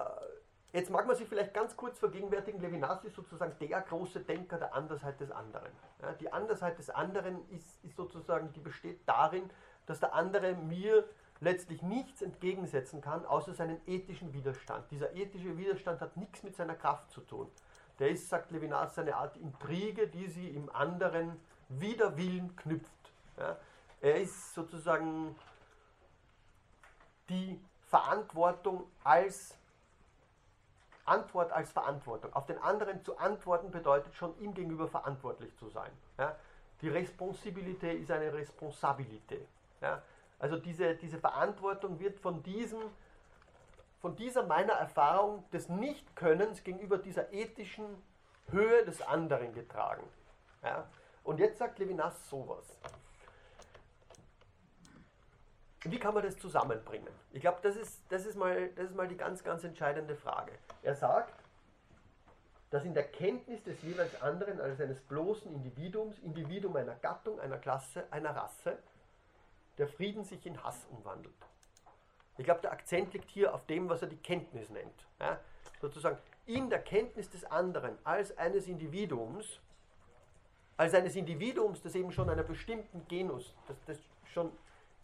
jetzt 0.72 0.90
mag 0.90 1.06
man 1.06 1.16
sich 1.16 1.28
vielleicht 1.28 1.52
ganz 1.52 1.76
kurz 1.76 1.98
vergegenwärtigen, 1.98 2.60
Levinas 2.60 3.04
ist 3.04 3.14
sozusagen 3.14 3.54
der 3.60 3.80
große 3.82 4.20
Denker 4.20 4.58
der 4.58 4.74
Andersheit 4.74 5.20
des 5.20 5.30
anderen. 5.30 5.70
Ja, 6.00 6.12
die 6.14 6.32
Andersheit 6.32 6.78
des 6.78 6.88
anderen 6.88 7.46
ist, 7.50 7.84
ist 7.84 7.96
sozusagen, 7.96 8.50
die 8.54 8.60
besteht 8.60 9.06
darin, 9.06 9.50
dass 9.84 10.00
der 10.00 10.14
andere 10.14 10.54
mir 10.54 11.06
letztlich 11.40 11.82
nichts 11.82 12.22
entgegensetzen 12.22 13.02
kann, 13.02 13.26
außer 13.26 13.52
seinen 13.52 13.80
ethischen 13.86 14.32
Widerstand. 14.32 14.90
Dieser 14.90 15.14
ethische 15.14 15.56
Widerstand 15.58 16.00
hat 16.00 16.16
nichts 16.16 16.42
mit 16.42 16.56
seiner 16.56 16.74
Kraft 16.74 17.10
zu 17.10 17.20
tun. 17.20 17.50
Der 17.98 18.10
ist, 18.10 18.28
sagt 18.28 18.50
Levinas, 18.50 18.98
eine 18.98 19.16
Art 19.16 19.36
Intrige, 19.36 20.06
die 20.06 20.28
sie 20.28 20.48
im 20.48 20.70
anderen 20.70 21.40
wider 21.68 22.16
Willen 22.16 22.54
knüpft. 22.56 23.12
Ja. 23.36 23.56
Er 24.00 24.20
ist 24.20 24.54
sozusagen 24.54 25.34
die 27.28 27.60
Verantwortung 27.88 28.84
als 29.02 29.54
Antwort 31.08 31.52
als 31.52 31.72
Verantwortung. 31.72 32.32
Auf 32.34 32.46
den 32.46 32.58
anderen 32.58 33.02
zu 33.02 33.16
antworten 33.18 33.70
bedeutet 33.70 34.14
schon 34.14 34.38
ihm 34.40 34.54
gegenüber 34.54 34.88
verantwortlich 34.88 35.56
zu 35.56 35.68
sein. 35.70 35.90
Ja. 36.18 36.36
Die 36.82 36.88
Responsibilität 36.88 38.00
ist 38.00 38.10
eine 38.10 38.32
Responsabilität. 38.32 39.48
Ja. 39.80 40.02
Also 40.38 40.56
diese, 40.58 40.94
diese 40.94 41.18
Verantwortung 41.18 41.98
wird 41.98 42.20
von, 42.20 42.42
diesem, 42.42 42.80
von 44.00 44.16
dieser 44.16 44.44
meiner 44.44 44.74
Erfahrung 44.74 45.48
des 45.50 45.68
Nichtkönnens 45.68 46.62
gegenüber 46.62 46.98
dieser 46.98 47.32
ethischen 47.32 47.86
Höhe 48.50 48.84
des 48.84 49.02
anderen 49.02 49.52
getragen. 49.52 50.04
Ja? 50.62 50.88
Und 51.24 51.40
jetzt 51.40 51.58
sagt 51.58 51.78
Levinas 51.78 52.28
sowas. 52.28 52.64
Wie 55.84 55.98
kann 55.98 56.14
man 56.14 56.22
das 56.22 56.38
zusammenbringen? 56.38 57.12
Ich 57.32 57.40
glaube, 57.40 57.58
das 57.62 57.76
ist, 57.76 58.02
das, 58.08 58.26
ist 58.26 58.36
mal, 58.36 58.68
das 58.70 58.86
ist 58.90 58.96
mal 58.96 59.08
die 59.08 59.16
ganz, 59.16 59.44
ganz 59.44 59.64
entscheidende 59.64 60.16
Frage. 60.16 60.52
Er 60.82 60.94
sagt, 60.94 61.32
dass 62.70 62.84
in 62.84 62.94
der 62.94 63.04
Kenntnis 63.04 63.62
des 63.62 63.80
jeweils 63.82 64.20
anderen 64.20 64.60
als 64.60 64.80
eines 64.80 65.00
bloßen 65.00 65.50
Individuums, 65.52 66.18
Individuum 66.18 66.76
einer 66.76 66.96
Gattung, 66.96 67.40
einer 67.40 67.58
Klasse, 67.58 68.04
einer 68.10 68.34
Rasse, 68.34 68.78
der 69.78 69.88
Frieden 69.88 70.24
sich 70.24 70.44
in 70.44 70.62
Hass 70.62 70.86
umwandelt. 70.90 71.34
Ich 72.38 72.44
glaube, 72.44 72.60
der 72.60 72.72
Akzent 72.72 73.12
liegt 73.12 73.30
hier 73.30 73.54
auf 73.54 73.66
dem, 73.66 73.88
was 73.88 74.02
er 74.02 74.08
die 74.08 74.16
Kenntnis 74.16 74.70
nennt. 74.70 75.06
Ja? 75.20 75.38
Sozusagen 75.80 76.18
in 76.46 76.70
der 76.70 76.80
Kenntnis 76.80 77.28
des 77.28 77.44
anderen 77.44 77.98
als 78.04 78.36
eines 78.38 78.68
Individuums, 78.68 79.60
als 80.76 80.94
eines 80.94 81.16
Individuums, 81.16 81.82
das 81.82 81.94
eben 81.94 82.12
schon 82.12 82.30
einer 82.30 82.44
bestimmten 82.44 83.06
Genus, 83.08 83.52
das, 83.66 83.76
das 83.86 83.98
schon 84.32 84.50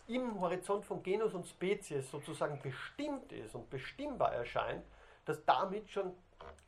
im 0.06 0.40
Horizont 0.40 0.84
von 0.84 1.02
Genus 1.02 1.34
und 1.34 1.46
Spezies 1.46 2.10
sozusagen 2.10 2.60
bestimmt 2.62 3.32
ist 3.32 3.54
und 3.54 3.68
bestimmbar 3.68 4.32
erscheint, 4.32 4.84
dass 5.24 5.44
damit 5.44 5.90
schon 5.90 6.12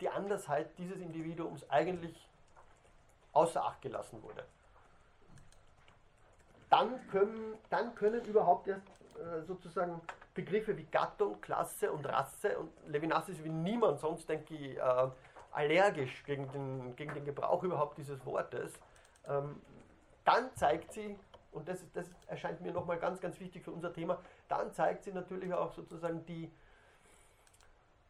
die 0.00 0.08
Andersheit 0.08 0.70
dieses 0.78 0.98
Individuums 0.98 1.68
eigentlich 1.70 2.28
außer 3.32 3.64
Acht 3.64 3.82
gelassen 3.82 4.22
wurde 4.22 4.44
dann 6.70 7.08
können, 7.08 7.54
dann 7.70 7.94
können 7.94 8.24
überhaupt 8.24 8.68
erst 8.68 8.86
äh, 9.16 9.42
sozusagen 9.46 10.00
Begriffe 10.36 10.76
wie 10.76 10.84
Gattung, 10.84 11.40
Klasse 11.40 11.90
und 11.90 12.06
Rasse 12.06 12.58
und 12.58 12.70
Levinas 12.86 13.28
ist 13.28 13.42
wie 13.42 13.48
niemand 13.48 13.98
sonst, 13.98 14.28
denke 14.28 14.54
ich, 14.54 14.76
äh, 14.76 15.10
allergisch 15.50 16.22
gegen 16.24 16.48
den, 16.52 16.94
gegen 16.94 17.14
den 17.14 17.24
Gebrauch 17.24 17.62
überhaupt 17.64 17.98
dieses 17.98 18.24
Wortes. 18.24 18.72
Ähm, 19.26 19.60
dann 20.24 20.54
zeigt 20.54 20.92
sie, 20.92 21.18
und 21.52 21.66
das, 21.68 21.84
das 21.94 22.06
erscheint 22.26 22.60
mir 22.60 22.72
nochmal 22.72 22.98
ganz, 22.98 23.20
ganz 23.20 23.40
wichtig 23.40 23.64
für 23.64 23.72
unser 23.72 23.92
Thema, 23.92 24.20
dann 24.48 24.72
zeigt 24.72 25.04
sie 25.04 25.12
natürlich 25.12 25.52
auch 25.54 25.72
sozusagen 25.72 26.24
die, 26.26 26.52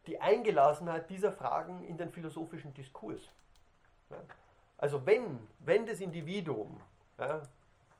die 0.05 0.19
Eingelassenheit 0.19 1.09
dieser 1.09 1.31
Fragen 1.31 1.83
in 1.83 1.97
den 1.97 2.11
philosophischen 2.11 2.73
Diskurs. 2.73 3.21
Ja? 4.09 4.17
Also 4.77 5.05
wenn, 5.05 5.47
wenn 5.59 5.85
das 5.85 6.01
Individuum 6.01 6.81
ja, 7.17 7.41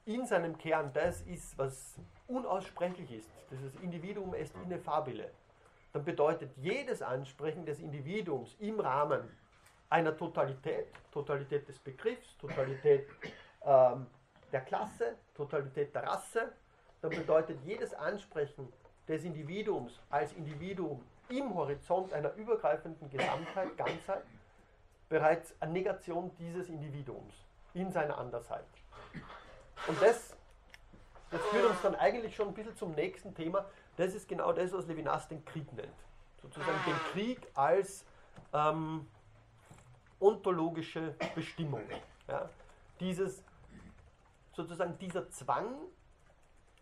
in 0.07 0.25
seinem 0.25 0.57
Kern 0.57 0.91
das 0.93 1.21
ist, 1.23 1.57
was 1.57 1.99
unaussprechlich 2.27 3.11
ist, 3.11 3.29
dieses 3.51 3.75
Individuum 3.81 4.33
est 4.33 4.55
ineffabile, 4.63 5.29
dann 5.91 6.05
bedeutet 6.05 6.51
jedes 6.57 7.01
Ansprechen 7.01 7.65
des 7.65 7.79
Individuums 7.79 8.55
im 8.59 8.79
Rahmen 8.79 9.29
einer 9.89 10.15
Totalität, 10.15 10.87
Totalität 11.11 11.67
des 11.67 11.77
Begriffs, 11.79 12.37
Totalität 12.37 13.07
ähm, 13.65 14.07
der 14.51 14.61
Klasse, 14.61 15.15
Totalität 15.35 15.93
der 15.93 16.03
Rasse, 16.03 16.53
dann 17.01 17.11
bedeutet 17.11 17.59
jedes 17.65 17.93
Ansprechen 17.93 18.71
des 19.07 19.25
Individuums 19.25 19.99
als 20.09 20.33
Individuum 20.33 21.03
im 21.29 21.53
Horizont 21.53 22.13
einer 22.13 22.33
übergreifenden 22.35 23.09
Gesamtheit, 23.09 23.75
Ganzheit, 23.77 24.23
bereits 25.09 25.53
eine 25.59 25.73
Negation 25.73 26.31
dieses 26.37 26.69
Individuums 26.69 27.45
in 27.73 27.91
seiner 27.91 28.17
Andersheit. 28.17 28.65
Und 29.87 30.01
das, 30.01 30.35
das 31.31 31.41
führt 31.45 31.69
uns 31.69 31.81
dann 31.81 31.95
eigentlich 31.95 32.35
schon 32.35 32.49
ein 32.49 32.53
bisschen 32.53 32.75
zum 32.75 32.93
nächsten 32.93 33.33
Thema. 33.33 33.65
Das 33.95 34.13
ist 34.13 34.27
genau 34.27 34.51
das, 34.53 34.71
was 34.73 34.85
Levinas 34.87 35.27
den 35.27 35.43
Krieg 35.45 35.71
nennt. 35.73 35.93
Sozusagen 36.41 36.77
den 36.85 36.95
Krieg 37.11 37.47
als 37.55 38.05
ähm, 38.53 39.07
ontologische 40.19 41.15
Bestimmung. 41.35 41.83
Ja? 42.27 42.49
Dieses 42.99 43.43
sozusagen 44.53 44.97
dieser 44.97 45.29
Zwang, 45.29 45.75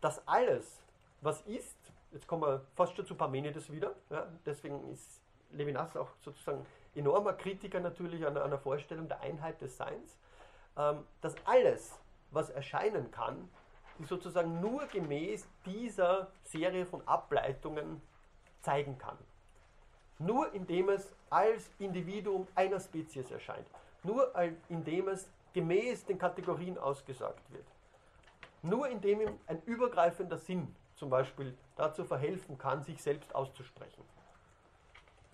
dass 0.02 0.26
alles, 0.28 0.80
was 1.22 1.42
ist, 1.42 1.78
jetzt 2.12 2.26
kommen 2.28 2.44
wir 2.44 2.66
fast 2.76 2.96
schon 2.96 3.06
zu 3.06 3.16
Parmenides 3.16 3.72
wieder, 3.72 3.94
ja, 4.10 4.26
deswegen 4.46 4.90
ist 4.92 5.22
Levinas 5.52 5.96
auch 5.98 6.10
sozusagen 6.22 6.66
enormer 6.96 7.34
Kritiker 7.34 7.82
natürlich 7.82 8.26
an 8.26 8.38
einer 8.38 8.58
Vorstellung 8.58 9.08
der 9.10 9.20
Einheit 9.20 9.60
des 9.62 9.76
Seins, 9.76 10.18
ähm, 10.78 11.04
dass 11.22 11.36
alles, 11.46 12.00
was 12.36 12.50
erscheinen 12.50 13.10
kann, 13.12 13.50
sich 13.98 14.08
sozusagen 14.08 14.60
nur 14.62 14.86
gemäß 14.88 15.48
dieser 15.66 16.28
Serie 16.44 16.86
von 16.86 17.06
Ableitungen 17.08 18.02
zeigen 18.62 18.98
kann. 18.98 19.18
Nur 20.20 20.54
indem 20.54 20.90
es 20.90 21.14
als 21.30 21.70
Individuum 21.80 22.48
einer 22.56 22.80
Spezies 22.80 23.32
erscheint. 23.32 23.68
Nur 24.04 24.32
indem 24.70 25.08
es 25.08 25.30
gemäß 25.54 26.06
den 26.06 26.18
Kategorien 26.18 26.78
ausgesagt 26.78 27.52
wird. 27.52 27.66
Nur 28.62 28.88
indem 28.88 29.22
ihm 29.22 29.40
ein 29.48 29.62
übergreifender 29.66 30.38
Sinn 30.38 30.74
zum 30.96 31.10
Beispiel 31.10 31.58
dazu 31.76 32.04
verhelfen 32.04 32.58
kann, 32.58 32.84
sich 32.84 33.02
selbst 33.02 33.34
auszusprechen. 33.36 34.04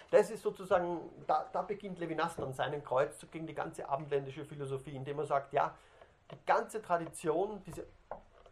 Das 0.10 0.30
ist 0.30 0.43
sozusagen, 0.43 0.99
da, 1.26 1.47
da 1.54 1.62
beginnt 1.62 1.97
Levinas 1.99 2.36
dann 2.36 2.52
seinen 2.52 2.84
Kreuzzug 2.84 3.32
gegen 3.32 3.47
die 3.47 3.54
ganze 3.54 3.88
abendländische 3.88 4.43
Philosophie, 4.43 4.95
indem 4.95 5.20
er 5.20 5.26
sagt, 5.26 5.54
ja, 5.54 5.74
die 6.32 6.46
ganze 6.46 6.82
Tradition, 6.82 7.64
diese 7.66 7.86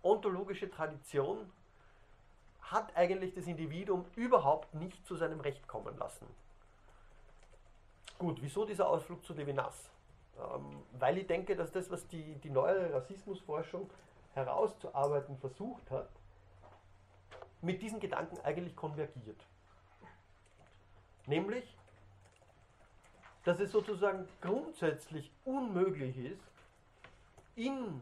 ontologische 0.01 0.69
Tradition 0.69 1.51
hat 2.61 2.95
eigentlich 2.95 3.33
das 3.33 3.47
Individuum 3.47 4.05
überhaupt 4.15 4.73
nicht 4.75 5.05
zu 5.05 5.15
seinem 5.15 5.39
Recht 5.39 5.67
kommen 5.67 5.97
lassen. 5.97 6.27
Gut, 8.17 8.41
wieso 8.41 8.65
dieser 8.65 8.87
Ausflug 8.87 9.23
zu 9.25 9.33
Levinas? 9.33 9.89
Ähm, 10.37 10.83
weil 10.99 11.17
ich 11.17 11.27
denke, 11.27 11.55
dass 11.55 11.71
das, 11.71 11.89
was 11.89 12.07
die, 12.07 12.35
die 12.35 12.49
neuere 12.49 12.93
Rassismusforschung 12.93 13.89
herauszuarbeiten 14.33 15.37
versucht 15.37 15.89
hat, 15.89 16.09
mit 17.61 17.81
diesen 17.81 17.99
Gedanken 17.99 18.37
eigentlich 18.43 18.75
konvergiert. 18.75 19.41
Nämlich, 21.25 21.77
dass 23.43 23.59
es 23.59 23.71
sozusagen 23.71 24.27
grundsätzlich 24.41 25.31
unmöglich 25.45 26.17
ist, 26.17 26.41
in, 27.59 28.01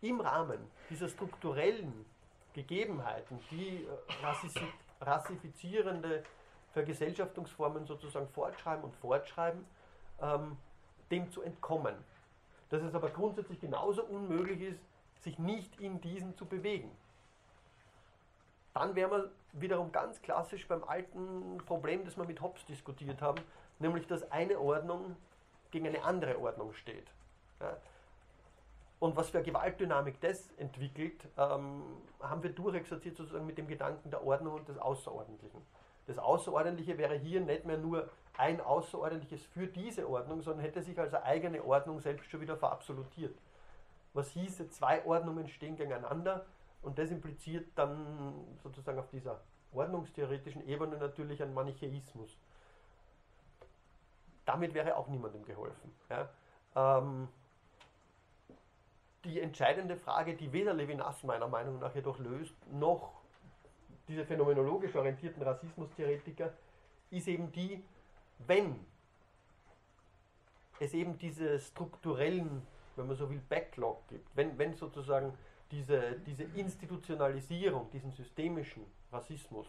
im 0.00 0.20
Rahmen 0.20 0.58
dieser 0.88 1.08
strukturellen 1.08 2.06
Gegebenheiten, 2.54 3.38
die 3.50 3.86
äh, 3.86 5.04
rassifizierende 5.04 6.24
Vergesellschaftungsformen 6.72 7.86
sozusagen 7.86 8.28
fortschreiben 8.28 8.84
und 8.84 8.96
fortschreiben, 8.96 9.64
ähm, 10.20 10.56
dem 11.10 11.30
zu 11.30 11.42
entkommen. 11.42 11.94
Dass 12.70 12.82
es 12.82 12.94
aber 12.94 13.10
grundsätzlich 13.10 13.60
genauso 13.60 14.04
unmöglich 14.04 14.60
ist, 14.60 14.80
sich 15.22 15.38
nicht 15.38 15.78
in 15.80 16.00
diesen 16.00 16.36
zu 16.36 16.46
bewegen. 16.46 16.90
Dann 18.72 18.94
wären 18.94 19.10
wir 19.10 19.30
wiederum 19.52 19.90
ganz 19.92 20.22
klassisch 20.22 20.66
beim 20.68 20.84
alten 20.84 21.58
Problem, 21.66 22.04
das 22.04 22.16
wir 22.16 22.24
mit 22.24 22.40
Hobbes 22.40 22.64
diskutiert 22.66 23.20
haben, 23.20 23.42
nämlich 23.80 24.06
dass 24.06 24.30
eine 24.30 24.58
Ordnung 24.58 25.16
gegen 25.72 25.88
eine 25.88 26.02
andere 26.04 26.38
Ordnung 26.38 26.72
steht. 26.74 27.06
Ja. 27.60 27.76
Und 29.00 29.16
was 29.16 29.30
für 29.30 29.38
eine 29.38 29.46
Gewaltdynamik 29.46 30.20
das 30.20 30.50
entwickelt, 30.58 31.26
ähm, 31.38 31.82
haben 32.20 32.42
wir 32.42 32.50
durchexerziert 32.50 33.16
sozusagen 33.16 33.46
mit 33.46 33.56
dem 33.56 33.66
Gedanken 33.66 34.10
der 34.10 34.24
Ordnung 34.24 34.54
und 34.54 34.68
des 34.68 34.78
Außerordentlichen. 34.78 35.62
Das 36.06 36.18
Außerordentliche 36.18 36.98
wäre 36.98 37.14
hier 37.14 37.40
nicht 37.40 37.64
mehr 37.64 37.78
nur 37.78 38.10
ein 38.36 38.60
Außerordentliches 38.60 39.42
für 39.46 39.66
diese 39.66 40.08
Ordnung, 40.08 40.42
sondern 40.42 40.62
hätte 40.62 40.82
sich 40.82 40.98
als 40.98 41.14
eigene 41.14 41.64
Ordnung 41.64 42.00
selbst 42.00 42.30
schon 42.30 42.42
wieder 42.42 42.58
verabsolutiert. 42.58 43.36
Was 44.12 44.30
hieße, 44.32 44.68
zwei 44.68 45.04
Ordnungen 45.06 45.48
stehen 45.48 45.76
gegeneinander 45.76 46.44
und 46.82 46.98
das 46.98 47.10
impliziert 47.10 47.68
dann 47.76 48.56
sozusagen 48.62 48.98
auf 48.98 49.08
dieser 49.08 49.40
ordnungstheoretischen 49.72 50.66
Ebene 50.66 50.98
natürlich 50.98 51.42
einen 51.42 51.54
Manichäismus. 51.54 52.36
Damit 54.44 54.74
wäre 54.74 54.96
auch 54.96 55.08
niemandem 55.08 55.44
geholfen. 55.44 55.94
Ja. 56.08 56.28
Ähm, 56.74 57.28
die 59.24 59.40
entscheidende 59.40 59.96
Frage, 59.96 60.34
die 60.34 60.52
weder 60.52 60.74
Levinas 60.74 61.22
meiner 61.24 61.48
Meinung 61.48 61.78
nach 61.78 61.94
jedoch 61.94 62.18
löst, 62.18 62.54
noch 62.72 63.12
diese 64.08 64.24
phänomenologisch 64.24 64.94
orientierten 64.94 65.42
Rassismustheoretiker, 65.42 66.52
ist 67.10 67.28
eben 67.28 67.52
die, 67.52 67.82
wenn 68.38 68.84
es 70.78 70.94
eben 70.94 71.18
diese 71.18 71.60
strukturellen, 71.60 72.66
wenn 72.96 73.06
man 73.06 73.16
so 73.16 73.28
will, 73.30 73.40
Backlog 73.48 74.08
gibt, 74.08 74.34
wenn, 74.36 74.58
wenn 74.58 74.74
sozusagen 74.74 75.36
diese, 75.70 76.18
diese 76.20 76.42
Institutionalisierung, 76.42 77.90
diesen 77.90 78.10
systemischen 78.12 78.84
Rassismus, 79.12 79.66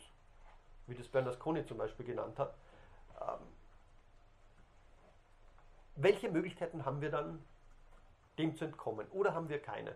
wie 0.87 0.95
das 0.95 1.07
Bernasconi 1.07 1.65
zum 1.65 1.77
Beispiel 1.77 2.05
genannt 2.05 2.39
hat, 2.39 2.55
ähm, 3.21 3.45
welche 5.97 6.31
Möglichkeiten 6.31 6.85
haben 6.85 7.01
wir 7.01 7.11
dann, 7.11 7.43
dem 8.37 8.55
zu 8.55 8.65
entkommen? 8.65 9.07
Oder 9.11 9.33
haben 9.33 9.49
wir 9.49 9.61
keine? 9.61 9.95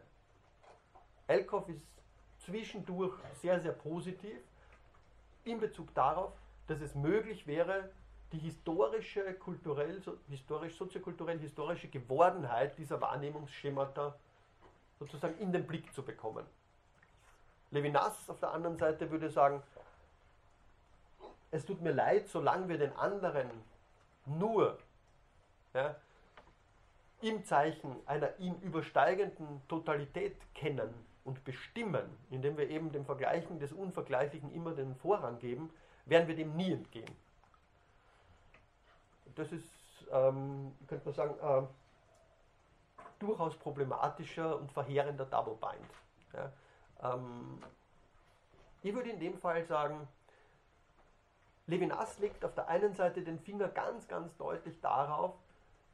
Elkoff 1.27 1.67
ist 1.69 1.81
zwischendurch 2.39 3.13
sehr, 3.41 3.59
sehr 3.59 3.71
positiv 3.71 4.37
in 5.43 5.59
Bezug 5.59 5.93
darauf, 5.93 6.33
dass 6.67 6.81
es 6.81 6.95
möglich 6.95 7.47
wäre, 7.47 7.89
die 8.31 8.39
historische, 8.39 9.33
kulturell, 9.35 10.01
historisch, 10.29 10.75
soziokulturell, 10.75 11.39
historische 11.39 11.87
Gewordenheit 11.87 12.77
dieser 12.77 12.99
Wahrnehmungsschemata 12.99 14.15
sozusagen 14.99 15.37
in 15.39 15.51
den 15.51 15.65
Blick 15.65 15.93
zu 15.93 16.03
bekommen. 16.03 16.45
Levinas 17.71 18.29
auf 18.29 18.39
der 18.39 18.51
anderen 18.51 18.77
Seite 18.77 19.09
würde 19.11 19.29
sagen, 19.29 19.61
es 21.51 21.65
tut 21.65 21.81
mir 21.81 21.91
leid, 21.91 22.27
solange 22.27 22.67
wir 22.67 22.77
den 22.77 22.93
anderen 22.93 23.49
nur 24.25 24.77
ja, 25.73 25.95
im 27.21 27.43
Zeichen 27.43 27.95
einer 28.05 28.37
ihm 28.39 28.55
übersteigenden 28.61 29.61
Totalität 29.67 30.35
kennen 30.53 30.93
und 31.23 31.43
bestimmen, 31.43 32.05
indem 32.29 32.57
wir 32.57 32.69
eben 32.69 32.91
dem 32.91 33.05
Vergleichen 33.05 33.59
des 33.59 33.73
Unvergleichlichen 33.73 34.53
immer 34.53 34.73
den 34.73 34.95
Vorrang 34.95 35.39
geben, 35.39 35.71
werden 36.05 36.27
wir 36.27 36.35
dem 36.35 36.55
nie 36.55 36.71
entgehen. 36.71 37.09
Das 39.35 39.51
ist, 39.51 39.71
ähm, 40.11 40.73
könnte 40.87 41.05
man 41.05 41.13
sagen, 41.13 41.35
äh, 41.41 41.67
durchaus 43.19 43.55
problematischer 43.55 44.57
und 44.57 44.71
verheerender 44.71 45.25
Double 45.25 45.55
Bind. 45.55 45.91
Ja. 46.33 47.13
Ähm, 47.13 47.59
ich 48.83 48.93
würde 48.93 49.09
in 49.09 49.19
dem 49.19 49.37
Fall 49.37 49.65
sagen, 49.65 50.07
Levinas 51.67 52.19
legt 52.19 52.45
auf 52.45 52.53
der 52.53 52.67
einen 52.67 52.93
Seite 52.93 53.23
den 53.23 53.39
Finger 53.39 53.67
ganz, 53.67 54.07
ganz 54.07 54.35
deutlich 54.37 54.79
darauf, 54.81 55.33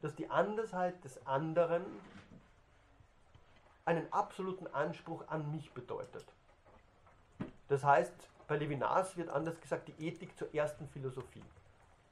dass 0.01 0.15
die 0.15 0.29
Andersheit 0.29 1.03
des 1.03 1.25
anderen 1.25 1.83
einen 3.85 4.11
absoluten 4.11 4.67
Anspruch 4.67 5.27
an 5.27 5.51
mich 5.51 5.73
bedeutet. 5.73 6.25
Das 7.67 7.83
heißt, 7.83 8.13
bei 8.47 8.57
Levinas 8.57 9.15
wird 9.17 9.29
anders 9.29 9.59
gesagt 9.59 9.87
die 9.87 10.07
Ethik 10.07 10.37
zur 10.37 10.53
ersten 10.53 10.87
Philosophie. 10.89 11.43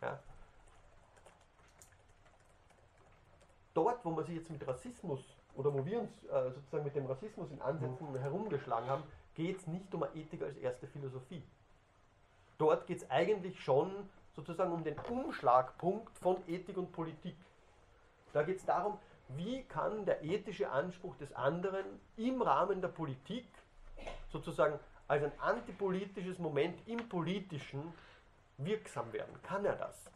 Ja. 0.01 0.19
Dort, 3.73 4.03
wo 4.03 4.11
man 4.11 4.25
sich 4.25 4.35
jetzt 4.35 4.49
mit 4.49 4.65
Rassismus 4.67 5.19
oder 5.55 5.73
wo 5.73 5.85
wir 5.85 5.99
uns 5.99 6.23
äh, 6.25 6.51
sozusagen 6.51 6.83
mit 6.83 6.95
dem 6.95 7.05
Rassismus 7.05 7.51
in 7.51 7.61
Ansätzen 7.61 8.11
mhm. 8.11 8.17
herumgeschlagen 8.17 8.89
haben, 8.89 9.03
geht 9.35 9.57
es 9.57 9.67
nicht 9.67 9.93
um 9.93 10.03
eine 10.03 10.15
Ethik 10.15 10.41
als 10.41 10.57
erste 10.57 10.87
Philosophie. 10.87 11.43
Dort 12.57 12.87
geht 12.87 12.97
es 12.97 13.09
eigentlich 13.09 13.61
schon 13.61 13.91
sozusagen 14.35 14.71
um 14.71 14.83
den 14.83 14.97
Umschlagpunkt 14.99 16.17
von 16.19 16.37
Ethik 16.47 16.77
und 16.77 16.91
Politik. 16.91 17.35
Da 18.33 18.43
geht 18.43 18.57
es 18.57 18.65
darum, 18.65 18.97
wie 19.29 19.63
kann 19.63 20.05
der 20.05 20.23
ethische 20.23 20.69
Anspruch 20.69 21.15
des 21.17 21.33
anderen 21.33 21.85
im 22.17 22.41
Rahmen 22.41 22.81
der 22.81 22.87
Politik 22.87 23.45
sozusagen 24.31 24.79
als 25.07 25.23
ein 25.23 25.31
antipolitisches 25.39 26.39
Moment 26.39 26.87
im 26.87 27.07
Politischen 27.09 27.93
wirksam 28.57 29.11
werden? 29.13 29.39
Kann 29.43 29.65
er 29.65 29.75
das? 29.75 30.11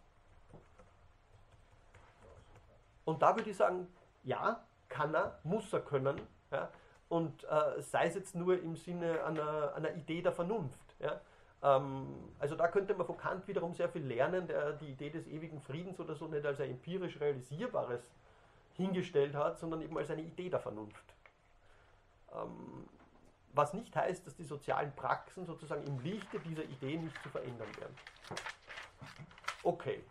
Und 3.06 3.22
da 3.22 3.36
würde 3.36 3.50
ich 3.50 3.58
sagen, 3.58 3.88
ja, 4.24 4.64
kann 4.90 5.14
er, 5.14 5.40
muss 5.44 5.72
er 5.74 5.82
können. 5.82 6.20
Ja? 6.52 6.70
Und 7.10 7.44
äh, 7.44 7.82
sei 7.82 8.08
es 8.08 8.16
jetzt 8.16 8.36
nur 8.36 8.60
im 8.60 8.76
Sinne 8.76 9.24
einer, 9.24 9.74
einer 9.76 9.94
Idee 9.94 10.22
der 10.22 10.32
Vernunft. 10.32 10.80
Ja? 11.00 11.20
Ähm, 11.64 12.08
also 12.40 12.56
da 12.56 12.68
könnte 12.68 12.94
man 12.94 13.08
von 13.08 13.18
Kant 13.18 13.48
wiederum 13.48 13.74
sehr 13.74 13.90
viel 13.90 14.06
lernen, 14.06 14.48
der 14.48 14.74
die 14.74 14.92
Idee 14.92 15.10
des 15.10 15.28
ewigen 15.28 15.62
Friedens 15.62 16.00
oder 16.00 16.14
so 16.14 16.28
nicht 16.28 16.46
als 16.46 16.60
ein 16.60 16.72
empirisch 16.72 17.20
realisierbares 17.20 18.12
hingestellt 18.74 19.34
hat, 19.34 19.58
sondern 19.58 19.82
eben 19.82 19.98
als 19.98 20.10
eine 20.10 20.22
Idee 20.22 20.50
der 20.50 20.60
Vernunft. 20.60 21.06
Ähm, 22.34 22.88
was 23.54 23.74
nicht 23.74 23.96
heißt, 23.96 24.26
dass 24.28 24.36
die 24.36 24.44
sozialen 24.44 24.94
Praxen 24.96 25.46
sozusagen 25.46 25.84
im 25.86 26.00
Lichte 26.00 26.40
dieser 26.40 26.64
Idee 26.64 26.98
nicht 26.98 27.22
zu 27.22 27.30
verändern 27.30 27.70
werden. 27.78 27.96
Okay, 29.64 30.04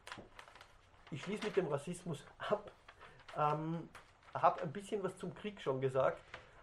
ich 1.10 1.22
schließe 1.22 1.44
mit 1.44 1.56
dem 1.56 1.66
Rassismus 1.66 2.24
ab. 2.38 2.70
Ähm, 3.36 3.88
habe 4.32 4.62
ein 4.62 4.72
bisschen 4.72 5.02
was 5.02 5.18
zum 5.18 5.34
Krieg 5.34 5.60
schon 5.60 5.80
gesagt. 5.80 6.22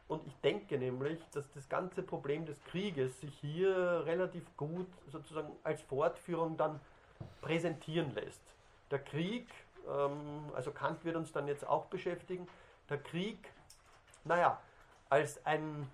Und 0.10 0.26
ich 0.26 0.36
denke 0.41 0.80
nämlich, 0.80 1.20
dass 1.34 1.49
das 1.53 1.70
ganze 1.70 2.01
Problem 2.01 2.45
des 2.47 2.62
Krieges 2.66 3.22
sich 3.22 3.34
hier 3.39 4.03
relativ 4.05 4.43
gut 4.57 4.88
sozusagen 5.12 5.51
als 5.64 5.84
Fortführung 5.84 6.57
dann 6.57 6.80
präsentieren 7.41 8.14
lässt. 8.16 8.41
Der 8.89 8.97
Krieg, 8.97 9.47
ähm, 9.88 10.51
also 10.55 10.72
Kant 10.72 11.05
wird 11.05 11.16
uns 11.16 11.32
dann 11.32 11.47
jetzt 11.47 11.66
auch 11.66 11.86
beschäftigen, 11.86 12.47
der 12.89 12.97
Krieg, 12.97 13.38
naja, 14.24 14.60
als 15.10 15.45
ein 15.45 15.88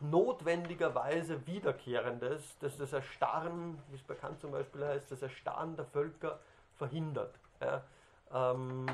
notwendigerweise 0.00 1.46
wiederkehrendes, 1.46 2.56
das 2.60 2.78
das 2.78 2.94
Erstarren, 2.94 3.78
wie 3.90 3.96
es 3.96 4.02
bekannt 4.02 4.40
zum 4.40 4.52
Beispiel 4.52 4.86
heißt, 4.86 5.12
das 5.12 5.20
Erstarren 5.20 5.76
der 5.76 5.84
Völker 5.84 6.40
verhindert. 6.76 7.34
Ja, 7.60 7.82
ähm, 8.32 8.86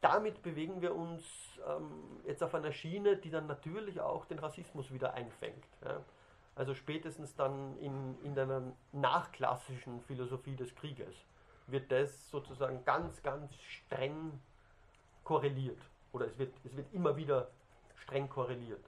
damit 0.00 0.42
bewegen 0.42 0.80
wir 0.80 0.94
uns 0.94 1.22
ähm, 1.68 2.20
jetzt 2.26 2.42
auf 2.42 2.54
einer 2.54 2.72
Schiene, 2.72 3.16
die 3.16 3.30
dann 3.30 3.46
natürlich 3.46 4.00
auch 4.00 4.24
den 4.24 4.38
Rassismus 4.38 4.92
wieder 4.92 5.14
einfängt. 5.14 5.64
Ja. 5.84 6.00
Also 6.54 6.74
spätestens 6.74 7.34
dann 7.34 7.76
in, 7.78 8.18
in 8.22 8.38
einer 8.38 8.62
nachklassischen 8.92 10.00
Philosophie 10.02 10.56
des 10.56 10.74
Krieges 10.74 11.14
wird 11.66 11.92
das 11.92 12.30
sozusagen 12.30 12.84
ganz, 12.84 13.22
ganz 13.22 13.54
streng 13.54 14.40
korreliert. 15.22 15.80
Oder 16.12 16.26
es 16.26 16.38
wird, 16.38 16.52
es 16.64 16.76
wird 16.76 16.92
immer 16.92 17.16
wieder 17.16 17.48
streng 17.94 18.28
korreliert. 18.28 18.84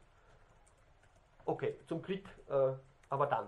Okay, 1.44 1.78
zum 1.86 2.02
Krieg, 2.02 2.28
äh, 2.48 2.72
aber 3.08 3.26
dann. 3.26 3.46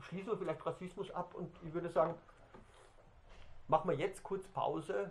Schließen 0.00 0.30
wir 0.30 0.38
vielleicht 0.38 0.64
Rassismus 0.64 1.10
ab 1.10 1.34
und 1.34 1.50
ich 1.64 1.72
würde 1.72 1.88
sagen, 1.88 2.14
machen 3.66 3.90
wir 3.90 3.96
jetzt 3.96 4.22
kurz 4.22 4.46
Pause, 4.48 5.10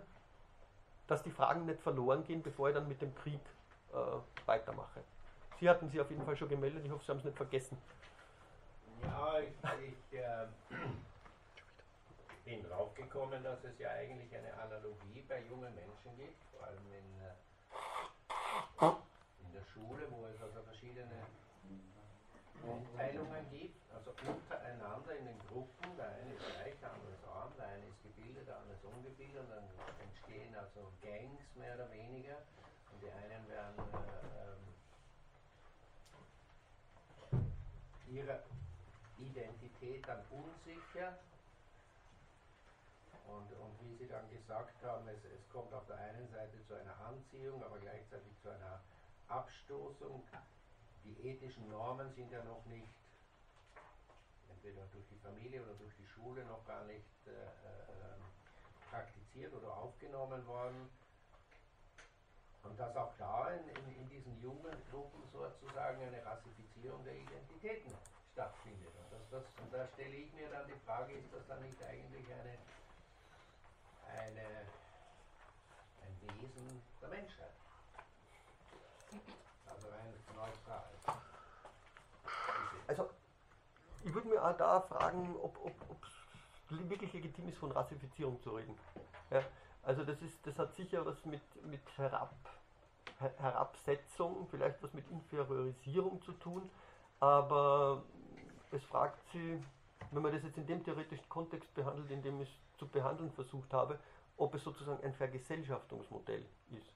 dass 1.08 1.22
die 1.22 1.30
Fragen 1.30 1.66
nicht 1.66 1.80
verloren 1.80 2.24
gehen, 2.24 2.42
bevor 2.42 2.68
ich 2.68 2.74
dann 2.74 2.86
mit 2.86 3.02
dem 3.02 3.14
Krieg 3.16 3.40
äh, 3.92 3.96
weitermache. 4.46 5.02
Sie 5.58 5.68
hatten 5.68 5.88
sich 5.88 6.00
auf 6.00 6.10
jeden 6.10 6.24
Fall 6.24 6.36
schon 6.36 6.48
gemeldet, 6.48 6.84
ich 6.84 6.90
hoffe, 6.92 7.04
Sie 7.04 7.10
haben 7.10 7.18
es 7.18 7.24
nicht 7.24 7.36
vergessen. 7.36 7.76
Ja, 9.02 9.38
ich, 9.40 9.48
ich 9.88 10.18
äh, 10.18 10.46
bin 12.44 12.62
draufgekommen, 12.68 13.42
dass 13.42 13.64
es 13.64 13.78
ja 13.78 13.90
eigentlich 13.90 14.34
eine 14.36 14.52
Analogie 14.54 15.24
bei 15.28 15.42
jungen 15.48 15.74
Menschen 15.74 16.16
gibt, 16.16 16.44
vor 16.52 16.66
allem 16.66 16.78
in, 16.92 17.08
äh, 17.24 17.34
in 19.42 19.52
der 19.52 19.64
Schule, 19.72 20.06
wo 20.10 20.26
es 20.26 20.40
also 20.42 20.62
verschiedene 20.62 21.26
Einteilungen 22.98 23.50
gibt, 23.50 23.80
also 23.94 24.10
untereinander 24.10 25.16
in 25.16 25.26
den 25.26 25.38
Gruppen, 25.48 25.96
der 25.96 26.08
eine 26.08 26.34
ist 26.34 26.44
reich, 26.58 26.74
der 26.80 26.92
andere 26.92 27.12
ist 27.14 27.24
arm, 27.26 27.52
der 27.56 27.66
eine 27.66 27.86
ist 27.86 28.02
gebildet, 28.02 28.46
der 28.46 28.56
andere 28.58 28.74
ist 28.74 28.84
ungebildet, 28.84 29.40
und 29.40 29.50
also 30.78 30.92
Gangs 31.02 31.42
mehr 31.56 31.74
oder 31.74 31.90
weniger, 31.90 32.38
und 32.92 33.02
die 33.02 33.10
einen 33.10 33.48
werden 33.48 33.78
äh, 33.94 34.52
ähm, 34.52 34.74
ihrer 38.14 38.42
Identität 39.18 40.06
dann 40.06 40.24
unsicher, 40.30 41.18
und, 43.26 43.52
und 43.52 43.80
wie 43.82 43.96
Sie 43.96 44.08
dann 44.08 44.30
gesagt 44.30 44.82
haben, 44.82 45.06
es, 45.08 45.22
es 45.24 45.48
kommt 45.50 45.72
auf 45.74 45.86
der 45.86 45.96
einen 45.96 46.30
Seite 46.30 46.64
zu 46.66 46.74
einer 46.74 46.96
Anziehung, 47.00 47.62
aber 47.62 47.78
gleichzeitig 47.78 48.32
zu 48.42 48.48
einer 48.48 48.80
Abstoßung. 49.28 50.26
Die 51.04 51.28
ethischen 51.28 51.68
Normen 51.68 52.14
sind 52.14 52.30
ja 52.30 52.42
noch 52.44 52.64
nicht, 52.66 52.88
entweder 54.48 54.86
durch 54.86 55.06
die 55.08 55.16
Familie 55.16 55.62
oder 55.62 55.74
durch 55.74 55.94
die 55.96 56.06
Schule, 56.06 56.44
noch 56.44 56.64
gar 56.66 56.84
nicht 56.84 57.26
äh, 57.26 57.30
äh, 57.30 58.27
praktiziert 58.90 59.52
oder 59.54 59.76
aufgenommen 59.76 60.46
worden. 60.46 60.90
Und 62.62 62.78
dass 62.78 62.96
auch 62.96 63.14
da 63.18 63.50
in, 63.50 63.68
in, 63.68 63.96
in 64.00 64.08
diesen 64.08 64.40
Jugendgruppen 64.42 65.22
sozusagen 65.32 66.02
eine 66.02 66.24
Rassifizierung 66.24 67.02
der 67.04 67.14
Identitäten 67.14 67.92
stattfindet. 68.32 68.92
Und, 68.94 69.12
das, 69.12 69.22
das, 69.30 69.44
und 69.62 69.72
da 69.72 69.86
stelle 69.94 70.14
ich 70.14 70.32
mir 70.32 70.48
dann 70.50 70.66
die 70.66 70.78
Frage, 70.84 71.12
ist 71.14 71.32
das 71.32 71.46
dann 71.46 71.62
nicht 71.62 71.82
eigentlich 71.82 72.26
eine, 72.32 72.58
eine, 74.20 74.46
ein 76.02 76.20
Wesen 76.20 76.82
der 77.00 77.08
Menschheit? 77.08 77.54
Also 79.66 79.88
rein 79.88 80.14
neutral. 80.34 80.90
Also, 82.86 83.10
ich 84.04 84.14
würde 84.14 84.28
mir 84.28 84.42
auch 84.42 84.56
da 84.56 84.80
fragen, 84.80 85.36
ob 85.36 85.56
es 85.66 85.87
wirklich 86.70 87.12
legitim 87.12 87.48
ist, 87.48 87.58
von 87.58 87.72
Rassifizierung 87.72 88.40
zu 88.42 88.50
reden. 88.50 88.74
Ja, 89.30 89.42
also 89.82 90.04
das, 90.04 90.20
ist, 90.22 90.46
das 90.46 90.58
hat 90.58 90.74
sicher 90.74 91.04
was 91.04 91.24
mit, 91.24 91.42
mit 91.64 91.80
Herab, 91.96 92.34
Herabsetzung, 93.18 94.46
vielleicht 94.50 94.82
was 94.82 94.92
mit 94.92 95.08
Inferiorisierung 95.10 96.22
zu 96.22 96.32
tun, 96.32 96.68
aber 97.20 98.02
es 98.70 98.82
fragt 98.84 99.20
sie, 99.32 99.62
wenn 100.10 100.22
man 100.22 100.32
das 100.32 100.42
jetzt 100.42 100.58
in 100.58 100.66
dem 100.66 100.84
theoretischen 100.84 101.28
Kontext 101.28 101.72
behandelt, 101.74 102.10
in 102.10 102.22
dem 102.22 102.40
ich 102.40 102.48
es 102.48 102.78
zu 102.78 102.86
behandeln 102.86 103.32
versucht 103.32 103.72
habe, 103.72 103.98
ob 104.36 104.54
es 104.54 104.62
sozusagen 104.62 105.02
ein 105.04 105.14
Vergesellschaftungsmodell 105.14 106.44
ist. 106.70 106.94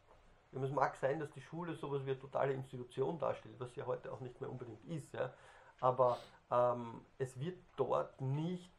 Es 0.52 0.70
mag 0.70 0.94
sein, 0.96 1.18
dass 1.18 1.30
die 1.32 1.40
Schule 1.40 1.74
sowas 1.74 2.04
wie 2.04 2.10
eine 2.10 2.20
totale 2.20 2.52
Institution 2.52 3.18
darstellt, 3.18 3.58
was 3.58 3.72
sie 3.72 3.80
ja 3.80 3.86
heute 3.86 4.12
auch 4.12 4.20
nicht 4.20 4.38
mehr 4.40 4.50
unbedingt 4.50 4.84
ist. 4.84 5.12
Ja. 5.14 5.32
Aber 5.80 6.18
ähm, 6.50 7.00
es 7.18 7.40
wird 7.40 7.58
dort 7.76 8.20
nicht 8.20 8.70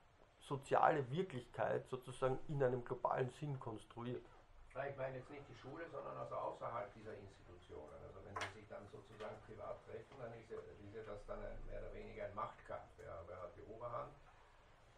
soziale 0.47 1.09
Wirklichkeit 1.11 1.87
sozusagen 1.87 2.39
in 2.47 2.63
einem 2.63 2.83
globalen 2.83 3.29
Sinn 3.39 3.59
konstruiert. 3.59 4.25
Ich 4.69 4.97
meine 4.97 5.17
jetzt 5.17 5.29
nicht 5.29 5.45
die 5.49 5.55
Schule, 5.55 5.85
sondern 5.91 6.17
also 6.17 6.35
außerhalb 6.35 6.91
dieser 6.95 7.13
Institutionen. 7.13 7.93
Also 8.01 8.19
wenn 8.25 8.35
sie 8.41 8.59
sich 8.59 8.67
dann 8.67 8.81
sozusagen 8.91 9.37
privat 9.45 9.77
treffen, 9.85 10.17
dann 10.19 10.33
ist 10.33 10.49
ja, 10.49 10.57
das 11.05 11.25
dann 11.27 11.39
ein, 11.39 11.57
mehr 11.67 11.79
oder 11.79 11.93
weniger 11.93 12.25
ein 12.25 12.35
Machtkampf. 12.35 12.89
Ja. 12.97 13.21
Wer 13.27 13.37
hat 13.37 13.53
die 13.55 13.65
Oberhand? 13.69 14.13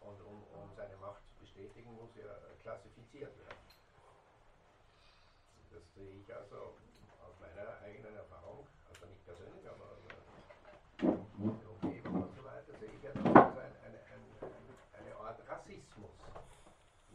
Und 0.00 0.20
um, 0.22 0.42
um 0.54 0.72
seine 0.76 0.96
Macht 0.96 1.20
zu 1.28 1.34
bestätigen, 1.40 1.92
muss 1.96 2.16
er 2.16 2.40
klassifiziert 2.62 3.36
werden 3.36 3.66
sehe 5.96 6.20
ich 6.20 6.28
also 6.28 6.76
aus 7.24 7.34
meiner 7.40 7.80
eigenen 7.80 8.14
Erfahrung, 8.16 8.68
also 8.92 9.06
nicht 9.08 9.24
persönlich, 9.24 9.64
aber 9.64 9.96
in 11.00 11.56
der 11.56 11.70
Umgebung 11.72 12.22
und 12.28 12.32
so 12.36 12.44
weiter, 12.44 12.72
sehe 12.78 12.92
ich 12.92 13.02
ja 13.02 13.10
das 13.16 13.24
als 13.24 13.56
ein, 13.56 13.72
eine, 13.80 13.98
ein, 14.12 14.22
eine 14.92 15.12
Art 15.16 15.40
Rassismus. 15.48 16.12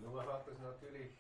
Nur 0.02 0.26
hat 0.26 0.48
es 0.48 0.51
natürlich, 0.62 1.12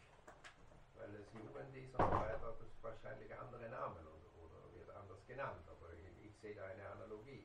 weil 0.96 1.16
es 1.16 1.28
Jugend 1.34 1.76
ist 1.76 1.94
und 1.96 2.06
so 2.06 2.16
weiter, 2.16 2.48
hat 2.48 2.62
es 2.62 2.84
wahrscheinlich 2.84 3.34
andere 3.38 3.70
Namen 3.70 4.06
oder, 4.08 4.78
wird 4.78 4.90
anders 4.96 5.26
genannt, 5.28 5.66
aber 5.68 5.92
ich, 5.94 6.26
ich 6.26 6.38
sehe 6.42 6.56
da 6.56 6.66
eine 6.66 6.88
Analogie. 6.90 7.44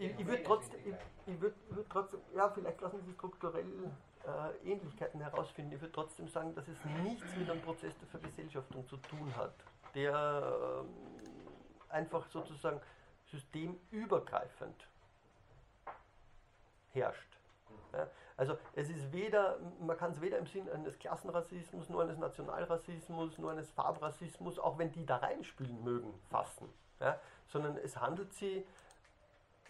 ich, 0.00 0.18
ich 0.18 0.26
würde 0.26 0.42
trotzdem, 0.44 0.80
ich, 0.84 0.94
ich 1.26 1.40
würd, 1.40 1.54
würd 1.68 1.86
trotzdem, 1.90 2.20
ja, 2.34 2.48
vielleicht 2.48 2.80
lassen 2.80 3.04
Sie 3.04 3.12
strukturell 3.12 3.92
äh, 4.26 4.70
Ähnlichkeiten 4.72 5.20
herausfinden. 5.20 5.72
Ich 5.72 5.80
würde 5.80 5.92
trotzdem 5.92 6.28
sagen, 6.28 6.54
dass 6.54 6.68
es 6.68 6.76
nichts 7.02 7.34
mit 7.36 7.50
einem 7.50 7.62
Prozess 7.62 7.96
der 7.98 8.08
Vergesellschaftung 8.08 8.86
zu 8.86 8.96
tun 8.98 9.34
hat, 9.36 9.54
der 9.94 10.84
äh, 11.90 11.92
einfach 11.92 12.26
sozusagen 12.28 12.80
systemübergreifend 13.30 14.88
herrscht. 16.92 17.38
Ja, 17.92 18.08
also 18.36 18.56
es 18.74 18.88
ist 18.88 19.12
weder, 19.12 19.58
man 19.80 19.96
kann 19.96 20.12
es 20.12 20.20
weder 20.20 20.38
im 20.38 20.46
Sinn 20.46 20.68
eines 20.70 20.98
Klassenrassismus, 20.98 21.88
nur 21.88 22.02
eines 22.02 22.18
Nationalrassismus, 22.18 23.38
nur 23.38 23.50
eines 23.50 23.70
Farbrassismus, 23.70 24.58
auch 24.58 24.78
wenn 24.78 24.92
die 24.92 25.04
da 25.04 25.16
reinspielen 25.16 25.82
mögen, 25.82 26.14
fassen. 26.30 26.68
Ja, 27.00 27.18
sondern 27.48 27.76
es 27.78 27.96
handelt 27.96 28.32
sich 28.34 28.64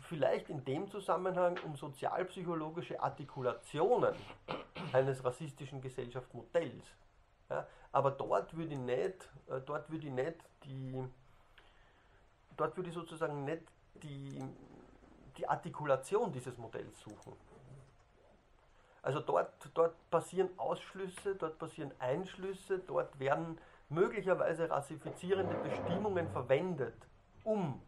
vielleicht 0.08 0.48
in 0.48 0.64
dem 0.64 0.90
Zusammenhang 0.90 1.58
um 1.64 1.76
sozialpsychologische 1.76 3.00
Artikulationen 3.00 4.14
eines 4.92 5.24
rassistischen 5.24 5.80
Gesellschaftsmodells. 5.80 6.84
Ja, 7.48 7.66
aber 7.92 8.12
dort 8.12 8.56
würde 8.56 8.74
ich 8.74 8.78
nicht, 8.78 9.28
äh, 9.48 9.60
dort 9.60 9.90
würde 9.90 10.06
ich 10.06 10.12
nicht 10.12 10.36
die, 10.64 11.04
dort 12.56 12.76
würde 12.76 12.88
ich 12.88 12.94
sozusagen 12.94 13.44
nicht 13.44 13.62
die, 14.02 14.42
die 15.36 15.48
Artikulation 15.48 16.32
dieses 16.32 16.56
Modells 16.58 17.00
suchen. 17.00 17.32
Also 19.02 19.20
dort, 19.20 19.52
dort 19.74 19.94
passieren 20.10 20.50
Ausschlüsse, 20.58 21.34
dort 21.34 21.58
passieren 21.58 21.90
Einschlüsse, 21.98 22.78
dort 22.80 23.18
werden 23.18 23.58
möglicherweise 23.88 24.70
rassifizierende 24.70 25.54
Bestimmungen 25.56 26.28
verwendet, 26.28 26.94
um 27.44 27.80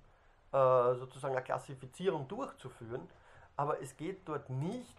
sozusagen 0.52 1.34
eine 1.34 1.44
Klassifizierung 1.44 2.28
durchzuführen, 2.28 3.08
aber 3.56 3.80
es 3.80 3.96
geht 3.96 4.28
dort 4.28 4.50
nicht 4.50 4.96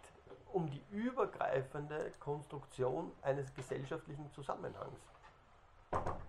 um 0.52 0.70
die 0.70 0.84
übergreifende 0.92 2.12
Konstruktion 2.20 3.12
eines 3.22 3.54
gesellschaftlichen 3.54 4.32
Zusammenhangs. 4.34 5.00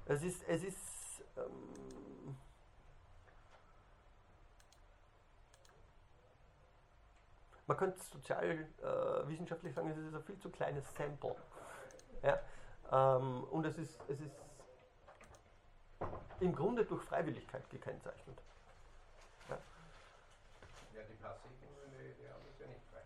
Es 0.06 0.22
ist, 0.22 0.46
es 0.46 0.62
ist 0.62 1.24
ähm, 1.36 2.36
man 7.66 7.76
könnte 7.76 7.98
sozialwissenschaftlich 8.00 9.72
äh, 9.72 9.74
sagen, 9.74 9.90
es 9.90 9.98
ist 9.98 10.14
ein 10.14 10.22
viel 10.24 10.38
zu 10.38 10.50
kleines 10.50 10.84
Sample. 10.94 11.36
Ja? 12.22 12.38
Ähm, 12.92 13.44
und 13.44 13.64
es 13.64 13.78
ist, 13.78 13.98
es 14.08 14.20
ist 14.20 14.36
im 16.40 16.54
Grunde 16.54 16.84
durch 16.84 17.02
Freiwilligkeit 17.04 17.68
gekennzeichnet. 17.70 18.42
Ja, 19.48 19.58
ja 20.94 21.02
die 21.08 21.14
passiven, 21.14 21.54
die, 21.90 22.22
die 22.22 22.28
haben 22.28 22.44
es 22.52 22.58
ja 22.60 22.66
nicht 22.66 22.82
frei. 22.90 23.02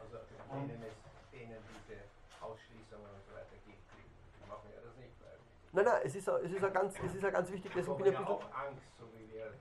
Also 0.00 0.18
denen, 0.50 0.82
es, 0.82 0.94
denen 1.32 1.58
diese 1.68 2.00
Ausschließungen 2.40 3.06
und 3.06 3.24
so 3.26 3.32
weiter 3.34 3.56
gibt, 3.64 3.82
die 3.96 4.48
machen 4.48 4.68
ja 4.74 4.80
das 4.82 4.96
nicht 4.96 5.12
freiwillig. 5.20 5.72
Nein, 5.72 5.84
nein, 5.84 6.00
es 6.04 6.14
ist, 6.14 6.28
es 6.28 6.52
ist, 6.52 6.62
ja 6.62 6.68
ganz, 6.68 6.94
es 6.98 7.14
ist 7.14 7.22
ja 7.22 7.30
ganz 7.30 7.50
wichtig, 7.50 7.72
deswegen 7.74 7.96
bin, 7.96 8.06
ja 8.06 8.20
bisschen, 8.20 8.52
Angst, 8.52 8.88
so 8.98 9.04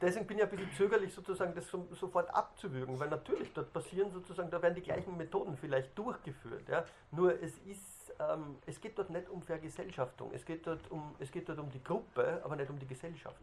deswegen 0.02 0.28
bin 0.28 0.38
ich 0.38 0.44
ein 0.44 0.50
bisschen 0.50 0.72
zögerlich, 0.74 1.14
sozusagen 1.14 1.54
das 1.54 1.68
so, 1.68 1.88
sofort 1.92 2.30
abzuwürgen, 2.34 3.00
weil 3.00 3.10
natürlich 3.10 3.54
dort 3.54 3.74
passieren 3.74 4.12
sozusagen, 4.12 4.50
da 4.50 4.62
werden 4.62 4.76
die 4.76 4.82
gleichen 4.82 5.16
Methoden 5.18 5.58
vielleicht 5.58 5.98
durchgeführt. 5.98 6.68
Ja? 6.70 6.86
Nur 7.12 7.42
es 7.42 7.58
ist 7.60 7.98
ähm, 8.20 8.58
es 8.66 8.80
geht 8.82 8.98
dort 8.98 9.10
nicht 9.10 9.30
um 9.30 9.42
Vergesellschaftung, 9.42 10.32
es 10.34 10.46
geht, 10.46 10.66
dort 10.66 10.90
um, 10.92 11.16
es 11.20 11.32
geht 11.32 11.48
dort 11.48 11.60
um 11.60 11.70
die 11.70 11.84
Gruppe, 11.84 12.42
aber 12.44 12.56
nicht 12.56 12.70
um 12.70 12.80
die 12.80 12.88
Gesellschaft. 12.88 13.42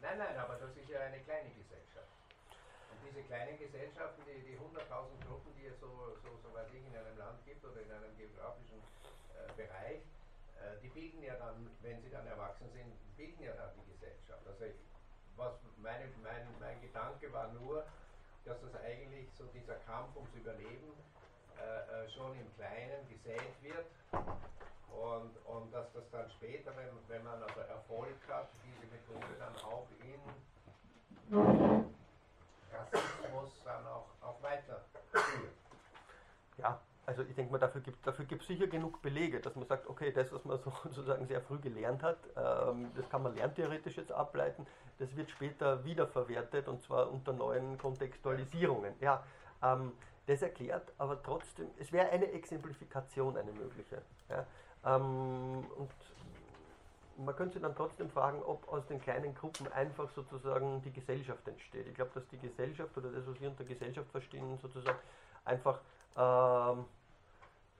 Nein, 0.00 0.18
nein, 0.18 0.36
aber 0.36 0.54
das 0.54 0.76
ist 0.76 0.88
ja 0.88 1.00
eine 1.00 1.20
kleine 1.20 1.50
Gesellschaft. 1.50 1.77
Diese 3.18 3.34
kleinen 3.34 3.58
Gesellschaften, 3.58 4.22
die, 4.30 4.46
die 4.46 4.54
100.000 4.54 4.86
Gruppen, 5.26 5.50
die 5.58 5.66
es 5.66 5.74
so, 5.80 5.90
so, 6.22 6.30
so 6.38 6.54
weiß 6.54 6.70
in 6.70 6.94
einem 6.94 7.18
Land 7.18 7.42
gibt 7.44 7.64
oder 7.66 7.82
in 7.82 7.90
einem 7.90 8.14
geografischen 8.14 8.78
äh, 9.34 9.50
Bereich, 9.58 10.06
äh, 10.62 10.78
die 10.78 10.86
bilden 10.86 11.24
ja 11.26 11.34
dann, 11.34 11.66
wenn 11.82 12.00
sie 12.00 12.10
dann 12.14 12.24
erwachsen 12.28 12.70
sind, 12.70 12.94
bilden 13.16 13.42
ja 13.42 13.50
dann 13.58 13.74
die 13.74 13.90
Gesellschaft. 13.90 14.46
Also 14.46 14.70
ich, 14.70 14.78
was 15.34 15.50
meine, 15.82 16.06
mein, 16.22 16.46
mein 16.62 16.80
Gedanke 16.80 17.32
war 17.32 17.50
nur, 17.58 17.82
dass 18.44 18.54
das 18.62 18.70
eigentlich 18.86 19.26
so 19.34 19.50
dieser 19.50 19.82
Kampf 19.82 20.14
ums 20.14 20.30
Überleben 20.38 20.94
äh, 21.58 22.06
äh, 22.06 22.08
schon 22.14 22.38
im 22.38 22.46
Kleinen 22.54 23.02
gesät 23.10 23.50
wird 23.66 23.90
und, 24.94 25.34
und 25.42 25.74
dass 25.74 25.90
das 25.90 26.06
dann 26.14 26.30
später, 26.38 26.70
wenn, 26.78 26.94
wenn 27.08 27.24
man 27.24 27.42
also 27.42 27.66
Erfolg 27.66 28.14
hat, 28.30 28.46
diese 28.62 28.86
Methode 28.94 29.34
dann 29.42 29.56
auch 29.66 29.90
in 30.06 30.22
dann 33.68 33.86
auch, 33.86 34.06
auch 34.20 34.42
weiterführt. 34.42 34.84
Ja, 36.56 36.80
also 37.06 37.22
ich 37.22 37.34
denke 37.34 37.52
mal, 37.52 37.58
dafür 37.58 37.80
gibt 37.80 37.98
es 37.98 38.02
dafür 38.02 38.26
sicher 38.40 38.66
genug 38.66 39.00
Belege, 39.00 39.40
dass 39.40 39.54
man 39.54 39.66
sagt, 39.66 39.88
okay, 39.88 40.12
das, 40.12 40.32
was 40.32 40.44
man 40.44 40.58
sozusagen 40.84 41.26
sehr 41.26 41.40
früh 41.40 41.58
gelernt 41.58 42.02
hat, 42.02 42.18
ähm, 42.36 42.90
das 42.96 43.08
kann 43.08 43.22
man 43.22 43.34
lerntheoretisch 43.34 43.96
jetzt 43.96 44.12
ableiten, 44.12 44.66
das 44.98 45.14
wird 45.16 45.30
später 45.30 45.84
wiederverwertet 45.84 46.68
und 46.68 46.82
zwar 46.82 47.10
unter 47.10 47.32
neuen 47.32 47.78
Kontextualisierungen. 47.78 48.94
Ja, 49.00 49.22
ähm, 49.62 49.92
das 50.26 50.42
erklärt, 50.42 50.92
aber 50.98 51.22
trotzdem, 51.22 51.68
es 51.78 51.90
wäre 51.92 52.10
eine 52.10 52.30
Exemplifikation 52.32 53.36
eine 53.36 53.52
mögliche. 53.52 54.02
Ja? 54.28 54.44
Ähm, 54.84 55.64
und 55.76 55.90
man 57.18 57.34
könnte 57.34 57.58
dann 57.58 57.74
trotzdem 57.74 58.08
fragen, 58.10 58.42
ob 58.42 58.68
aus 58.68 58.86
den 58.86 59.00
kleinen 59.00 59.34
Gruppen 59.34 59.70
einfach 59.72 60.08
sozusagen 60.10 60.80
die 60.82 60.92
Gesellschaft 60.92 61.46
entsteht. 61.48 61.86
Ich 61.86 61.94
glaube, 61.94 62.12
dass 62.14 62.26
die 62.28 62.38
Gesellschaft 62.38 62.96
oder 62.96 63.10
das, 63.10 63.26
was 63.26 63.40
wir 63.40 63.48
unter 63.50 63.64
Gesellschaft 63.64 64.10
verstehen, 64.10 64.56
sozusagen 64.62 64.98
einfach 65.44 65.80
ähm, 66.16 66.84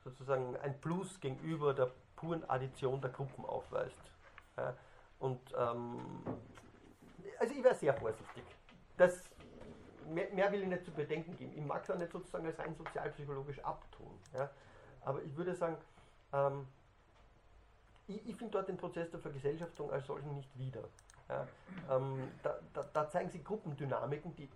sozusagen 0.02 0.56
ein 0.56 0.80
Plus 0.80 1.20
gegenüber 1.20 1.72
der 1.74 1.90
puren 2.16 2.48
Addition 2.48 3.00
der 3.00 3.10
Gruppen 3.10 3.44
aufweist. 3.44 4.00
Ja? 4.56 4.74
Und 5.20 5.40
ähm, 5.56 6.00
also 7.38 7.54
ich 7.54 7.62
wäre 7.62 7.74
sehr 7.74 7.94
vorsichtig. 7.94 8.44
Das 8.96 9.22
mehr, 10.08 10.28
mehr, 10.32 10.50
will 10.50 10.62
ich 10.62 10.68
nicht 10.68 10.84
zu 10.84 10.90
bedenken 10.90 11.36
geben. 11.36 11.52
Ich 11.54 11.64
mag 11.64 11.88
auch 11.88 11.96
nicht 11.96 12.10
sozusagen 12.10 12.46
als 12.46 12.58
rein 12.58 12.74
sozialpsychologisch 12.74 13.60
abtun. 13.60 14.18
Ja? 14.34 14.50
Aber 15.02 15.22
ich 15.22 15.36
würde 15.36 15.54
sagen, 15.54 15.76
ähm, 16.32 16.66
ich, 18.08 18.28
ich 18.28 18.36
finde 18.36 18.52
dort 18.52 18.68
den 18.68 18.76
Prozess 18.76 19.10
der 19.10 19.20
Vergesellschaftung 19.20 19.90
als 19.92 20.06
solchen 20.06 20.34
nicht 20.34 20.56
wieder. 20.58 20.84
Ja? 21.28 21.46
Ähm, 21.90 22.28
da, 22.42 22.58
da, 22.72 22.84
da, 22.92 23.10
zeigen 23.10 23.30
sich 23.30 23.44
Gruppendynamiken, 23.44 24.34
die 24.36 24.48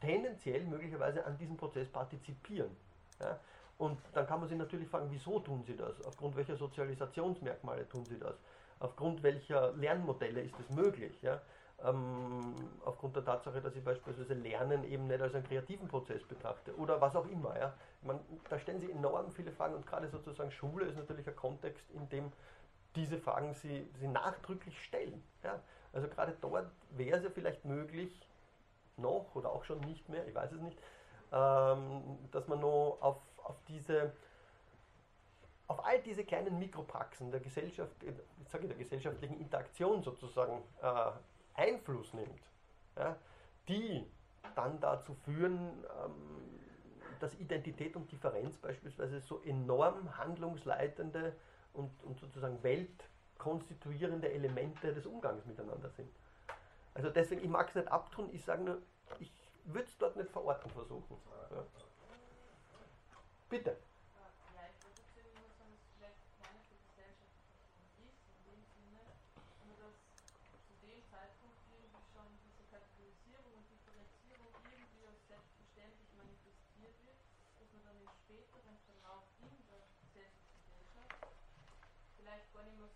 tendenziell 0.00 0.64
möglicherweise 0.64 1.24
an 1.24 1.38
diesem 1.38 1.56
Prozess 1.56 1.88
partizipieren. 1.88 2.76
Ja? 3.20 3.38
Und 3.78 3.98
dann 4.12 4.26
kann 4.26 4.40
man 4.40 4.48
sich 4.48 4.58
natürlich 4.58 4.88
fragen, 4.88 5.08
wieso 5.10 5.38
tun 5.38 5.62
sie 5.66 5.76
das? 5.76 6.00
Aufgrund 6.04 6.36
welcher 6.36 6.56
Sozialisationsmerkmale 6.56 7.88
tun 7.88 8.06
sie 8.06 8.18
das? 8.18 8.34
Aufgrund 8.78 9.22
welcher 9.22 9.72
Lernmodelle 9.72 10.42
ist 10.42 10.54
es 10.58 10.68
möglich? 10.70 11.20
Ja? 11.22 11.40
ähm, 11.84 12.54
aufgrund 12.84 13.16
der 13.16 13.24
Tatsache, 13.24 13.60
dass 13.60 13.74
ich 13.74 13.84
beispielsweise 13.84 14.34
Lernen 14.34 14.84
eben 14.84 15.06
nicht 15.06 15.20
als 15.20 15.34
einen 15.34 15.44
kreativen 15.44 15.88
Prozess 15.88 16.22
betrachte 16.24 16.74
oder 16.76 17.00
was 17.00 17.14
auch 17.14 17.26
immer. 17.28 17.58
Ja. 17.58 17.74
Man, 18.02 18.20
da 18.48 18.58
stellen 18.58 18.80
sich 18.80 18.90
enorm 18.90 19.30
viele 19.32 19.52
Fragen 19.52 19.74
und 19.74 19.86
gerade 19.86 20.08
sozusagen 20.08 20.50
Schule 20.50 20.86
ist 20.86 20.96
natürlich 20.96 21.26
ein 21.28 21.36
Kontext, 21.36 21.84
in 21.90 22.08
dem 22.08 22.32
diese 22.96 23.18
Fragen 23.18 23.54
sie, 23.54 23.86
sie 24.00 24.08
nachdrücklich 24.08 24.82
stellen. 24.82 25.22
Ja. 25.44 25.60
Also 25.92 26.08
gerade 26.08 26.36
dort 26.40 26.70
wäre 26.90 27.18
es 27.18 27.24
ja 27.24 27.30
vielleicht 27.30 27.64
möglich, 27.64 28.28
noch 28.96 29.34
oder 29.34 29.50
auch 29.50 29.64
schon 29.64 29.80
nicht 29.80 30.08
mehr, 30.08 30.26
ich 30.26 30.34
weiß 30.34 30.52
es 30.52 30.60
nicht, 30.60 30.78
ähm, 31.32 32.18
dass 32.32 32.48
man 32.48 32.60
noch 32.60 32.98
auf, 33.00 33.18
auf 33.44 33.56
diese 33.68 34.12
auf 35.68 35.84
all 35.84 36.00
diese 36.00 36.24
kleinen 36.24 36.58
Mikropraxen 36.58 37.30
der 37.30 37.40
Gesellschaft, 37.40 37.90
ich 38.02 38.48
sage 38.48 38.68
der 38.68 38.76
gesellschaftlichen 38.76 39.40
Interaktion 39.40 40.02
sozusagen 40.02 40.62
äh, 40.80 41.10
Einfluss 41.54 42.14
nimmt, 42.14 42.40
ja, 42.96 43.16
die 43.68 44.06
dann 44.54 44.78
dazu 44.80 45.14
führen, 45.24 45.84
ähm, 46.04 46.60
dass 47.18 47.34
Identität 47.40 47.96
und 47.96 48.10
Differenz 48.12 48.56
beispielsweise 48.58 49.20
so 49.20 49.40
enorm 49.42 50.16
handlungsleitende 50.16 51.34
und, 51.76 51.90
und 52.04 52.18
sozusagen 52.18 52.62
weltkonstituierende 52.62 54.32
Elemente 54.32 54.92
des 54.92 55.06
Umgangs 55.06 55.44
miteinander 55.46 55.90
sind. 55.90 56.10
Also 56.94 57.10
deswegen, 57.10 57.42
ich 57.42 57.50
mag 57.50 57.68
es 57.68 57.74
nicht 57.74 57.88
abtun, 57.88 58.30
ich 58.32 58.44
sage 58.44 58.62
nur, 58.62 58.82
ich 59.20 59.30
würde 59.64 59.86
es 59.86 59.98
dort 59.98 60.16
nicht 60.16 60.30
verorten 60.30 60.70
versuchen. 60.70 61.16
Ja. 61.50 61.64
Bitte. 63.48 63.76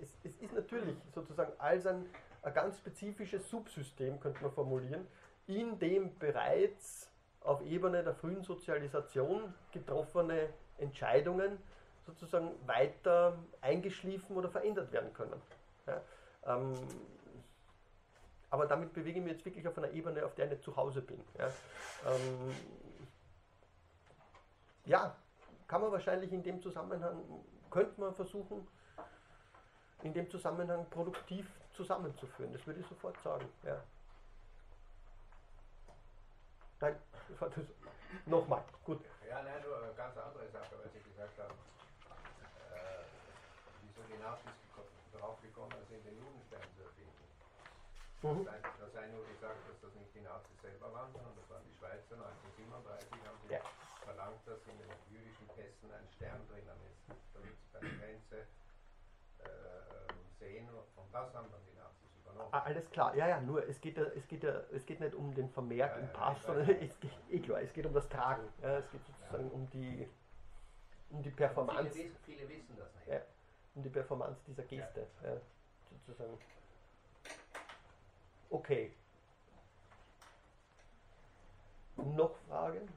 Es, 0.00 0.18
es, 0.24 0.36
ist 0.36 0.54
natürlich 0.54 0.96
sozusagen 1.14 1.52
als 1.58 1.86
ein, 1.86 2.06
ein 2.42 2.54
ganz 2.54 2.78
spezifisches 2.78 3.48
Subsystem, 3.48 4.18
könnte 4.20 4.42
man 4.42 4.52
formulieren, 4.52 5.06
in 5.46 5.78
dem 5.78 6.18
bereits 6.18 7.10
auf 7.40 7.62
Ebene 7.62 8.02
der 8.02 8.14
frühen 8.14 8.42
Sozialisation 8.42 9.54
getroffene 9.72 10.48
Entscheidungen 10.78 11.58
sozusagen 12.06 12.50
weiter 12.66 13.38
eingeschliffen 13.60 14.36
oder 14.36 14.48
verändert 14.48 14.92
werden 14.92 15.12
können. 15.12 15.40
Ja. 15.86 16.00
Ähm, 16.46 16.74
aber 18.50 18.66
damit 18.66 18.92
bewege 18.92 19.18
ich 19.18 19.24
mich 19.24 19.34
jetzt 19.34 19.44
wirklich 19.44 19.66
auf 19.68 19.78
einer 19.78 19.90
Ebene, 19.90 20.24
auf 20.24 20.34
der 20.34 20.46
ich 20.46 20.50
nicht 20.52 20.64
zu 20.64 20.76
Hause 20.76 21.00
bin. 21.00 21.20
Ja, 21.38 21.46
ähm, 22.06 22.54
ja 24.86 25.16
kann 25.68 25.82
man 25.82 25.92
wahrscheinlich 25.92 26.32
in 26.32 26.42
dem 26.42 26.60
Zusammenhang, 26.60 27.22
könnte 27.70 28.00
man 28.00 28.12
versuchen, 28.12 28.66
in 30.02 30.14
dem 30.14 30.30
Zusammenhang 30.30 30.88
produktiv 30.90 31.46
zusammenzuführen. 31.74 32.52
Das 32.52 32.66
würde 32.66 32.80
ich 32.80 32.86
sofort 32.86 33.16
sagen. 33.22 33.46
Ja. 33.62 33.82
Nein, 36.80 36.96
das 37.28 37.40
war 37.40 37.50
das. 37.50 37.64
Nochmal, 38.26 38.64
gut. 38.84 39.00
Ja, 39.28 39.42
nein, 39.42 39.62
nur 39.62 39.78
eine 39.82 39.94
ganz 39.94 40.16
andere 40.16 40.48
Sache, 40.50 40.74
weil 40.82 40.90
Sie 40.90 40.98
gesagt 40.98 41.38
haben, 41.38 41.54
äh, 42.74 43.06
wieso 43.86 44.02
die 44.10 44.18
Nazis 44.18 44.50
darauf 45.12 45.40
gekommen 45.40 45.78
sind, 45.88 46.04
den 46.04 46.18
Judenstern 46.18 46.66
zu 46.74 46.82
erfinden. 46.82 47.24
Mhm. 48.22 48.44
Das, 48.44 48.54
heißt, 48.54 48.92
sei 48.92 49.06
nur 49.14 49.22
gesagt, 49.30 49.62
dass 49.68 49.78
das 49.80 49.94
nicht 49.94 50.10
die 50.14 50.26
Nazis 50.26 50.58
selber 50.60 50.92
waren, 50.92 51.12
sondern 51.12 51.32
das 51.38 51.46
waren 51.48 51.62
die 51.62 51.76
Schweizer 51.78 52.18
1937, 52.58 53.14
haben 53.22 53.38
sie 53.46 53.54
ja. 53.54 53.62
verlangt, 54.02 54.42
dass 54.44 54.60
in 54.66 54.76
den 54.76 54.90
jüdischen 55.08 55.46
Pässen 55.54 55.88
ein 55.94 56.08
Stern 56.18 56.42
drinnen 56.50 56.80
ist, 56.90 57.00
damit 57.32 57.54
sie 57.54 57.68
bei 57.70 57.78
der 57.78 57.94
Grenze 57.94 58.36
sehen. 60.38 60.68
Und 60.96 61.12
das 61.12 61.34
haben 61.34 61.50
dann 61.50 61.60
die 61.70 61.76
Nazis 61.78 62.08
übernommen. 62.22 62.48
Ah, 62.52 62.60
Alles 62.60 62.90
klar, 62.90 63.14
ja, 63.16 63.28
ja, 63.28 63.40
nur 63.40 63.66
es 63.68 63.80
geht, 63.80 63.96
ja- 63.98 64.04
es 64.16 64.26
geht, 64.28 64.42
ja- 64.44 64.62
es 64.72 64.84
geht 64.86 65.00
nicht 65.00 65.14
um 65.14 65.34
den 65.34 65.48
Vermerk 65.50 65.92
Ja, 65.92 65.96
im 65.98 66.06
ja, 66.06 66.12
Pass, 66.12 66.42
sondern 66.42 66.68
es 66.70 66.98
geht, 67.00 67.10
eh 67.30 67.40
klar, 67.40 67.60
es 67.62 67.72
geht 67.72 67.86
um 67.86 67.94
das 67.94 68.08
Tragen. 68.08 68.42
Ja, 68.62 68.78
es 68.78 68.90
geht 68.90 69.00
sozusagen 69.06 69.50
um 69.50 69.68
die, 69.70 70.08
um 71.10 71.22
die 71.22 71.30
Performance. 71.30 71.90
Viele, 71.90 72.04
wissen- 72.06 72.16
viele 72.24 72.48
wissen 72.48 72.76
das 72.78 72.94
nicht. 72.94 73.08
Ja. 73.08 73.20
um 73.74 73.82
die 73.84 73.88
Performance 73.90 74.40
dieser 74.46 74.64
Geste. 74.64 75.06
Ja, 75.22 75.36
sozusagen. 76.06 76.38
Okay. 78.50 78.92
Noch 81.96 82.34
Fragen? 82.48 82.88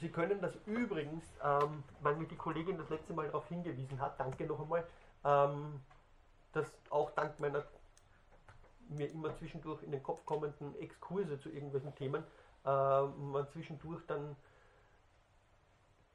Sie 0.00 0.08
können 0.08 0.40
das 0.40 0.54
übrigens, 0.66 1.24
ähm, 1.44 1.84
weil 2.00 2.16
mir 2.16 2.26
die 2.26 2.36
Kollegin 2.36 2.78
das 2.78 2.88
letzte 2.88 3.12
Mal 3.12 3.26
darauf 3.26 3.46
hingewiesen 3.48 4.00
hat, 4.00 4.18
danke 4.18 4.46
noch 4.46 4.60
einmal, 4.60 4.86
ähm, 5.24 5.80
dass 6.52 6.66
auch 6.90 7.10
dank 7.10 7.38
meiner 7.38 7.64
mir 8.88 9.10
immer 9.10 9.34
zwischendurch 9.36 9.82
in 9.82 9.92
den 9.92 10.02
Kopf 10.02 10.24
kommenden 10.24 10.74
Exkurse 10.80 11.38
zu 11.38 11.50
irgendwelchen 11.50 11.94
Themen, 11.94 12.24
ähm, 12.64 13.30
man 13.30 13.48
zwischendurch 13.48 14.04
dann 14.06 14.36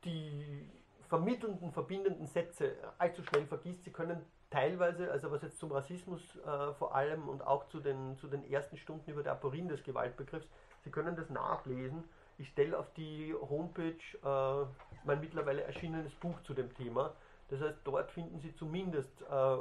die 0.03 0.69
vermittelnden, 1.07 1.71
verbindenden 1.71 2.27
Sätze 2.27 2.75
allzu 2.97 3.23
schnell 3.23 3.45
vergisst. 3.45 3.83
Sie 3.83 3.91
können 3.91 4.21
teilweise, 4.49 5.11
also 5.11 5.31
was 5.31 5.41
jetzt 5.41 5.59
zum 5.59 5.71
Rassismus 5.71 6.21
äh, 6.37 6.73
vor 6.73 6.95
allem 6.95 7.29
und 7.29 7.45
auch 7.45 7.67
zu 7.69 7.79
den, 7.79 8.17
zu 8.17 8.27
den 8.27 8.49
ersten 8.49 8.77
Stunden 8.77 9.09
über 9.11 9.23
der 9.23 9.33
Aporin 9.33 9.67
des 9.67 9.83
Gewaltbegriffs, 9.83 10.47
Sie 10.83 10.91
können 10.91 11.15
das 11.15 11.29
nachlesen. 11.31 12.03
Ich 12.37 12.49
stelle 12.49 12.77
auf 12.77 12.91
die 12.93 13.33
Homepage 13.33 13.95
äh, 14.23 14.65
mein 15.05 15.21
mittlerweile 15.21 15.63
erschienenes 15.63 16.13
Buch 16.15 16.41
zu 16.43 16.53
dem 16.53 16.73
Thema. 16.75 17.13
Das 17.49 17.61
heißt, 17.61 17.77
dort 17.83 18.11
finden 18.11 18.39
Sie 18.39 18.53
zumindest 18.55 19.21
äh, 19.21 19.57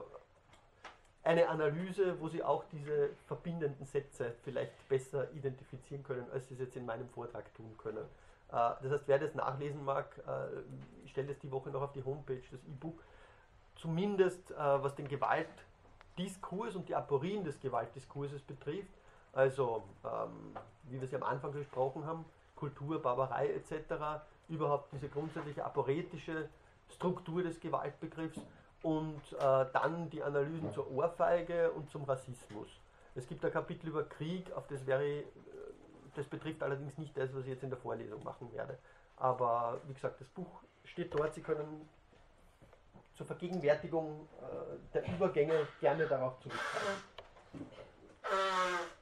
eine 1.22 1.49
Analyse, 1.49 2.20
wo 2.20 2.29
Sie 2.29 2.43
auch 2.43 2.64
diese 2.72 3.11
verbindenden 3.27 3.87
Sätze 3.87 4.35
vielleicht 4.43 4.89
besser 4.89 5.31
identifizieren 5.33 6.03
können, 6.03 6.27
als 6.33 6.49
Sie 6.49 6.55
es 6.55 6.61
jetzt 6.61 6.77
in 6.77 6.85
meinem 6.85 7.09
Vortrag 7.11 7.55
tun 7.55 7.77
können. 7.79 8.05
Äh, 8.49 8.53
Das 8.53 8.91
heißt, 8.91 9.05
wer 9.07 9.18
das 9.18 9.35
nachlesen 9.35 9.85
mag, 9.85 10.18
äh, 10.27 11.05
ich 11.05 11.12
stelle 11.12 11.29
das 11.29 11.39
die 11.39 11.51
Woche 11.53 11.70
noch 11.70 11.83
auf 11.83 11.93
die 11.93 12.05
Homepage, 12.05 12.43
das 12.51 12.61
E-Book. 12.64 13.03
Zumindest 13.77 14.51
äh, 14.51 14.57
was 14.57 14.95
den 14.97 15.07
Gewaltdiskurs 15.07 16.75
und 16.75 16.89
die 16.89 16.95
Aporien 16.95 17.45
des 17.45 17.61
Gewaltdiskurses 17.61 18.43
betrifft, 18.43 18.93
also 19.33 19.83
ähm, 20.05 20.57
wie 20.85 21.01
wir 21.01 21.09
ja 21.09 21.18
am 21.18 21.25
Anfang 21.25 21.53
gesprochen 21.53 22.07
haben, 22.07 22.25
Kultur, 22.55 23.00
Barbarei 23.00 23.50
etc., 23.50 24.22
überhaupt 24.48 24.92
diese 24.92 25.09
grundsätzliche 25.09 25.64
aporetische 25.64 26.48
Struktur 26.90 27.42
des 27.42 27.61
Gewaltbegriffs 27.61 28.40
und 28.82 29.20
äh, 29.32 29.66
dann 29.72 30.11
die 30.11 30.22
Analysen 30.22 30.72
zur 30.72 30.90
Ohrfeige 30.90 31.72
und 31.72 31.90
zum 31.90 32.05
Rassismus. 32.05 32.68
Es 33.14 33.26
gibt 33.26 33.44
ein 33.44 33.52
Kapitel 33.52 33.88
über 33.88 34.05
Krieg, 34.05 34.52
auf 34.52 34.66
das 34.66 34.86
wäre 34.86 35.05
ich, 35.05 35.22
äh, 35.22 35.28
das 36.14 36.26
betrifft 36.26 36.62
allerdings 36.62 36.98
nicht 36.98 37.16
das, 37.16 37.34
was 37.34 37.42
ich 37.42 37.48
jetzt 37.48 37.62
in 37.62 37.70
der 37.70 37.78
Vorlesung 37.78 38.22
machen 38.22 38.52
werde. 38.52 38.78
Aber 39.16 39.80
wie 39.86 39.94
gesagt, 39.94 40.20
das 40.20 40.28
Buch 40.28 40.62
steht 40.84 41.14
dort, 41.14 41.34
Sie 41.34 41.40
können 41.40 41.88
zur 43.16 43.26
Vergegenwärtigung 43.26 44.28
äh, 44.42 44.92
der 44.92 45.09
Übergänge 45.14 45.66
gerne 45.80 46.07
darauf 46.07 46.38
zurückgreifen. 46.40 47.02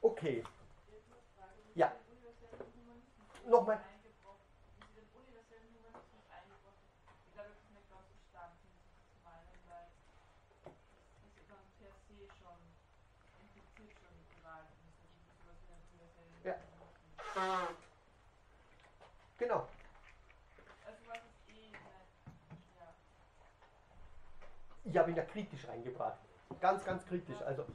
Okay. 0.00 0.42
Nochmal. 3.46 3.80
Ja. 16.44 16.54
Genau. 19.38 19.68
Ich 24.84 24.96
habe 24.96 25.10
ihn 25.10 25.16
ja 25.16 25.24
kritisch 25.24 25.66
reingebracht. 25.68 26.18
Ganz, 26.60 26.84
ganz 26.84 27.06
kritisch. 27.06 27.40
Also. 27.42 27.66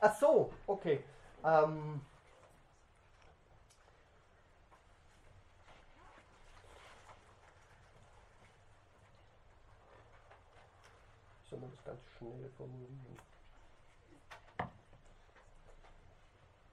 Ach 0.00 0.14
so, 0.16 0.52
okay. 0.66 1.04
Ähm, 1.44 2.04
soll 11.52 11.60
man 11.60 11.70
das 11.70 11.84
ganz 11.84 12.00
schnell 12.18 12.48
formulieren? 12.56 13.18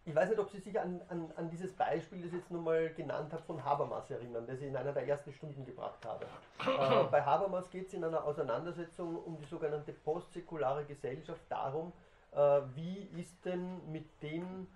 Ich 0.05 0.15
weiß 0.15 0.29
nicht, 0.29 0.39
ob 0.39 0.49
Sie 0.49 0.59
sich 0.59 0.79
an, 0.79 1.01
an, 1.09 1.31
an 1.35 1.49
dieses 1.51 1.73
Beispiel, 1.73 2.21
das 2.21 2.31
ich 2.31 2.39
jetzt 2.39 2.49
nochmal 2.49 2.89
genannt 2.93 3.31
habe, 3.31 3.43
von 3.43 3.63
Habermas 3.63 4.09
erinnern, 4.09 4.47
das 4.47 4.59
ich 4.59 4.67
in 4.67 4.75
einer 4.75 4.93
der 4.93 5.07
ersten 5.07 5.31
Stunden 5.33 5.65
gebracht 5.65 6.03
habe. 6.03 6.25
äh, 6.65 7.03
bei 7.11 7.21
Habermas 7.21 7.69
geht 7.69 7.87
es 7.87 7.93
in 7.93 8.03
einer 8.03 8.23
Auseinandersetzung 8.23 9.17
um 9.17 9.37
die 9.37 9.45
sogenannte 9.45 9.93
postsäkulare 9.93 10.85
Gesellschaft 10.85 11.41
darum, 11.49 11.93
äh, 12.31 12.37
wie 12.73 13.09
ist 13.19 13.45
denn 13.45 13.91
mit 13.91 14.05
dem 14.23 14.67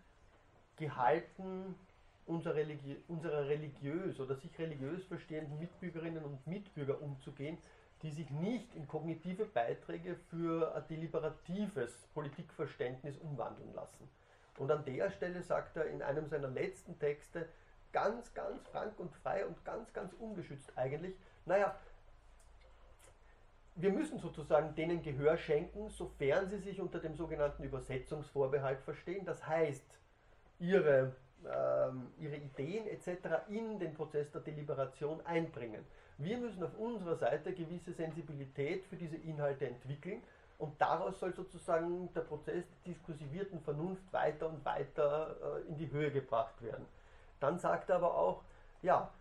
Gehalten 0.76 1.76
unserer, 2.26 2.56
Religi 2.56 2.98
unserer 3.08 3.48
religiös 3.48 4.20
oder 4.20 4.36
sich 4.36 4.58
religiös 4.60 5.04
verstehenden 5.06 5.58
Mitbürgerinnen 5.58 6.24
und 6.24 6.46
Mitbürger 6.46 7.02
umzugehen, 7.02 7.58
die 8.04 8.12
sich 8.12 8.30
nicht 8.30 8.76
in 8.76 8.88
kognitive 8.88 9.46
Beiträge 9.46 10.16
für 10.30 10.76
ein 10.76 10.84
deliberatives 10.90 12.08
Politikverständnis 12.14 13.18
umwandeln 13.18 13.74
lassen. 13.74 14.10
Und 14.58 14.70
an 14.70 14.86
der 14.86 15.10
Stelle 15.10 15.42
sagt 15.42 15.78
er 15.78 15.86
in 15.88 16.02
einem 16.02 16.28
seiner 16.28 16.50
letzten 16.50 17.00
Texte 17.00 17.48
ganz, 17.92 18.34
ganz 18.34 18.62
frank 18.68 19.00
und 19.00 19.12
frei 19.24 19.46
und 19.46 19.64
ganz, 19.66 19.92
ganz 19.94 20.14
ungeschützt 20.20 20.72
eigentlich, 20.76 21.16
naja, 21.46 21.76
wir 23.76 23.92
müssen 23.92 24.20
sozusagen 24.20 24.76
denen 24.76 25.02
Gehör 25.02 25.38
schenken, 25.38 25.90
sofern 25.90 26.48
sie 26.48 26.60
sich 26.60 26.80
unter 26.80 27.00
dem 27.00 27.16
sogenannten 27.16 27.64
Übersetzungsvorbehalt 27.64 28.82
verstehen. 28.82 29.26
Das 29.26 29.48
heißt, 29.48 30.00
ihre, 30.60 31.16
ähm, 31.44 32.12
ihre 32.20 32.36
Ideen 32.36 32.88
etc. 32.88 33.48
in 33.50 33.80
den 33.80 33.96
Prozess 33.96 34.30
der 34.32 34.42
Deliberation 34.42 35.26
einbringen. 35.26 35.84
Wir 36.18 36.38
müssen 36.38 36.64
auf 36.64 36.78
unserer 36.78 37.16
Seite 37.16 37.54
gewisse 37.54 37.94
Sensibilität 37.94 38.86
für 38.86 38.96
diese 38.96 39.16
Inhalte 39.16 39.68
entwickeln 39.68 40.22
und 40.58 40.80
daraus 40.80 41.20
soll 41.20 41.34
sozusagen 41.34 42.14
der 42.14 42.22
Prozess 42.22 42.64
der 42.86 42.94
diskursivierten 42.94 43.60
Vernunft 43.62 44.12
weiter 44.14 44.48
und 44.48 44.64
weiter 44.64 45.36
äh, 45.66 45.68
in 45.68 45.78
die 45.78 45.92
Höhe 45.92 46.12
gebracht 46.12 46.62
werden. 46.62 46.86
Dann 47.40 47.60
sagt 47.60 47.90
er 47.90 47.98
aber 47.98 48.16
auch, 48.16 48.44
ja, 48.82 49.12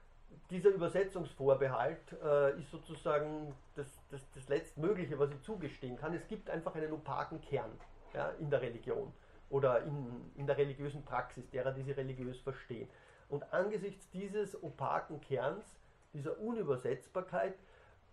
dieser 0.51 0.71
Übersetzungsvorbehalt 0.71 2.17
äh, 2.23 2.59
ist 2.59 2.71
sozusagen 2.71 3.55
das, 3.75 3.87
das, 4.11 4.21
das 4.35 4.49
Letztmögliche, 4.49 5.19
was 5.19 5.31
ich 5.31 5.43
zugestehen 5.43 5.97
kann. 5.97 6.15
Es 6.15 6.27
gibt 6.29 6.51
einfach 6.51 6.75
einen 6.75 6.93
opaken 6.93 7.41
Kern 7.41 7.71
ja, 8.15 8.31
in 8.39 8.51
der 8.51 8.63
Religion 8.63 9.13
oder 9.51 9.83
in, 9.83 10.31
in 10.37 10.47
der 10.47 10.57
religiösen 10.57 11.05
Praxis, 11.05 11.49
derer, 11.51 11.73
die 11.73 11.83
sie 11.83 11.93
religiös 11.93 12.41
verstehen. 12.41 12.89
Und 13.29 13.53
angesichts 13.53 14.09
dieses 14.11 14.63
opaken 14.63 15.21
Kerns, 15.21 15.65
dieser 16.13 16.39
Unübersetzbarkeit, 16.39 17.55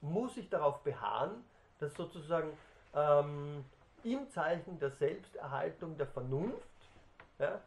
muss 0.02 0.38
ich 0.38 0.50
darauf 0.50 0.82
beharren, 0.84 1.44
dass 1.80 1.94
sozusagen 1.94 2.58
ähm, 2.94 3.66
im 4.04 4.30
Zeichen 4.30 4.80
der 4.80 4.92
Selbsterhaltung 4.92 5.98
der 5.98 6.08
Vernunft 6.08 6.68
ja, 7.38 7.62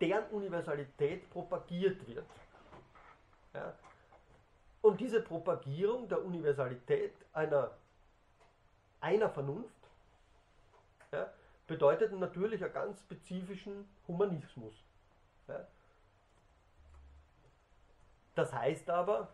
deren 0.00 0.24
Universalität 0.30 1.28
propagiert 1.30 2.06
wird. 2.06 2.26
Ja. 3.54 3.74
Und 4.82 5.00
diese 5.00 5.20
Propagierung 5.20 6.08
der 6.08 6.24
Universalität 6.24 7.12
einer, 7.32 7.70
einer 9.00 9.28
Vernunft 9.28 9.74
ja, 11.12 11.30
bedeutet 11.66 12.12
natürlich 12.12 12.62
einen 12.64 12.72
ganz 12.72 13.00
spezifischen 13.00 13.88
Humanismus. 14.08 14.74
Das 18.34 18.52
heißt 18.52 18.88
aber, 18.88 19.28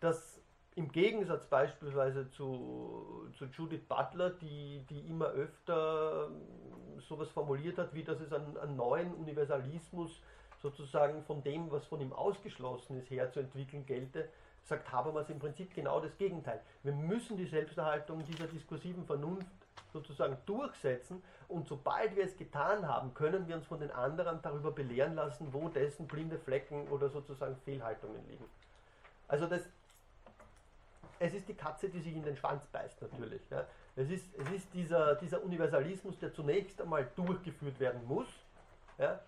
dass 0.00 0.40
im 0.74 0.92
Gegensatz 0.92 1.46
beispielsweise 1.46 2.30
zu, 2.30 3.28
zu 3.36 3.46
Judith 3.46 3.82
Butler, 3.88 4.30
die, 4.30 4.84
die 4.88 5.00
immer 5.08 5.26
öfter 5.26 6.28
ähm, 6.28 7.00
sowas 7.00 7.28
formuliert 7.30 7.78
hat, 7.78 7.92
wie 7.94 8.04
dass 8.04 8.20
es 8.20 8.32
einen, 8.32 8.56
einen 8.56 8.76
neuen 8.76 9.12
Universalismus 9.14 10.20
sozusagen 10.62 11.22
von 11.24 11.42
dem, 11.42 11.70
was 11.70 11.84
von 11.86 12.00
ihm 12.00 12.12
ausgeschlossen 12.12 12.96
ist, 12.98 13.10
herzuentwickeln 13.10 13.86
gelte, 13.86 14.28
sagt 14.64 14.92
Habermas 14.92 15.30
im 15.30 15.38
Prinzip 15.38 15.74
genau 15.74 16.00
das 16.00 16.16
Gegenteil. 16.16 16.60
Wir 16.82 16.92
müssen 16.92 17.36
die 17.36 17.46
Selbsterhaltung 17.46 18.24
dieser 18.24 18.46
diskursiven 18.46 19.04
Vernunft 19.04 19.46
sozusagen 19.92 20.36
durchsetzen 20.46 21.22
und 21.48 21.66
sobald 21.66 22.14
wir 22.14 22.24
es 22.24 22.36
getan 22.36 22.86
haben, 22.86 23.14
können 23.14 23.48
wir 23.48 23.56
uns 23.56 23.66
von 23.66 23.80
den 23.80 23.90
anderen 23.90 24.40
darüber 24.42 24.70
belehren 24.70 25.14
lassen, 25.14 25.52
wo 25.52 25.68
dessen 25.68 26.06
blinde 26.06 26.38
Flecken 26.38 26.86
oder 26.88 27.08
sozusagen 27.08 27.56
Fehlhaltungen 27.64 28.24
liegen. 28.28 28.44
Also 29.28 29.46
das, 29.46 29.62
es 31.20 31.34
ist 31.34 31.48
die 31.48 31.54
Katze, 31.54 31.88
die 31.88 32.00
sich 32.00 32.14
in 32.14 32.22
den 32.22 32.36
Schwanz 32.36 32.66
beißt 32.66 33.02
natürlich. 33.02 33.42
Ja. 33.50 33.66
Es 33.96 34.10
ist, 34.10 34.26
es 34.38 34.50
ist 34.50 34.72
dieser, 34.74 35.16
dieser 35.16 35.42
Universalismus, 35.42 36.18
der 36.18 36.32
zunächst 36.32 36.80
einmal 36.80 37.10
durchgeführt 37.16 37.80
werden 37.80 38.06
muss, 38.06 38.28
ja, 38.98 39.20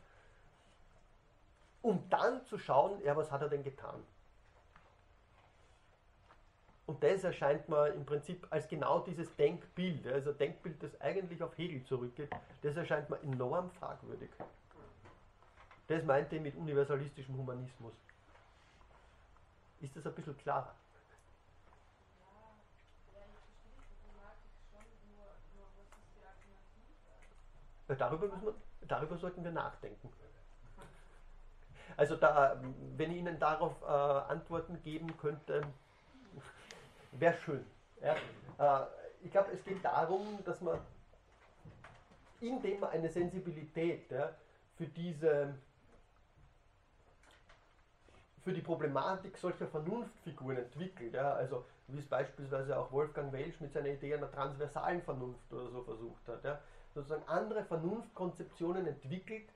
um 1.83 2.09
dann 2.11 2.45
zu 2.47 2.59
schauen, 2.59 3.03
ja, 3.05 3.17
was 3.17 3.31
hat 3.31 3.43
er 3.43 3.49
denn 3.49 3.65
getan? 3.65 4.03
Und 6.87 7.03
das 7.03 7.25
erscheint 7.25 7.69
mir 7.69 7.89
im 7.95 8.05
Prinzip 8.05 8.47
als 8.51 8.69
genau 8.69 9.01
dieses 9.01 9.35
Denkbild, 9.37 10.07
also 10.09 10.33
Denkbild, 10.33 10.83
das 10.83 11.01
eigentlich 11.01 11.43
auf 11.43 11.57
Hegel 11.57 11.85
zurückgeht, 11.85 12.31
das 12.63 12.77
erscheint 12.77 13.09
mir 13.09 13.21
enorm 13.23 13.71
fragwürdig. 13.71 14.31
Das 15.87 16.05
meinte 16.05 16.37
ich 16.37 16.43
mit 16.43 16.57
universalistischem 16.57 17.37
Humanismus. 17.37 17.95
Ist 19.81 19.97
das 19.97 20.07
ein 20.07 20.15
bisschen 20.15 20.37
klarer? 20.39 20.75
Darüber, 27.97 28.29
müssen 28.29 28.47
wir, 28.47 28.55
darüber 28.87 29.17
sollten 29.17 29.45
wir 29.45 29.51
nachdenken. 29.51 30.13
Also 31.97 32.17
da, 32.17 32.61
wenn 32.97 33.11
ich 33.11 33.19
Ihnen 33.19 33.39
darauf 33.39 33.83
äh, 33.83 33.87
Antworten 33.87 34.81
geben 34.83 35.17
könnte, 35.19 35.63
wäre 37.13 37.35
schön. 37.35 37.67
Ja. 38.01 38.15
Äh, 38.59 38.87
ich 39.23 39.31
glaube, 39.31 39.53
es 39.53 39.65
geht 39.65 39.85
darum, 39.85 40.43
dass 40.45 40.61
man, 40.61 40.79
indem 42.41 42.81
man 42.81 42.91
eine 42.91 43.09
Sensibilität 43.09 44.11
ja, 44.11 44.35
für 44.77 44.87
diese 44.87 45.55
für 48.43 48.53
die 48.53 48.63
Problematik 48.63 49.37
solcher 49.37 49.67
Vernunftfiguren 49.67 50.57
entwickelt, 50.57 51.13
ja, 51.13 51.35
also 51.35 51.67
wie 51.89 51.99
es 51.99 52.07
beispielsweise 52.07 52.79
auch 52.79 52.91
Wolfgang 52.91 53.33
Welsch 53.33 53.61
mit 53.61 53.73
seiner 53.73 53.89
Idee 53.89 54.15
einer 54.15 54.31
transversalen 54.31 55.03
Vernunft 55.03 55.53
oder 55.53 55.69
so 55.69 55.83
versucht 55.83 56.27
hat, 56.29 56.45
sozusagen 56.95 57.27
andere 57.29 57.65
Vernunftkonzeptionen 57.65 58.87
entwickelt, 58.87 59.49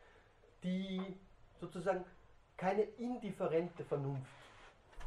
die 0.63 1.17
sozusagen 1.61 2.05
keine 2.57 2.83
indifferente 2.83 3.85
Vernunft 3.85 4.31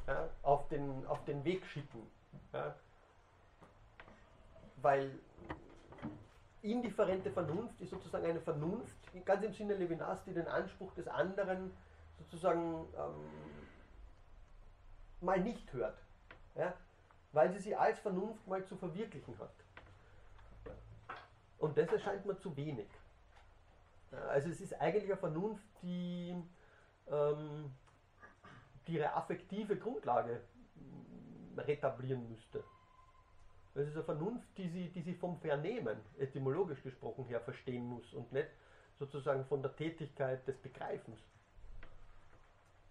ja, 0.07 0.29
auf, 0.43 0.67
den, 0.69 1.05
auf 1.07 1.23
den 1.25 1.43
Weg 1.43 1.65
schicken, 1.65 2.05
ja? 2.53 2.75
Weil 4.81 5.19
indifferente 6.61 7.31
Vernunft 7.31 7.79
ist 7.81 7.89
sozusagen 7.89 8.25
eine 8.25 8.41
Vernunft, 8.41 8.95
ganz 9.25 9.43
im 9.43 9.53
Sinne 9.53 9.75
Levinas, 9.75 10.23
die 10.25 10.33
den 10.33 10.47
Anspruch 10.47 10.93
des 10.93 11.07
anderen 11.07 11.71
sozusagen 12.19 12.85
ähm, 12.95 13.57
mal 15.21 15.39
nicht 15.39 15.71
hört. 15.73 15.97
Ja? 16.55 16.73
Weil 17.31 17.51
sie 17.51 17.59
sie 17.59 17.75
als 17.75 17.99
Vernunft 17.99 18.45
mal 18.47 18.63
zu 18.65 18.75
verwirklichen 18.75 19.37
hat. 19.39 19.51
Und 21.59 21.77
das 21.77 21.91
erscheint 21.91 22.25
mir 22.25 22.37
zu 22.37 22.55
wenig. 22.55 22.87
Also 24.29 24.49
es 24.49 24.61
ist 24.61 24.79
eigentlich 24.79 25.05
eine 25.05 25.17
Vernunft, 25.17 25.63
die, 25.81 26.35
ähm, 27.09 27.71
die 28.87 28.93
ihre 28.93 29.13
affektive 29.13 29.75
Grundlage 29.75 30.41
retablieren 31.57 32.29
müsste. 32.29 32.63
Das 33.73 33.87
ist 33.87 33.95
eine 33.95 34.03
Vernunft, 34.03 34.47
die 34.57 34.69
sie, 34.69 34.89
die 34.89 35.01
sie 35.01 35.13
vom 35.13 35.37
Vernehmen, 35.39 35.97
etymologisch 36.17 36.81
gesprochen 36.81 37.25
her, 37.25 37.41
verstehen 37.41 37.85
muss 37.85 38.13
und 38.13 38.31
nicht 38.31 38.49
sozusagen 38.97 39.45
von 39.45 39.61
der 39.61 39.75
Tätigkeit 39.75 40.47
des 40.47 40.57
Begreifens. 40.57 41.19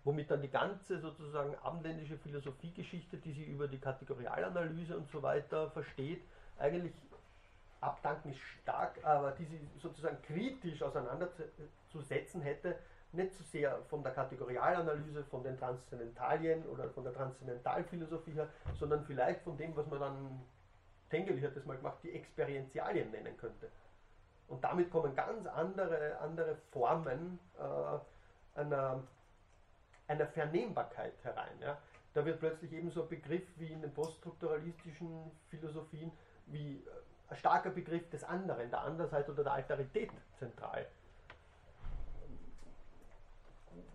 Womit 0.05 0.31
dann 0.31 0.43
die 0.43 0.51
ganze 0.51 1.01
sozusagen 1.01 1.57
abendländische 1.57 2.17
Philosophiegeschichte, 2.19 3.17
die 3.17 3.33
sie 3.33 3.45
über 3.45 3.67
die 3.67 3.79
Kategorialanalyse 3.79 4.97
und 4.97 5.11
so 5.11 5.21
weiter 5.21 5.71
versteht, 5.73 6.23
eigentlich 6.59 6.93
abdanken 7.87 8.31
ist 8.31 8.41
stark, 8.63 8.99
aber 9.03 9.33
die 9.33 9.45
sie 9.45 9.61
sozusagen 9.79 10.21
kritisch 10.23 10.83
auseinanderzusetzen 10.83 12.43
hätte, 12.43 12.77
nicht 13.13 13.35
so 13.35 13.45
sehr 13.45 13.79
von 13.89 14.03
der 14.03 14.13
Kategorialanalyse, 14.13 15.25
von 15.25 15.43
den 15.43 15.57
Transzendentalien 15.59 16.65
oder 16.67 16.91
von 16.91 17.05
der 17.05 17.15
Transzendentalphilosophie 17.15 18.33
her, 18.33 18.49
sondern 18.79 19.05
vielleicht 19.05 19.41
von 19.43 19.57
dem, 19.57 19.75
was 19.77 19.87
man 19.87 20.01
dann, 20.01 20.43
Tengeli 21.09 21.41
hat 21.41 21.57
das 21.57 21.65
mal 21.65 21.77
gemacht, 21.77 21.99
die 22.03 22.13
Experientialien 22.13 23.11
nennen 23.11 23.37
könnte. 23.37 23.69
Und 24.49 24.63
damit 24.63 24.91
kommen 24.91 25.15
ganz 25.15 25.47
andere, 25.47 26.19
andere 26.19 26.57
Formen 26.73 27.39
äh, 27.59 28.59
einer, 28.59 29.03
einer 30.09 30.27
Vernehmbarkeit 30.27 31.15
herein. 31.23 31.59
Ja. 31.61 31.79
Da 32.15 32.25
wird 32.25 32.39
plötzlich 32.41 32.73
eben 32.73 32.91
so 32.91 33.03
ein 33.03 33.09
Begriff 33.09 33.45
wie 33.57 33.73
in 33.73 33.83
den 33.83 33.93
poststrukturalistischen 33.93 35.31
Philosophien, 35.49 36.13
wie 36.47 36.77
äh, 36.77 36.81
ein 37.29 37.37
starker 37.37 37.71
Begriff 37.71 38.09
des 38.11 38.25
anderen, 38.25 38.71
der 38.71 38.81
Andersheit 38.83 39.29
oder 39.29 39.43
der 39.45 39.53
Alterität 39.53 40.11
zentral 40.39 40.87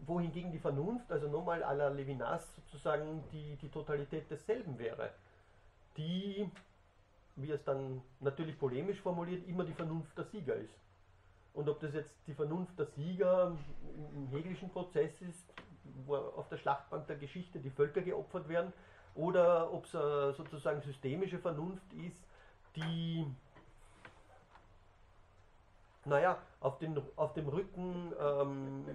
wohingegen 0.05 0.51
die 0.51 0.59
Vernunft, 0.59 1.11
also 1.11 1.27
nochmal 1.27 1.63
à 1.63 1.73
la 1.73 1.89
Levinas 1.89 2.55
sozusagen 2.55 3.23
die, 3.31 3.55
die 3.57 3.69
Totalität 3.69 4.29
desselben 4.29 4.77
wäre, 4.77 5.11
die, 5.97 6.49
wie 7.35 7.51
es 7.51 7.63
dann 7.63 8.01
natürlich 8.19 8.57
polemisch 8.59 8.99
formuliert, 9.01 9.47
immer 9.47 9.63
die 9.63 9.73
Vernunft 9.73 10.17
der 10.17 10.25
Sieger 10.25 10.55
ist. 10.55 10.77
Und 11.53 11.67
ob 11.67 11.79
das 11.81 11.93
jetzt 11.93 12.15
die 12.27 12.33
Vernunft 12.33 12.77
der 12.79 12.85
Sieger 12.87 13.57
im 14.15 14.27
hegelischen 14.27 14.69
Prozess 14.69 15.21
ist, 15.21 15.53
wo 16.05 16.15
auf 16.15 16.47
der 16.47 16.57
Schlachtbank 16.57 17.07
der 17.07 17.17
Geschichte 17.17 17.59
die 17.59 17.69
Völker 17.69 18.01
geopfert 18.01 18.47
werden, 18.47 18.73
oder 19.13 19.73
ob 19.73 19.83
es 19.85 19.91
sozusagen 19.91 20.81
systemische 20.81 21.37
Vernunft 21.37 21.93
ist, 21.93 22.23
die 22.75 23.25
naja, 26.05 26.37
auf, 26.59 26.77
den, 26.79 26.99
auf 27.15 27.33
dem 27.33 27.47
Rücken 27.47 28.13
ähm, 28.19 28.85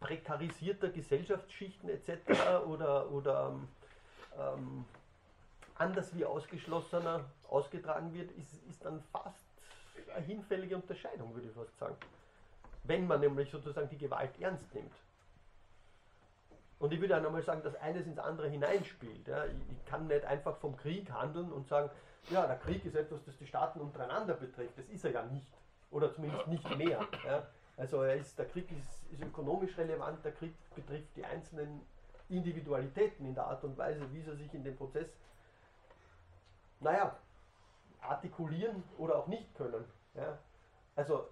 prekarisierter 0.00 0.90
Gesellschaftsschichten 0.90 1.88
etc. 1.88 2.66
oder, 2.66 3.10
oder 3.10 3.58
ähm, 4.38 4.84
anders 5.76 6.14
wie 6.14 6.24
ausgeschlossener 6.24 7.24
ausgetragen 7.48 8.12
wird, 8.12 8.30
ist, 8.32 8.54
ist 8.68 8.84
dann 8.84 9.02
fast 9.12 9.44
eine 10.14 10.24
hinfällige 10.26 10.76
Unterscheidung, 10.76 11.34
würde 11.34 11.48
ich 11.48 11.54
fast 11.54 11.76
sagen. 11.78 11.96
Wenn 12.82 13.06
man 13.06 13.20
nämlich 13.20 13.50
sozusagen 13.50 13.88
die 13.88 13.96
Gewalt 13.98 14.38
ernst 14.40 14.72
nimmt. 14.74 14.92
Und 16.84 16.92
ich 16.92 17.00
würde 17.00 17.16
auch 17.16 17.22
nochmal 17.22 17.42
sagen, 17.42 17.62
dass 17.62 17.74
eines 17.76 18.06
ins 18.06 18.18
andere 18.18 18.46
hineinspielt. 18.46 19.26
Ja. 19.26 19.46
Ich, 19.46 19.86
kann 19.86 20.06
nicht 20.06 20.22
einfach 20.26 20.58
vom 20.58 20.76
Krieg 20.76 21.10
handeln 21.10 21.50
und 21.50 21.66
sagen, 21.66 21.88
ja, 22.28 22.46
der 22.46 22.58
Krieg 22.58 22.84
ist 22.84 22.94
etwas, 22.94 23.24
das 23.24 23.38
die 23.38 23.46
Staaten 23.46 23.80
untereinander 23.80 24.34
betrifft. 24.34 24.76
Das 24.76 24.86
ist 24.90 25.02
er 25.02 25.12
ja 25.12 25.22
nicht. 25.24 25.50
Oder 25.90 26.12
zumindest 26.12 26.46
nicht 26.46 26.76
mehr. 26.76 27.00
Ja. 27.26 27.46
Also 27.78 28.02
ist, 28.02 28.38
der 28.38 28.44
Krieg 28.44 28.70
ist, 28.70 29.10
ist 29.10 29.22
ökonomisch 29.22 29.78
relevant, 29.78 30.22
der 30.26 30.32
Krieg 30.32 30.54
betrifft 30.74 31.08
die 31.16 31.24
einzelnen 31.24 31.80
Individualitäten 32.28 33.24
in 33.24 33.34
der 33.34 33.46
Art 33.46 33.64
und 33.64 33.78
Weise, 33.78 34.02
wie 34.12 34.20
sie 34.20 34.36
sich 34.36 34.52
in 34.52 34.62
dem 34.62 34.76
Prozess, 34.76 35.08
naja, 36.80 37.16
artikulieren 38.02 38.84
oder 38.98 39.16
auch 39.16 39.26
nicht 39.26 39.54
können. 39.54 39.86
Ja. 40.14 40.38
Also 40.96 41.30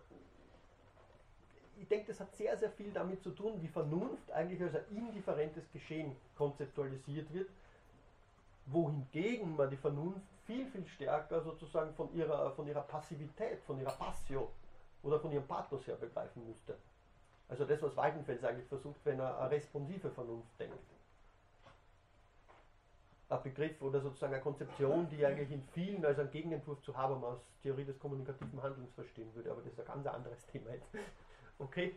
ich 1.82 1.88
denke, 1.88 2.06
das 2.06 2.20
hat 2.20 2.32
sehr, 2.36 2.56
sehr 2.56 2.70
viel 2.70 2.92
damit 2.92 3.22
zu 3.24 3.30
tun, 3.30 3.60
wie 3.60 3.66
Vernunft 3.66 4.30
eigentlich 4.30 4.62
als 4.62 4.76
ein 4.76 4.84
indifferentes 4.96 5.64
Geschehen 5.72 6.14
konzeptualisiert 6.36 7.32
wird, 7.34 7.50
wohingegen 8.66 9.56
man 9.56 9.68
die 9.68 9.76
Vernunft 9.76 10.20
viel, 10.46 10.64
viel 10.66 10.86
stärker 10.86 11.40
sozusagen 11.42 11.92
von 11.94 12.14
ihrer, 12.14 12.52
von 12.52 12.68
ihrer 12.68 12.82
Passivität, 12.82 13.60
von 13.66 13.80
ihrer 13.80 13.90
Passio 13.90 14.48
oder 15.02 15.18
von 15.18 15.32
ihrem 15.32 15.46
Pathos 15.46 15.84
her 15.88 15.96
begreifen 15.96 16.46
müsste. 16.46 16.76
Also 17.48 17.64
das, 17.64 17.82
was 17.82 17.96
Waldenfels 17.96 18.44
eigentlich 18.44 18.68
versucht, 18.68 19.00
wenn 19.04 19.18
er 19.18 19.40
eine 19.40 19.50
responsive 19.50 20.08
Vernunft 20.10 20.58
denkt. 20.60 20.78
Ein 23.28 23.42
Begriff 23.42 23.82
oder 23.82 24.00
sozusagen 24.00 24.34
eine 24.34 24.42
Konzeption, 24.42 25.08
die 25.08 25.26
eigentlich 25.26 25.50
in 25.50 25.64
vielen 25.72 26.04
als 26.04 26.20
ein 26.20 26.30
Gegenentwurf 26.30 26.80
zu 26.82 26.96
Habermas 26.96 27.40
Theorie 27.62 27.84
des 27.84 27.98
kommunikativen 27.98 28.62
Handelns 28.62 28.92
verstehen 28.94 29.34
würde, 29.34 29.50
aber 29.50 29.62
das 29.62 29.72
ist 29.72 29.80
ein 29.80 29.86
ganz 29.86 30.06
anderes 30.06 30.46
Thema 30.46 30.70
jetzt. 30.70 30.86
Okay? 31.62 31.94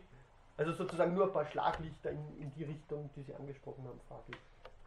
Also 0.56 0.72
sozusagen 0.72 1.14
nur 1.14 1.26
ein 1.26 1.32
paar 1.32 1.46
Schlaglichter 1.46 2.10
in, 2.10 2.40
in 2.40 2.52
die 2.54 2.64
Richtung, 2.64 3.10
die 3.14 3.22
Sie 3.22 3.34
angesprochen 3.34 3.84
haben, 3.86 4.00
fraglich. 4.08 4.38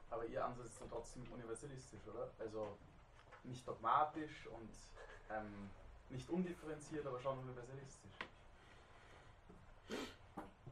Aber 0.10 0.26
Ihr 0.26 0.44
Ansatz 0.44 0.68
ist 0.68 0.82
dann 0.82 0.90
trotzdem 0.90 1.24
universalistisch, 1.32 2.00
oder? 2.08 2.30
Also 2.40 2.76
nicht 3.44 3.68
dogmatisch 3.68 4.48
und 4.48 4.70
ähm, 5.30 5.70
nicht 6.10 6.28
undifferenziert, 6.30 7.06
aber 7.06 7.20
schon 7.20 7.38
universalistisch. 7.40 8.12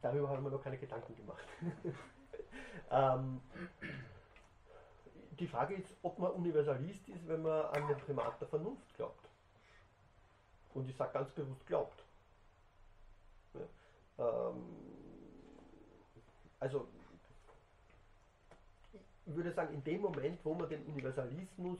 Darüber 0.02 0.28
haben 0.28 0.44
wir 0.44 0.50
noch 0.50 0.62
keine 0.62 0.78
Gedanken 0.78 1.14
gemacht. 1.16 1.44
ähm, 2.90 3.40
die 5.38 5.46
Frage 5.46 5.74
ist, 5.74 5.94
ob 6.02 6.18
man 6.18 6.32
Universalist 6.32 7.08
ist, 7.08 7.28
wenn 7.28 7.42
man 7.42 7.66
an 7.66 7.86
den 7.86 7.98
Primat 7.98 8.40
der 8.40 8.48
Vernunft 8.48 8.94
glaubt. 8.94 9.28
Und 10.74 10.88
ich 10.88 10.96
sage 10.96 11.12
ganz 11.12 11.30
bewusst 11.30 11.66
glaubt. 11.66 12.04
Ja, 13.54 13.60
ähm, 14.18 14.64
also 16.60 16.88
ich 19.28 19.34
würde 19.36 19.52
sagen, 19.52 19.74
in 19.74 19.84
dem 19.84 20.00
Moment, 20.00 20.38
wo 20.44 20.54
man 20.54 20.68
den 20.68 20.84
Universalismus 20.86 21.78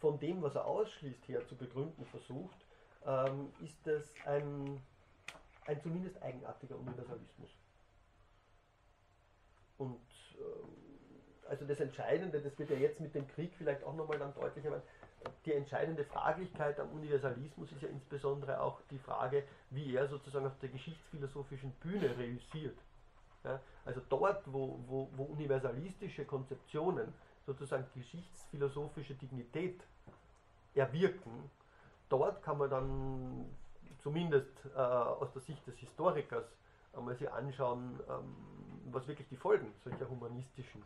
von 0.00 0.18
dem, 0.18 0.42
was 0.42 0.54
er 0.54 0.66
ausschließt, 0.66 1.28
her 1.28 1.46
zu 1.46 1.56
begründen 1.56 2.04
versucht, 2.06 2.56
ähm, 3.06 3.52
ist 3.60 3.78
das 3.86 4.02
ein, 4.26 4.80
ein 5.66 5.80
zumindest 5.80 6.20
eigenartiger 6.22 6.76
Universalismus. 6.76 7.50
Und 9.78 10.00
ähm, 10.38 10.68
also 11.48 11.64
das 11.66 11.80
Entscheidende, 11.80 12.40
das 12.40 12.58
wird 12.58 12.70
ja 12.70 12.76
jetzt 12.76 13.00
mit 13.00 13.14
dem 13.14 13.26
Krieg 13.28 13.52
vielleicht 13.56 13.82
auch 13.84 13.94
nochmal 13.94 14.18
dann 14.18 14.34
deutlicher 14.34 14.70
werden, 14.70 14.82
die 15.44 15.52
entscheidende 15.52 16.04
Fraglichkeit 16.04 16.78
am 16.78 16.90
Universalismus 16.90 17.72
ist 17.72 17.82
ja 17.82 17.88
insbesondere 17.88 18.60
auch 18.60 18.80
die 18.90 18.98
Frage, 18.98 19.44
wie 19.70 19.94
er 19.94 20.08
sozusagen 20.08 20.46
auf 20.46 20.58
der 20.60 20.68
geschichtsphilosophischen 20.68 21.72
Bühne 21.80 22.16
reüssiert. 22.16 22.78
Ja, 23.44 23.60
also 23.84 24.00
dort, 24.08 24.42
wo, 24.52 24.78
wo, 24.86 25.08
wo 25.16 25.22
universalistische 25.24 26.24
Konzeptionen 26.24 27.12
sozusagen 27.46 27.86
geschichtsphilosophische 27.94 29.14
Dignität 29.14 29.80
erwirken, 30.74 31.50
dort 32.08 32.42
kann 32.42 32.58
man 32.58 32.70
dann 32.70 33.46
zumindest 34.02 34.52
äh, 34.74 34.78
aus 34.78 35.32
der 35.32 35.42
Sicht 35.42 35.66
des 35.66 35.76
Historikers 35.78 36.44
einmal 36.92 37.16
sich 37.16 37.30
anschauen, 37.30 38.00
ähm, 38.08 38.34
was 38.92 39.06
wirklich 39.06 39.28
die 39.28 39.36
Folgen 39.36 39.72
solcher 39.84 40.08
humanistischen, 40.08 40.82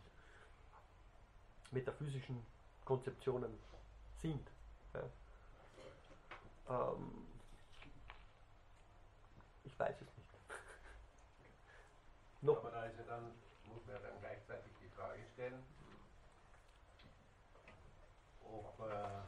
metaphysischen 1.71 2.41
Konzeptionen 2.85 3.51
sind. 4.23 4.47
Ja. 4.95 5.03
Ähm, 6.69 7.27
ich 9.65 9.77
weiß 9.77 9.95
es 9.95 10.07
nicht. 10.17 10.29
Noch. 12.41 12.57
Aber 12.57 12.71
da 12.71 12.85
ist 12.85 12.97
ja 12.97 13.03
dann, 13.03 13.35
muss 13.67 13.85
man 13.85 13.95
ja 13.95 14.01
dann 14.01 14.19
gleichzeitig 14.21 14.71
die 14.81 14.89
Frage 14.95 15.19
stellen, 15.33 15.61
ob 18.47 18.79
äh, 18.79 19.27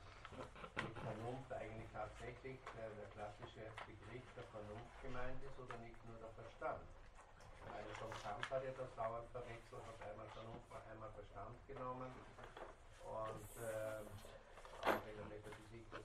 die 0.80 1.00
Vernunft 1.04 1.52
eigentlich 1.52 1.92
tatsächlich 1.92 2.60
der, 2.80 2.90
der 2.96 3.10
klassische 3.12 3.68
Begriff 3.84 4.24
der 4.36 4.48
Vernunft 4.56 4.96
gemeint 5.04 5.44
ist 5.44 5.60
oder 5.60 5.76
nicht 5.84 6.00
nur 6.08 6.18
der 6.24 6.32
Verstand. 6.40 6.88
Also 7.68 7.92
schon 8.00 8.12
Kant 8.24 8.48
hat 8.48 8.64
ja 8.64 8.72
das 8.72 8.96
dauernd 8.96 9.28
verwechselt, 9.36 9.84
hat 9.84 10.00
einmal 10.08 10.30
Vernunft, 10.32 10.72
einmal 10.72 11.12
Verstand 11.12 11.58
genommen 11.68 12.12
und 13.04 13.52
äh, 13.60 14.06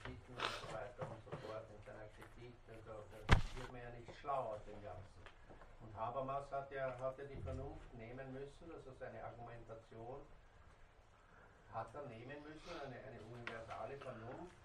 Sitten 0.03 0.33
und 0.33 0.53
so 0.61 0.67
weiter 0.73 1.03
und 1.09 1.21
so 1.23 1.31
fort, 1.45 1.65
in 1.69 1.81
seiner 1.85 2.07
Kritik, 2.17 2.53
da 2.65 2.95
wird 3.55 3.71
man 3.71 3.81
ja 3.81 3.89
nicht 3.91 4.09
schlau 4.19 4.53
aus 4.57 4.63
dem 4.65 4.81
Ganzen. 4.81 5.21
Und 5.81 5.95
Habermas 5.95 6.49
hat 6.51 6.71
ja, 6.71 6.97
hat 6.97 7.17
ja 7.17 7.25
die 7.25 7.41
Vernunft 7.41 7.93
nehmen 7.93 8.33
müssen, 8.33 8.71
also 8.71 8.91
seine 8.99 9.23
Argumentation 9.23 10.21
hat 11.73 11.93
er 11.93 12.05
nehmen 12.07 12.43
müssen, 12.43 12.73
eine, 12.83 12.97
eine 12.97 13.21
universale 13.31 13.97
Vernunft, 13.97 14.57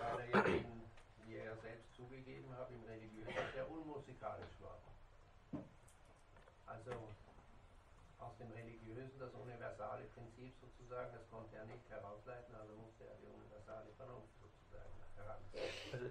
weil 0.00 0.20
er 0.20 0.26
ja 0.30 0.46
eben, 0.46 0.82
wie 1.26 1.36
er 1.36 1.56
selbst 1.56 1.94
zugegeben 1.96 2.54
hat, 2.56 2.70
im 2.70 2.84
Religiösen 2.84 3.34
sehr 3.52 3.68
unmusikalisch 3.68 4.56
war. 4.60 4.78
Also 6.66 6.92
aus 8.18 8.36
dem 8.38 8.50
Religiösen 8.52 9.18
das 9.18 9.32
universale 9.34 10.04
Prinzip 10.14 10.54
sozusagen, 10.60 11.12
das 11.12 11.28
konnte 11.30 11.56
er 11.56 11.66
nicht 11.66 11.88
herausleiten, 11.90 12.54
also 12.54 12.74
musste 12.76 13.04
er 13.04 13.16
die 13.16 13.26
universale 13.26 13.90
Vernunft 13.96 14.37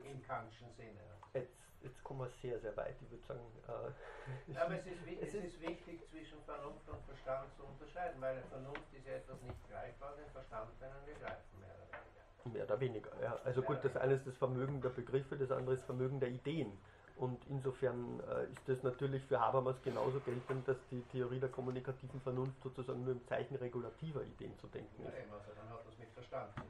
Im 0.06 0.22
Kantschen 0.24 0.68
Sinne. 0.76 1.00
Jetzt, 1.34 1.58
jetzt 1.82 2.04
kommen 2.04 2.22
wir 2.22 2.30
sehr, 2.42 2.60
sehr 2.60 2.76
weit. 2.76 2.96
Ich 3.02 3.12
würde 3.12 3.24
sagen. 3.26 3.42
Äh, 3.68 4.54
ja, 4.54 4.62
aber 4.66 4.76
es 4.76 4.86
ist, 4.86 5.00
es, 5.22 5.34
ist 5.34 5.62
wichtig, 5.62 6.02
zwischen 6.10 6.42
Vernunft 6.44 6.88
und 6.90 7.04
Verstand 7.06 7.48
zu 7.56 7.64
unterscheiden, 7.64 8.22
weil 8.22 8.42
Vernunft 8.50 8.94
ist 8.94 9.06
ja 9.08 9.14
etwas 9.14 9.42
nicht 9.42 9.70
greifbar, 9.70 10.14
den 10.16 10.30
Verstand 10.32 10.70
können 10.80 11.02
wir 11.06 11.16
greifen, 11.16 11.60
mehr 11.60 11.76
oder 11.76 11.90
weniger. 11.90 12.54
Mehr 12.54 12.64
oder 12.66 12.80
weniger, 12.80 13.12
ja. 13.22 13.40
Also 13.44 13.62
gut, 13.62 13.80
das 13.84 13.96
eine 13.98 14.14
ist 14.14 14.28
das 14.28 14.38
Vermögen 14.38 14.82
der 14.82 14.90
Begriffe, 14.90 15.38
das 15.38 15.52
andere 15.52 15.76
ist 15.76 15.82
das 15.82 15.86
Vermögen 15.88 16.20
der 16.20 16.30
Ideen. 16.30 16.78
Und 17.18 17.44
insofern 17.50 18.20
äh, 18.30 18.52
ist 18.52 18.62
das 18.68 18.84
natürlich 18.84 19.24
für 19.26 19.40
Habermas 19.40 19.76
genauso 19.84 20.20
geltend, 20.20 20.68
dass 20.68 20.78
die 20.92 21.02
Theorie 21.12 21.40
der 21.40 21.50
kommunikativen 21.50 22.22
Vernunft 22.22 22.62
sozusagen 22.62 23.04
nur 23.04 23.14
im 23.14 23.26
Zeichen 23.26 23.56
regulativer 23.56 24.22
Ideen 24.22 24.56
zu 24.60 24.68
denken 24.68 25.04
ist. 25.04 25.14
Ja, 25.14 25.20
eben, 25.24 25.34
also 25.34 25.52
dann 25.56 25.70
hat 25.70 25.88
das 25.88 25.98
mit 25.98 26.10
Verstand 26.12 26.54
zu 26.54 26.62
tun. 26.62 26.70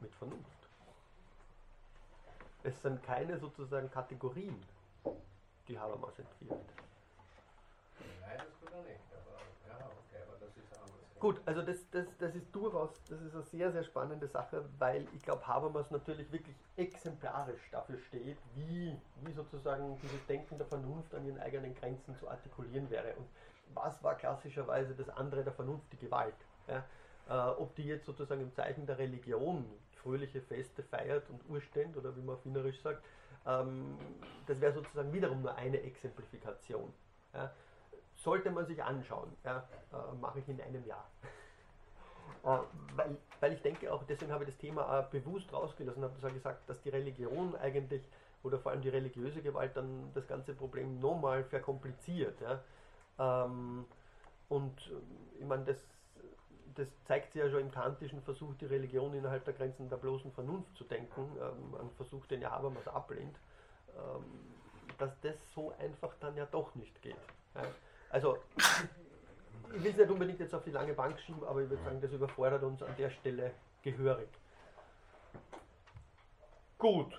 Mit 0.00 0.14
Vernunft. 0.14 0.67
Es 2.62 2.82
sind 2.82 3.02
keine 3.02 3.38
sozusagen 3.38 3.90
Kategorien, 3.90 4.60
die 5.68 5.78
Habermas 5.78 6.18
entwickelt. 6.18 6.60
Nein, 8.20 8.38
das 8.38 8.58
tut 8.60 8.72
er 8.72 8.82
nicht. 8.82 9.00
Aber, 9.12 9.40
ja, 9.68 9.86
okay, 9.86 10.22
aber 10.26 10.44
das 10.44 10.56
ist 10.56 10.76
anders. 10.76 11.20
Gut, 11.20 11.40
also 11.46 11.62
das, 11.62 11.88
das, 11.90 12.06
das 12.18 12.34
ist 12.34 12.54
durchaus, 12.54 12.90
das 13.08 13.20
ist 13.20 13.34
eine 13.34 13.42
sehr, 13.44 13.72
sehr 13.72 13.84
spannende 13.84 14.26
Sache, 14.26 14.64
weil 14.78 15.06
ich 15.14 15.22
glaube, 15.22 15.46
Habermas 15.46 15.90
natürlich 15.90 16.30
wirklich 16.32 16.56
exemplarisch 16.76 17.70
dafür 17.70 17.98
steht, 17.98 18.38
wie, 18.54 18.96
wie 19.22 19.32
sozusagen 19.32 19.98
dieses 20.00 20.26
Denken 20.26 20.58
der 20.58 20.66
Vernunft 20.66 21.14
an 21.14 21.24
ihren 21.24 21.38
eigenen 21.38 21.74
Grenzen 21.74 22.16
zu 22.16 22.28
artikulieren 22.28 22.90
wäre. 22.90 23.14
Und 23.14 23.28
was 23.74 24.02
war 24.02 24.16
klassischerweise 24.16 24.94
das 24.94 25.08
andere 25.10 25.44
der 25.44 25.52
Vernunft, 25.52 25.92
die 25.92 25.98
Gewalt? 25.98 26.34
Ja? 26.66 26.84
Äh, 27.28 27.50
ob 27.60 27.74
die 27.76 27.84
jetzt 27.84 28.06
sozusagen 28.06 28.40
im 28.40 28.52
Zeichen 28.52 28.86
der 28.86 28.98
Religion 28.98 29.64
fröhliche 30.08 30.40
Feste 30.40 30.82
feiert 30.82 31.28
und 31.28 31.40
urständ 31.50 31.96
oder 31.96 32.16
wie 32.16 32.22
man 32.22 32.36
auf 32.36 32.44
Wienerisch 32.46 32.80
sagt, 32.80 33.04
ähm, 33.46 33.98
das 34.46 34.58
wäre 34.60 34.72
sozusagen 34.72 35.12
wiederum 35.12 35.42
nur 35.42 35.54
eine 35.54 35.82
Exemplifikation. 35.82 36.92
Ja. 37.34 37.52
Sollte 38.16 38.50
man 38.50 38.66
sich 38.66 38.82
anschauen, 38.82 39.30
ja, 39.44 39.68
äh, 39.92 40.14
mache 40.18 40.38
ich 40.38 40.48
in 40.48 40.60
einem 40.62 40.84
Jahr. 40.86 41.06
äh, 42.44 42.58
weil, 42.96 43.16
weil 43.40 43.52
ich 43.52 43.60
denke 43.60 43.92
auch, 43.92 44.02
deswegen 44.04 44.32
habe 44.32 44.44
ich 44.44 44.50
das 44.50 44.58
Thema 44.58 45.02
bewusst 45.02 45.52
rausgelassen, 45.52 46.02
habe 46.02 46.14
also 46.14 46.34
gesagt, 46.34 46.68
dass 46.70 46.80
die 46.80 46.88
Religion 46.88 47.54
eigentlich 47.56 48.08
oder 48.42 48.58
vor 48.58 48.72
allem 48.72 48.80
die 48.80 48.88
religiöse 48.88 49.42
Gewalt 49.42 49.76
dann 49.76 50.10
das 50.14 50.26
ganze 50.26 50.54
Problem 50.54 51.00
nochmal 51.00 51.44
verkompliziert. 51.44 52.40
Ja. 52.40 53.44
Ähm, 53.44 53.84
und 54.48 54.78
äh, 54.88 55.40
ich 55.40 55.44
meine, 55.44 55.64
das 55.64 55.84
das 56.78 56.86
zeigt 57.06 57.32
sich 57.32 57.42
ja 57.42 57.50
schon 57.50 57.60
im 57.60 57.72
kantischen 57.72 58.22
Versuch, 58.22 58.54
die 58.54 58.66
Religion 58.66 59.12
innerhalb 59.12 59.44
der 59.44 59.54
Grenzen 59.54 59.88
der 59.88 59.96
bloßen 59.96 60.30
Vernunft 60.32 60.76
zu 60.76 60.84
denken, 60.84 61.36
ähm, 61.40 61.74
ein 61.80 61.90
Versuch, 61.96 62.24
den 62.26 62.40
ja 62.40 62.52
Habermas 62.52 62.86
ablehnt, 62.86 63.36
ähm, 63.96 64.24
dass 64.96 65.10
das 65.20 65.34
so 65.54 65.74
einfach 65.80 66.14
dann 66.20 66.36
ja 66.36 66.46
doch 66.46 66.74
nicht 66.76 67.02
geht. 67.02 67.16
Ja. 67.56 67.62
Also, 68.10 68.38
ich 69.74 69.82
will 69.82 69.90
es 69.90 69.96
nicht 69.96 70.10
unbedingt 70.10 70.38
jetzt 70.38 70.54
auf 70.54 70.62
die 70.62 70.70
lange 70.70 70.94
Bank 70.94 71.18
schieben, 71.18 71.42
aber 71.44 71.62
ich 71.62 71.68
würde 71.68 71.82
sagen, 71.82 72.00
das 72.00 72.12
überfordert 72.12 72.62
uns 72.62 72.80
an 72.80 72.94
der 72.96 73.10
Stelle 73.10 73.50
gehörig. 73.82 74.28
Gut. 76.78 77.12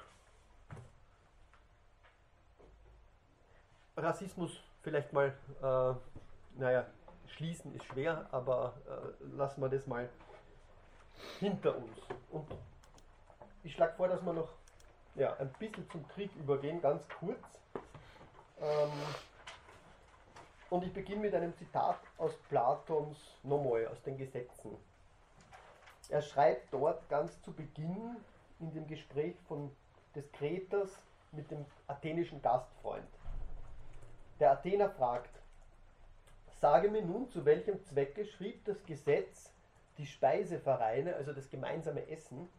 Rassismus 3.98 4.58
vielleicht 4.82 5.12
mal, 5.12 5.36
äh, 5.62 6.60
naja, 6.60 6.86
schließen 7.32 7.74
ist 7.76 7.86
schwer, 7.86 8.28
aber 8.32 8.74
äh, 8.88 9.36
lassen 9.36 9.62
wir 9.62 9.70
das 9.70 9.86
mal 9.88 10.10
hinter 11.40 11.76
uns. 11.76 11.98
Und 12.32 12.48
ich 13.64 13.74
schlage 13.74 13.94
vor, 13.96 14.08
dass 14.08 14.22
wir 14.24 14.34
noch 14.34 14.50
ja, 15.16 15.36
ein 15.38 15.52
bisschen 15.60 15.90
zum 15.90 16.08
Krieg 16.10 16.32
übergehen, 16.36 16.82
ganz 16.82 17.04
kurz. 17.20 17.40
Ähm, 18.62 18.92
und 20.70 20.84
ich 20.84 20.94
beginne 20.94 21.22
mit 21.22 21.34
einem 21.34 21.56
Zitat 21.58 22.00
aus 22.18 22.34
Platons 22.48 23.18
Nomoi, 23.44 23.88
aus 23.88 24.02
den 24.04 24.18
Gesetzen. 24.18 24.78
Er 26.10 26.22
schreibt 26.22 26.74
dort 26.74 27.08
ganz 27.10 27.42
zu 27.42 27.52
Beginn 27.52 28.18
in 28.60 28.72
dem 28.74 28.88
Gespräch 28.88 29.36
von 29.48 29.72
des 30.16 30.32
Kreters 30.32 30.90
mit 31.32 31.50
dem 31.52 31.66
athenischen 31.88 32.42
Gastfreund. 32.42 33.08
Der 34.40 34.52
Athener 34.52 34.90
fragt, 34.90 35.39
Sage 36.60 36.90
mir 36.90 37.02
nun, 37.02 37.30
zu 37.30 37.46
welchem 37.46 37.82
Zwecke 37.86 38.26
schrieb 38.26 38.66
das 38.66 38.84
Gesetz 38.86 39.54
die 39.98 40.06
Speisevereine, 40.06 41.16
also 41.16 41.32
das 41.32 41.50
gemeinsame 41.50 42.10
Essen, 42.10 42.50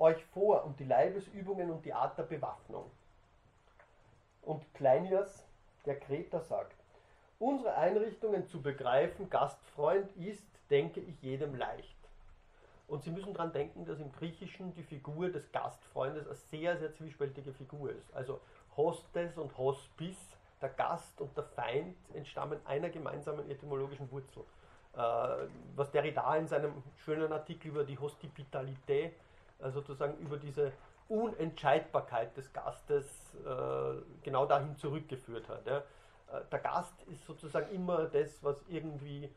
euch 0.00 0.24
vor 0.26 0.64
und 0.64 0.80
die 0.80 0.84
Leibesübungen 0.84 1.70
und 1.70 1.84
die 1.84 1.92
Art 1.92 2.18
der 2.18 2.24
Bewaffnung. 2.24 2.90
Und 4.42 4.62
Kleinias, 4.74 5.44
der 5.86 6.00
Kreter, 6.00 6.40
sagt, 6.40 6.74
unsere 7.38 7.76
Einrichtungen 7.76 8.46
zu 8.48 8.60
begreifen, 8.60 9.30
Gastfreund, 9.30 10.10
ist, 10.16 10.42
denke 10.68 10.98
ich, 11.00 11.22
jedem 11.22 11.54
leicht. 11.54 11.96
Und 12.88 13.04
Sie 13.04 13.10
müssen 13.10 13.34
daran 13.34 13.52
denken, 13.52 13.84
dass 13.84 14.00
im 14.00 14.10
Griechischen 14.10 14.74
die 14.74 14.82
Figur 14.82 15.28
des 15.30 15.52
Gastfreundes 15.52 16.26
eine 16.26 16.34
sehr, 16.34 16.76
sehr 16.78 16.92
zwiespältige 16.92 17.52
Figur 17.52 17.92
ist. 17.92 18.12
Also 18.14 18.40
Hostes 18.76 19.38
und 19.38 19.56
Hospice 19.58 20.37
der 20.60 20.70
Gast 20.70 21.20
und 21.20 21.36
der 21.36 21.44
Feind 21.44 21.96
entstammen 22.14 22.60
einer 22.64 22.90
gemeinsamen 22.90 23.48
etymologischen 23.50 24.10
Wurzel. 24.10 24.44
Äh, 24.94 24.98
was 25.76 25.90
Derrida 25.90 26.36
in 26.36 26.46
seinem 26.46 26.82
schönen 27.04 27.32
Artikel 27.32 27.68
über 27.68 27.84
die 27.84 27.98
Hospitalität, 27.98 29.14
also 29.60 29.80
sozusagen 29.80 30.18
über 30.18 30.36
diese 30.36 30.72
Unentscheidbarkeit 31.08 32.36
des 32.36 32.52
Gastes 32.52 33.06
äh, 33.34 34.02
genau 34.22 34.46
dahin 34.46 34.76
zurückgeführt 34.76 35.48
hat. 35.48 35.66
Der 36.52 36.58
Gast 36.58 36.92
ist 37.04 37.24
sozusagen 37.24 37.74
immer 37.74 38.04
das, 38.04 38.44
was 38.44 38.62
irgendwie 38.68 39.30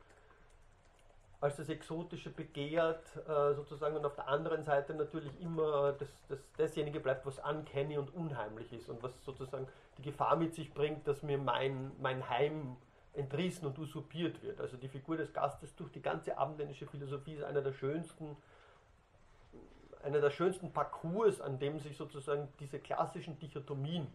als 1.41 1.57
das 1.57 1.69
Exotische 1.69 2.30
begehrt, 2.30 3.03
äh, 3.27 3.53
sozusagen, 3.55 3.95
und 3.95 4.05
auf 4.05 4.15
der 4.15 4.27
anderen 4.27 4.63
Seite 4.63 4.93
natürlich 4.93 5.31
immer 5.41 5.93
das, 5.93 6.09
das, 6.30 6.39
dasjenige 6.55 6.99
bleibt, 6.99 7.26
was 7.26 7.39
uncanny 7.39 7.97
und 7.97 8.13
unheimlich 8.13 8.72
ist 8.72 8.89
und 8.89 9.01
was 9.01 9.11
sozusagen 9.26 9.68
die 9.97 10.03
Gefahr 10.03 10.35
mit 10.35 10.53
sich 10.53 10.72
bringt, 10.72 11.07
dass 11.07 11.23
mir 11.23 11.39
mein, 11.39 11.91
mein 11.99 12.30
Heim 12.30 12.77
entrissen 13.13 13.65
und 13.65 13.77
usurpiert 13.80 14.41
wird. 14.43 14.61
Also 14.61 14.77
die 14.77 14.88
Figur 14.88 15.18
des 15.18 15.34
Gastes 15.34 15.76
durch 15.76 15.91
die 15.91 16.01
ganze 16.01 16.38
abendländische 16.38 16.85
Philosophie 16.85 17.34
ist 17.34 17.43
einer 17.43 17.61
der 17.61 17.73
schönsten 17.73 18.38
einer 20.03 20.19
der 20.19 20.31
schönsten 20.31 20.72
Parcours, 20.72 21.41
an 21.41 21.59
dem 21.59 21.80
sich 21.80 21.95
sozusagen 21.95 22.47
diese 22.59 22.80
klassischen 22.80 23.38
Dichotomien 23.38 24.07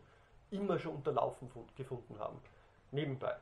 immer 0.50 0.80
schon 0.80 0.96
unterlaufen 0.96 1.48
gefunden 1.76 2.18
haben. 2.18 2.40
Nebenbei. 2.90 3.36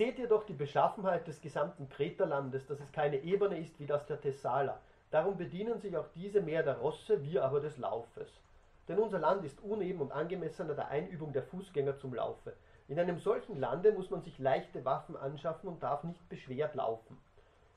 Seht 0.00 0.18
ihr 0.18 0.28
doch 0.28 0.44
die 0.44 0.54
Beschaffenheit 0.54 1.26
des 1.26 1.42
gesamten 1.42 1.90
Kreterlandes, 1.90 2.66
dass 2.66 2.80
es 2.80 2.90
keine 2.90 3.18
Ebene 3.18 3.58
ist 3.58 3.78
wie 3.78 3.84
das 3.84 4.06
der 4.06 4.18
Thessaler. 4.18 4.80
Darum 5.10 5.36
bedienen 5.36 5.78
sich 5.78 5.94
auch 5.94 6.06
diese 6.14 6.40
mehr 6.40 6.62
der 6.62 6.78
Rosse, 6.78 7.22
wir 7.22 7.44
aber 7.44 7.60
des 7.60 7.76
Laufes. 7.76 8.40
Denn 8.88 8.98
unser 8.98 9.18
Land 9.18 9.44
ist 9.44 9.62
uneben 9.62 10.00
und 10.00 10.10
angemessener 10.10 10.72
der 10.72 10.88
Einübung 10.88 11.34
der 11.34 11.42
Fußgänger 11.42 11.98
zum 11.98 12.14
Laufe. 12.14 12.54
In 12.88 12.98
einem 12.98 13.18
solchen 13.18 13.60
Lande 13.60 13.92
muss 13.92 14.08
man 14.08 14.22
sich 14.22 14.38
leichte 14.38 14.86
Waffen 14.86 15.18
anschaffen 15.18 15.68
und 15.68 15.82
darf 15.82 16.02
nicht 16.02 16.26
beschwert 16.30 16.76
laufen. 16.76 17.18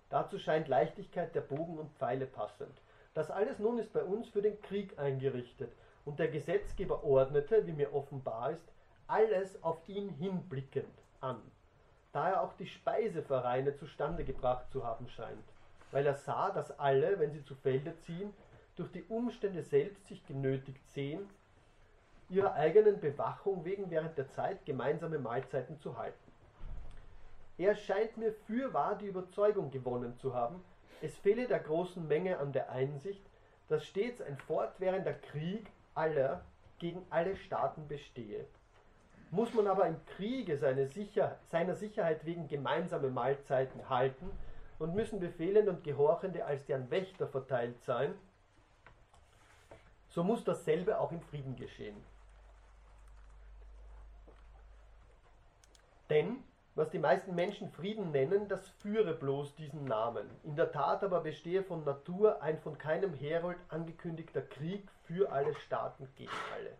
Dazu 0.09 0.39
scheint 0.39 0.69
Leichtigkeit 0.69 1.35
der 1.35 1.41
Bogen 1.41 1.77
und 1.77 1.91
Pfeile 1.91 2.25
passend. 2.25 2.79
Das 3.13 3.31
alles 3.31 3.59
nun 3.59 3.79
ist 3.79 3.91
bei 3.91 4.01
uns 4.01 4.29
für 4.29 4.41
den 4.41 4.61
Krieg 4.61 4.97
eingerichtet, 4.97 5.73
und 6.05 6.19
der 6.19 6.29
Gesetzgeber 6.29 7.03
ordnete, 7.03 7.67
wie 7.67 7.73
mir 7.73 7.93
offenbar 7.93 8.51
ist, 8.51 8.71
alles 9.07 9.61
auf 9.61 9.77
ihn 9.89 10.07
hinblickend 10.07 10.87
an, 11.19 11.41
da 12.13 12.29
er 12.29 12.41
auch 12.41 12.53
die 12.53 12.67
Speisevereine 12.67 13.75
zustande 13.75 14.23
gebracht 14.23 14.71
zu 14.71 14.85
haben 14.85 15.09
scheint, 15.09 15.43
weil 15.91 16.05
er 16.05 16.15
sah, 16.15 16.51
dass 16.51 16.79
alle, 16.79 17.19
wenn 17.19 17.33
sie 17.33 17.43
zu 17.43 17.55
Felde 17.55 17.97
ziehen, 17.99 18.33
durch 18.75 18.91
die 18.91 19.03
Umstände 19.03 19.63
selbst 19.63 20.07
sich 20.07 20.25
genötigt 20.25 20.87
sehen, 20.89 21.27
ihrer 22.29 22.53
eigenen 22.53 22.99
Bewachung 22.99 23.65
wegen 23.65 23.91
während 23.91 24.17
der 24.17 24.29
Zeit 24.29 24.65
gemeinsame 24.65 25.19
Mahlzeiten 25.19 25.79
zu 25.79 25.97
halten. 25.97 26.31
Er 27.57 27.75
scheint 27.75 28.17
mir 28.17 28.33
fürwahr 28.47 28.95
die 28.97 29.07
Überzeugung 29.07 29.69
gewonnen 29.69 30.17
zu 30.17 30.33
haben, 30.33 30.63
es 31.01 31.15
fehle 31.17 31.47
der 31.47 31.59
großen 31.59 32.07
Menge 32.07 32.37
an 32.39 32.53
der 32.53 32.71
Einsicht, 32.71 33.23
dass 33.67 33.85
stets 33.85 34.21
ein 34.21 34.37
fortwährender 34.37 35.13
Krieg 35.13 35.67
aller 35.95 36.41
gegen 36.79 37.05
alle 37.09 37.35
Staaten 37.35 37.87
bestehe. 37.87 38.45
Muss 39.33 39.51
man 39.55 39.65
aber 39.65 39.87
im 39.87 39.95
Kriege 40.15 40.59
seine 40.59 40.85
Sicher 40.85 41.39
seiner 41.49 41.73
Sicherheit 41.73 42.23
wegen 42.23 42.47
gemeinsame 42.47 43.09
Mahlzeiten 43.09 43.89
halten 43.89 44.29
und 44.77 44.93
müssen 44.93 45.19
Befehlende 45.19 45.71
und 45.71 45.83
Gehorchende 45.83 46.45
als 46.45 46.67
deren 46.67 46.91
Wächter 46.91 47.25
verteilt 47.27 47.81
sein, 47.81 48.13
so 50.09 50.23
muss 50.23 50.43
dasselbe 50.43 50.99
auch 50.99 51.11
im 51.11 51.19
Frieden 51.19 51.55
geschehen. 51.55 51.95
Denn 56.11 56.43
was 56.75 56.91
die 56.91 56.99
meisten 56.99 57.33
Menschen 57.33 57.71
Frieden 57.71 58.11
nennen, 58.11 58.47
das 58.47 58.69
führe 58.83 59.15
bloß 59.15 59.55
diesen 59.55 59.85
Namen. 59.85 60.29
In 60.43 60.55
der 60.55 60.71
Tat 60.71 61.03
aber 61.03 61.21
bestehe 61.21 61.63
von 61.63 61.83
Natur 61.83 62.39
ein 62.43 62.59
von 62.59 62.77
keinem 62.77 63.15
Herold 63.15 63.57
angekündigter 63.69 64.43
Krieg 64.43 64.87
für 65.05 65.31
alle 65.31 65.55
Staaten 65.55 66.07
gegen 66.15 66.29
alle. 66.53 66.77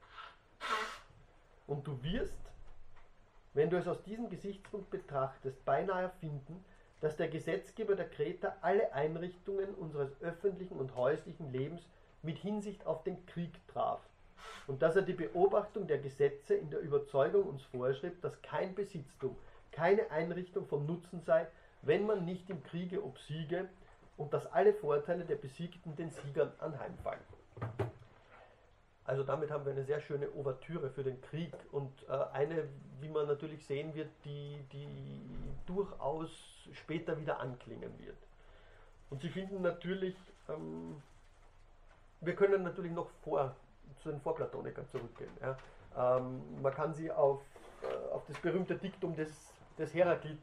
Und 1.67 1.87
du 1.87 2.01
wirst, 2.03 2.39
wenn 3.53 3.69
du 3.69 3.77
es 3.77 3.87
aus 3.87 4.01
diesem 4.03 4.29
Gesichtspunkt 4.29 4.89
betrachtest, 4.89 5.63
beinahe 5.65 6.09
finden, 6.19 6.63
dass 7.01 7.17
der 7.17 7.27
Gesetzgeber 7.27 7.95
der 7.95 8.09
Kreter 8.09 8.55
alle 8.61 8.93
Einrichtungen 8.93 9.73
unseres 9.75 10.09
öffentlichen 10.21 10.77
und 10.77 10.95
häuslichen 10.95 11.51
Lebens 11.51 11.81
mit 12.21 12.37
Hinsicht 12.37 12.85
auf 12.85 13.03
den 13.03 13.25
Krieg 13.25 13.51
traf 13.67 13.99
und 14.67 14.81
dass 14.81 14.95
er 14.95 15.01
die 15.01 15.13
Beobachtung 15.13 15.87
der 15.87 15.97
Gesetze 15.97 16.53
in 16.55 16.69
der 16.69 16.79
Überzeugung 16.79 17.43
uns 17.43 17.63
vorschrieb, 17.63 18.21
dass 18.21 18.41
kein 18.41 18.73
Besitztum, 18.75 19.35
keine 19.71 20.09
Einrichtung 20.11 20.67
von 20.67 20.85
Nutzen 20.85 21.21
sei, 21.21 21.47
wenn 21.81 22.05
man 22.05 22.25
nicht 22.25 22.49
im 22.49 22.63
Kriege 22.63 23.03
obsiege 23.03 23.67
und 24.17 24.33
dass 24.33 24.45
alle 24.53 24.73
Vorteile 24.73 25.25
der 25.25 25.35
Besiegten 25.35 25.95
den 25.95 26.11
Siegern 26.11 26.51
anheimfallen. 26.59 27.23
Also 29.05 29.23
damit 29.23 29.51
haben 29.51 29.65
wir 29.65 29.73
eine 29.73 29.83
sehr 29.83 29.99
schöne 29.99 30.29
Ouvertüre 30.33 30.89
für 30.89 31.03
den 31.03 31.19
Krieg 31.21 31.53
und 31.71 31.91
äh, 32.07 32.13
eine, 32.33 32.67
wie 33.01 33.09
man 33.09 33.27
natürlich 33.27 33.65
sehen 33.65 33.93
wird, 33.95 34.09
die, 34.23 34.57
die 34.71 35.21
durchaus 35.65 36.29
später 36.71 37.19
wieder 37.19 37.39
anklingen 37.39 37.91
wird. 37.99 38.17
Und 39.09 39.21
Sie 39.21 39.29
finden 39.29 39.61
natürlich, 39.61 40.15
ähm, 40.47 41.01
wir 42.21 42.35
können 42.35 42.63
natürlich 42.63 42.93
noch 42.93 43.09
vor, 43.23 43.55
zu 44.01 44.09
den 44.09 44.21
Vorplatonikern 44.21 44.87
zurückgehen. 44.87 45.31
Ja. 45.41 45.57
Ähm, 46.17 46.61
man 46.61 46.73
kann 46.73 46.93
sie 46.93 47.11
auf, 47.11 47.41
äh, 47.83 48.13
auf 48.13 48.25
das 48.27 48.39
berühmte 48.39 48.75
Diktum 48.75 49.15
des 49.15 49.53
des 49.77 49.93
Heraklit 49.93 50.41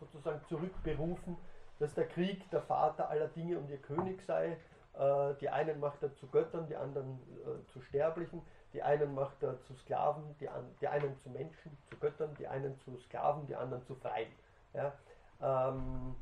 sozusagen 0.00 0.40
zurückberufen, 0.48 1.36
dass 1.78 1.94
der 1.94 2.06
Krieg 2.06 2.48
der 2.50 2.62
Vater 2.62 3.08
aller 3.08 3.28
Dinge 3.28 3.58
und 3.58 3.68
ihr 3.70 3.78
König 3.78 4.22
sei. 4.22 4.56
Äh, 4.98 5.34
die 5.40 5.48
einen 5.50 5.80
macht 5.80 6.02
er 6.02 6.14
zu 6.14 6.28
Göttern, 6.28 6.66
die 6.68 6.76
anderen 6.76 7.18
äh, 7.42 7.66
zu 7.72 7.80
Sterblichen, 7.80 8.42
die 8.72 8.82
einen 8.82 9.14
macht 9.14 9.42
er 9.42 9.60
zu 9.62 9.74
Sklaven, 9.74 10.36
die, 10.38 10.48
an, 10.48 10.64
die 10.80 10.88
einen 10.88 11.16
zu 11.18 11.30
Menschen, 11.30 11.76
zu 11.88 11.96
Göttern, 11.96 12.34
die 12.38 12.46
einen 12.46 12.78
zu 12.80 12.96
Sklaven, 12.98 13.46
die 13.46 13.56
anderen 13.56 13.84
zu 13.84 13.94
Freien. 13.94 14.32
Ja? 14.72 14.92
Ähm, 15.40 16.14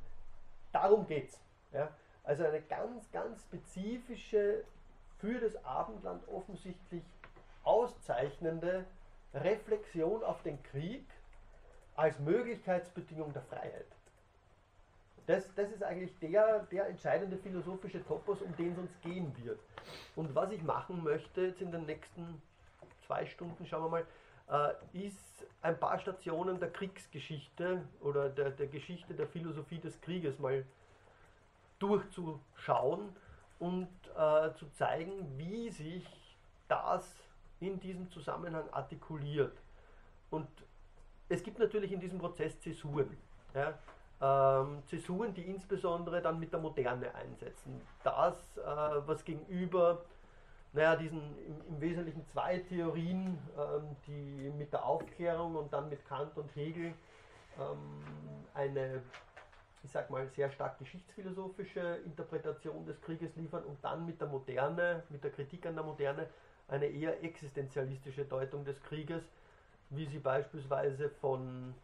darum 0.72 1.06
geht 1.06 1.30
es. 1.30 1.40
Ja? 1.72 1.88
Also 2.24 2.44
eine 2.44 2.62
ganz, 2.62 3.10
ganz 3.10 3.42
spezifische, 3.42 4.64
für 5.18 5.38
das 5.38 5.64
Abendland 5.64 6.26
offensichtlich 6.28 7.04
auszeichnende 7.62 8.84
Reflexion 9.32 10.24
auf 10.24 10.42
den 10.42 10.60
Krieg 10.64 11.06
als 11.94 12.18
Möglichkeitsbedingung 12.18 13.32
der 13.32 13.42
Freiheit. 13.42 13.86
Das, 15.26 15.54
das 15.54 15.70
ist 15.70 15.82
eigentlich 15.82 16.18
der, 16.18 16.60
der 16.70 16.88
entscheidende 16.88 17.36
philosophische 17.38 18.04
Topos, 18.04 18.42
um 18.42 18.54
den 18.56 18.72
es 18.72 18.78
uns 18.78 18.90
gehen 19.02 19.32
wird. 19.44 19.60
Und 20.16 20.34
was 20.34 20.50
ich 20.50 20.62
machen 20.62 21.02
möchte 21.02 21.42
jetzt 21.42 21.60
in 21.60 21.70
den 21.70 21.86
nächsten 21.86 22.42
zwei 23.06 23.24
Stunden, 23.26 23.66
schauen 23.66 23.84
wir 23.84 24.04
mal, 24.48 24.74
äh, 24.92 25.06
ist 25.06 25.46
ein 25.62 25.78
paar 25.78 25.98
Stationen 25.98 26.58
der 26.58 26.70
Kriegsgeschichte 26.70 27.82
oder 28.00 28.28
der, 28.28 28.50
der 28.50 28.66
Geschichte 28.66 29.14
der 29.14 29.28
Philosophie 29.28 29.78
des 29.78 30.00
Krieges 30.00 30.38
mal 30.38 30.64
durchzuschauen 31.78 33.14
und 33.58 33.88
äh, 34.16 34.52
zu 34.54 34.68
zeigen, 34.72 35.38
wie 35.38 35.70
sich 35.70 36.06
das 36.68 37.16
in 37.60 37.78
diesem 37.78 38.10
Zusammenhang 38.10 38.68
artikuliert. 38.72 39.56
Und 40.30 40.48
es 41.28 41.42
gibt 41.42 41.58
natürlich 41.58 41.92
in 41.92 42.00
diesem 42.00 42.18
Prozess 42.18 42.58
Zäsuren. 42.60 43.16
Ja? 43.54 43.78
Ähm, 44.22 44.82
Zäsuren, 44.86 45.34
die 45.34 45.42
insbesondere 45.42 46.22
dann 46.22 46.38
mit 46.38 46.52
der 46.52 46.60
Moderne 46.60 47.12
einsetzen. 47.14 47.80
Das, 48.04 48.56
äh, 48.56 48.60
was 49.06 49.24
gegenüber 49.24 50.04
naja, 50.72 50.96
diesen 50.96 51.20
im, 51.46 51.60
im 51.68 51.80
Wesentlichen 51.80 52.26
zwei 52.26 52.58
Theorien, 52.58 53.38
ähm, 53.58 53.96
die 54.06 54.50
mit 54.56 54.72
der 54.72 54.84
Aufklärung 54.84 55.56
und 55.56 55.72
dann 55.72 55.88
mit 55.88 56.04
Kant 56.06 56.36
und 56.36 56.54
Hegel 56.56 56.94
ähm, 57.58 58.04
eine, 58.54 59.02
ich 59.82 59.90
sag 59.90 60.08
mal, 60.08 60.26
sehr 60.28 60.50
stark 60.50 60.78
geschichtsphilosophische 60.78 62.00
Interpretation 62.06 62.86
des 62.86 63.00
Krieges 63.02 63.36
liefern 63.36 63.64
und 63.64 63.84
dann 63.84 64.06
mit 64.06 64.20
der 64.20 64.28
Moderne, 64.28 65.02
mit 65.10 65.22
der 65.22 65.30
Kritik 65.30 65.66
an 65.66 65.74
der 65.74 65.84
Moderne, 65.84 66.26
eine 66.68 66.86
eher 66.86 67.22
existenzialistische 67.22 68.24
Deutung 68.24 68.64
des 68.64 68.82
Krieges, 68.84 69.22
wie 69.90 70.06
sie 70.06 70.20
beispielsweise 70.20 71.10
von, 71.20 71.74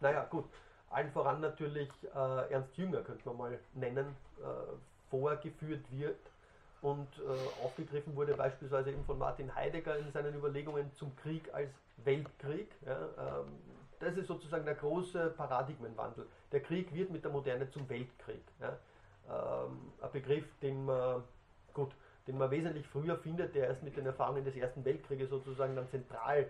naja 0.00 0.24
gut, 0.24 0.46
allen 0.90 1.10
voran 1.12 1.40
natürlich 1.40 1.88
äh, 2.14 2.52
Ernst 2.52 2.76
Jünger, 2.76 3.00
könnte 3.02 3.26
man 3.28 3.36
mal 3.36 3.58
nennen, 3.74 4.16
äh, 4.38 4.42
vorgeführt 5.08 5.84
wird 5.90 6.18
und 6.82 7.08
äh, 7.18 7.64
aufgegriffen 7.64 8.14
wurde 8.16 8.34
beispielsweise 8.34 8.90
eben 8.90 9.04
von 9.04 9.18
Martin 9.18 9.54
Heidegger 9.54 9.96
in 9.98 10.10
seinen 10.12 10.34
Überlegungen 10.34 10.90
zum 10.94 11.14
Krieg 11.16 11.52
als 11.52 11.70
Weltkrieg. 12.04 12.68
Ja, 12.86 12.98
ähm, 13.18 13.46
das 14.00 14.16
ist 14.16 14.28
sozusagen 14.28 14.64
der 14.64 14.74
große 14.74 15.34
Paradigmenwandel. 15.36 16.26
Der 16.52 16.60
Krieg 16.60 16.92
wird 16.94 17.10
mit 17.10 17.22
der 17.22 17.30
Moderne 17.30 17.70
zum 17.70 17.88
Weltkrieg. 17.88 18.42
Ja. 18.60 18.78
Ähm, 19.28 19.92
ein 20.00 20.10
Begriff, 20.10 20.46
den 20.62 20.86
man, 20.86 21.22
gut, 21.74 21.90
den 22.26 22.38
man 22.38 22.50
wesentlich 22.50 22.86
früher 22.88 23.16
findet, 23.18 23.54
der 23.54 23.68
erst 23.68 23.82
mit 23.82 23.96
den 23.96 24.06
Erfahrungen 24.06 24.44
des 24.44 24.56
Ersten 24.56 24.84
Weltkrieges 24.84 25.28
sozusagen 25.28 25.76
dann 25.76 25.88
zentral 25.90 26.48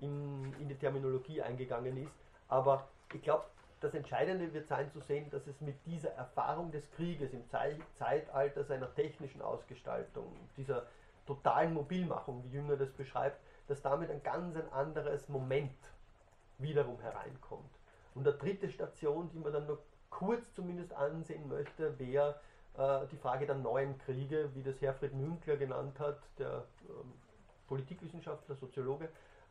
in, 0.00 0.52
in 0.60 0.68
die 0.68 0.74
Terminologie 0.74 1.40
eingegangen 1.40 1.96
ist. 1.96 2.12
Aber 2.48 2.86
ich 3.12 3.22
glaube, 3.22 3.44
das 3.80 3.94
Entscheidende 3.94 4.52
wird 4.52 4.66
sein 4.66 4.90
zu 4.90 5.00
sehen, 5.00 5.30
dass 5.30 5.46
es 5.46 5.60
mit 5.60 5.76
dieser 5.86 6.10
Erfahrung 6.14 6.72
des 6.72 6.90
Krieges 6.92 7.32
im 7.32 7.44
Zeitalter 7.48 8.64
seiner 8.64 8.92
technischen 8.94 9.40
Ausgestaltung, 9.40 10.34
dieser 10.56 10.86
totalen 11.26 11.74
Mobilmachung, 11.74 12.42
wie 12.44 12.56
Jünger 12.56 12.76
das 12.76 12.90
beschreibt, 12.92 13.38
dass 13.68 13.82
damit 13.82 14.10
ein 14.10 14.22
ganz 14.22 14.56
ein 14.56 14.72
anderes 14.72 15.28
Moment 15.28 15.76
wiederum 16.58 17.00
hereinkommt. 17.00 17.70
Und 18.14 18.26
eine 18.26 18.36
dritte 18.36 18.68
Station, 18.70 19.30
die 19.30 19.38
man 19.38 19.52
dann 19.52 19.66
noch 19.66 19.78
kurz 20.10 20.52
zumindest 20.54 20.92
ansehen 20.94 21.48
möchte, 21.48 21.96
wäre 21.98 22.40
äh, 22.76 23.06
die 23.12 23.16
Frage 23.16 23.46
der 23.46 23.54
neuen 23.54 23.98
Kriege, 23.98 24.50
wie 24.54 24.62
das 24.62 24.80
Herfried 24.80 25.14
Münkler 25.14 25.56
genannt 25.56 26.00
hat, 26.00 26.18
der 26.38 26.64
ähm, 26.88 27.12
Politikwissenschaftler, 27.68 28.56
Soziologe, 28.56 29.08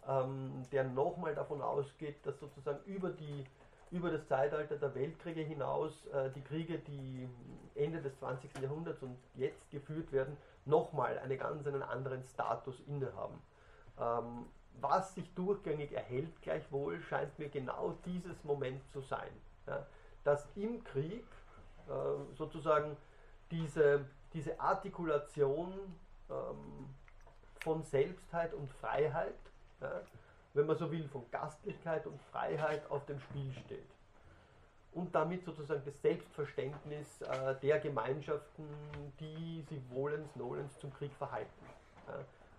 ähm, 0.08 0.64
der 0.72 0.84
nochmal 0.86 1.36
davon 1.36 1.62
ausgeht, 1.62 2.16
dass 2.26 2.40
sozusagen 2.40 2.80
über, 2.86 3.10
die, 3.10 3.46
über 3.92 4.10
das 4.10 4.28
Zeitalter 4.28 4.78
der 4.78 4.96
Weltkriege 4.96 5.42
hinaus 5.42 6.06
äh, 6.08 6.30
die 6.32 6.42
Kriege, 6.42 6.80
die 6.80 7.28
Ende 7.76 8.02
des 8.02 8.18
20. 8.20 8.62
Jahrhunderts 8.62 9.02
und 9.04 9.18
jetzt 9.36 9.70
geführt 9.70 10.12
werden, 10.12 10.38
nochmal 10.66 11.18
einen 11.20 11.38
ganz 11.38 11.66
einen 11.68 11.84
anderen 11.84 12.24
Status 12.24 12.80
innehaben. 12.88 13.42
Ähm, 14.00 14.46
was 14.80 15.16
sich 15.16 15.34
durchgängig 15.34 15.92
erhält, 15.92 16.42
gleichwohl 16.42 17.02
scheint 17.02 17.38
mir 17.40 17.50
genau 17.50 17.96
dieses 18.06 18.44
Moment 18.44 18.82
zu 18.92 19.02
sein. 19.02 19.32
Ja, 19.66 19.86
dass 20.24 20.48
im 20.56 20.84
Krieg 20.84 21.26
äh, 21.88 22.36
sozusagen 22.36 22.96
diese, 23.50 24.06
diese 24.34 24.60
Artikulation 24.60 25.74
ähm, 26.30 26.90
von 27.62 27.84
Selbstheit 27.84 28.54
und 28.54 28.70
Freiheit, 28.70 29.34
ja, 29.82 30.02
wenn 30.54 30.66
man 30.66 30.78
so 30.78 30.92
will, 30.92 31.08
von 31.08 31.24
Gastlichkeit 31.32 32.06
und 32.08 32.20
Freiheit 32.32 32.90
auf 32.90 33.06
dem 33.06 33.20
Spiel 33.20 33.52
steht. 33.66 33.88
Und 34.94 35.14
damit 35.14 35.44
sozusagen 35.44 35.84
das 35.86 36.02
Selbstverständnis 36.02 37.22
äh, 37.22 37.56
der 37.62 37.80
Gemeinschaften, 37.80 38.68
die 39.20 39.62
sich 39.70 39.80
wohlens, 39.90 40.36
nolens 40.36 40.78
zum 40.80 40.92
Krieg 40.94 41.12
verhalten. 41.18 41.66
Ja. 42.08 42.16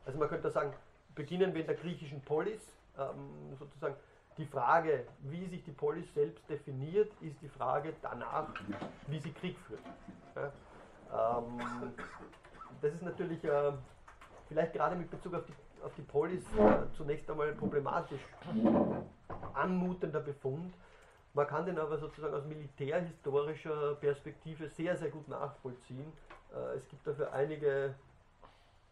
Also 0.06 0.18
man 0.18 0.28
könnte 0.28 0.50
sagen, 0.50 0.72
beginnen 1.14 1.52
wir 1.52 1.62
in 1.62 1.66
der 1.66 1.76
griechischen 1.76 2.20
Polis, 2.22 2.62
ähm, 2.96 3.56
sozusagen 3.58 3.96
die 4.38 4.46
Frage, 4.46 5.04
wie 5.22 5.46
sich 5.46 5.64
die 5.64 5.72
Polis 5.72 6.06
selbst 6.14 6.48
definiert, 6.48 7.10
ist 7.20 7.42
die 7.42 7.48
Frage 7.48 7.92
danach, 8.02 8.46
wie 9.08 9.18
sie 9.18 9.32
Krieg 9.32 9.56
führt. 9.66 9.82
Ja, 10.36 11.38
ähm, 11.38 11.92
das 12.80 12.94
ist 12.94 13.02
natürlich 13.02 13.42
äh, 13.44 13.72
vielleicht 14.48 14.72
gerade 14.72 14.94
mit 14.94 15.10
Bezug 15.10 15.34
auf 15.34 15.44
die, 15.44 15.52
auf 15.82 15.94
die 15.96 16.02
Polis 16.02 16.44
äh, 16.56 16.96
zunächst 16.96 17.30
einmal 17.30 17.52
problematisch 17.52 18.20
anmutender 19.54 20.20
Befund. 20.20 20.74
Man 21.34 21.46
kann 21.46 21.66
den 21.66 21.78
aber 21.78 21.98
sozusagen 21.98 22.34
aus 22.34 22.44
militärhistorischer 22.44 23.94
Perspektive 23.96 24.68
sehr, 24.68 24.96
sehr 24.96 25.10
gut 25.10 25.28
nachvollziehen. 25.28 26.12
Äh, 26.52 26.76
es 26.76 26.88
gibt 26.88 27.06
dafür 27.06 27.32
einige 27.32 27.94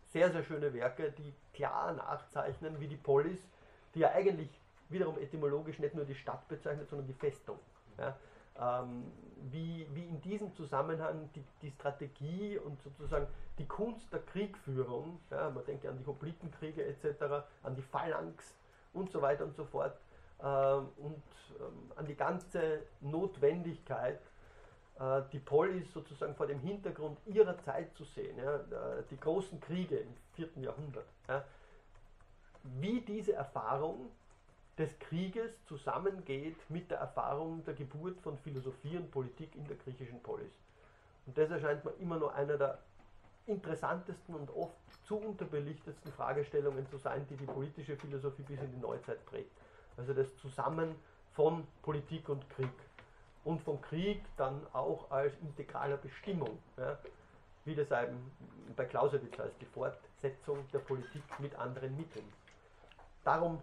sehr, 0.04 0.30
sehr 0.30 0.44
schöne 0.44 0.72
Werke, 0.72 1.12
die 1.12 1.34
klar 1.52 1.92
nachzeichnen, 1.92 2.78
wie 2.80 2.88
die 2.88 2.96
Polis, 2.96 3.38
die 3.94 4.00
ja 4.00 4.12
eigentlich 4.12 4.48
wiederum 4.88 5.18
etymologisch 5.18 5.78
nicht 5.78 5.94
nur 5.94 6.04
die 6.04 6.14
Stadt 6.14 6.46
bezeichnet, 6.48 6.88
sondern 6.88 7.06
die 7.06 7.14
Festung. 7.14 7.58
Ja, 7.98 8.16
ähm, 8.60 9.04
wie, 9.50 9.86
wie 9.92 10.04
in 10.04 10.20
diesem 10.20 10.54
Zusammenhang 10.54 11.30
die, 11.34 11.44
die 11.62 11.70
Strategie 11.70 12.58
und 12.58 12.80
sozusagen 12.82 13.26
die 13.58 13.66
Kunst 13.66 14.12
der 14.12 14.20
Kriegführung, 14.20 15.20
ja, 15.30 15.50
man 15.50 15.64
denke 15.64 15.88
an 15.88 15.98
die 15.98 16.06
Hoplitenkriege 16.06 16.84
etc., 16.84 17.44
an 17.62 17.74
die 17.74 17.82
Phalanx 17.82 18.54
und 18.92 19.10
so 19.10 19.22
weiter 19.22 19.44
und 19.44 19.54
so 19.54 19.64
fort, 19.64 19.96
ähm, 20.42 20.88
und 20.98 21.22
ähm, 21.60 21.92
an 21.96 22.06
die 22.06 22.14
ganze 22.14 22.82
Notwendigkeit 23.00 24.20
äh, 24.98 25.22
die 25.32 25.38
Polis 25.38 25.92
sozusagen 25.92 26.34
vor 26.34 26.46
dem 26.46 26.60
Hintergrund 26.60 27.18
ihrer 27.26 27.58
Zeit 27.58 27.94
zu 27.94 28.04
sehen, 28.04 28.36
ja, 28.38 28.56
äh, 28.56 29.02
die 29.10 29.18
großen 29.18 29.60
Kriege 29.60 29.96
im 29.98 30.14
4. 30.34 30.48
Jahrhundert, 30.56 31.06
ja, 31.28 31.44
wie 32.62 33.00
diese 33.00 33.34
Erfahrung 33.34 34.10
des 34.78 34.98
Krieges 34.98 35.50
zusammengeht 35.66 36.56
mit 36.68 36.90
der 36.90 36.98
Erfahrung 36.98 37.64
der 37.64 37.74
Geburt 37.74 38.20
von 38.20 38.36
Philosophie 38.38 38.96
und 38.96 39.10
Politik 39.10 39.54
in 39.54 39.66
der 39.66 39.76
griechischen 39.76 40.20
Polis. 40.22 40.52
Und 41.26 41.36
das 41.38 41.50
erscheint 41.50 41.84
mir 41.84 41.92
immer 41.92 42.18
noch 42.18 42.34
einer 42.34 42.56
der 42.56 42.78
interessantesten 43.46 44.34
und 44.34 44.50
oft 44.50 44.76
zu 45.06 45.16
unterbelichtetsten 45.16 46.12
Fragestellungen 46.12 46.86
zu 46.88 46.98
sein, 46.98 47.26
die 47.30 47.36
die 47.36 47.46
politische 47.46 47.96
Philosophie 47.96 48.42
bis 48.42 48.60
in 48.60 48.72
die 48.72 48.78
Neuzeit 48.78 49.24
prägt. 49.26 49.50
Also 49.96 50.12
das 50.12 50.36
Zusammen 50.36 50.94
von 51.34 51.66
Politik 51.82 52.28
und 52.28 52.48
Krieg 52.50 52.68
und 53.44 53.62
vom 53.62 53.80
Krieg 53.80 54.20
dann 54.36 54.66
auch 54.72 55.10
als 55.10 55.32
integraler 55.40 55.96
Bestimmung, 55.96 56.58
ja, 56.76 56.98
wie 57.64 57.74
das 57.74 57.90
eben 57.90 58.30
bei 58.74 58.84
Clausewitz 58.84 59.38
heißt, 59.38 59.54
die 59.60 59.66
Fortsetzung 59.66 60.58
der 60.72 60.80
Politik 60.80 61.22
mit 61.38 61.54
anderen 61.56 61.96
Mitteln. 61.96 62.24
Darum 63.24 63.60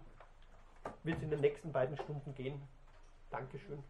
wird 1.02 1.18
es 1.18 1.22
in 1.22 1.30
den 1.30 1.40
nächsten 1.40 1.72
beiden 1.72 1.96
Stunden 1.96 2.34
gehen. 2.34 2.60
Dankeschön. 3.30 3.82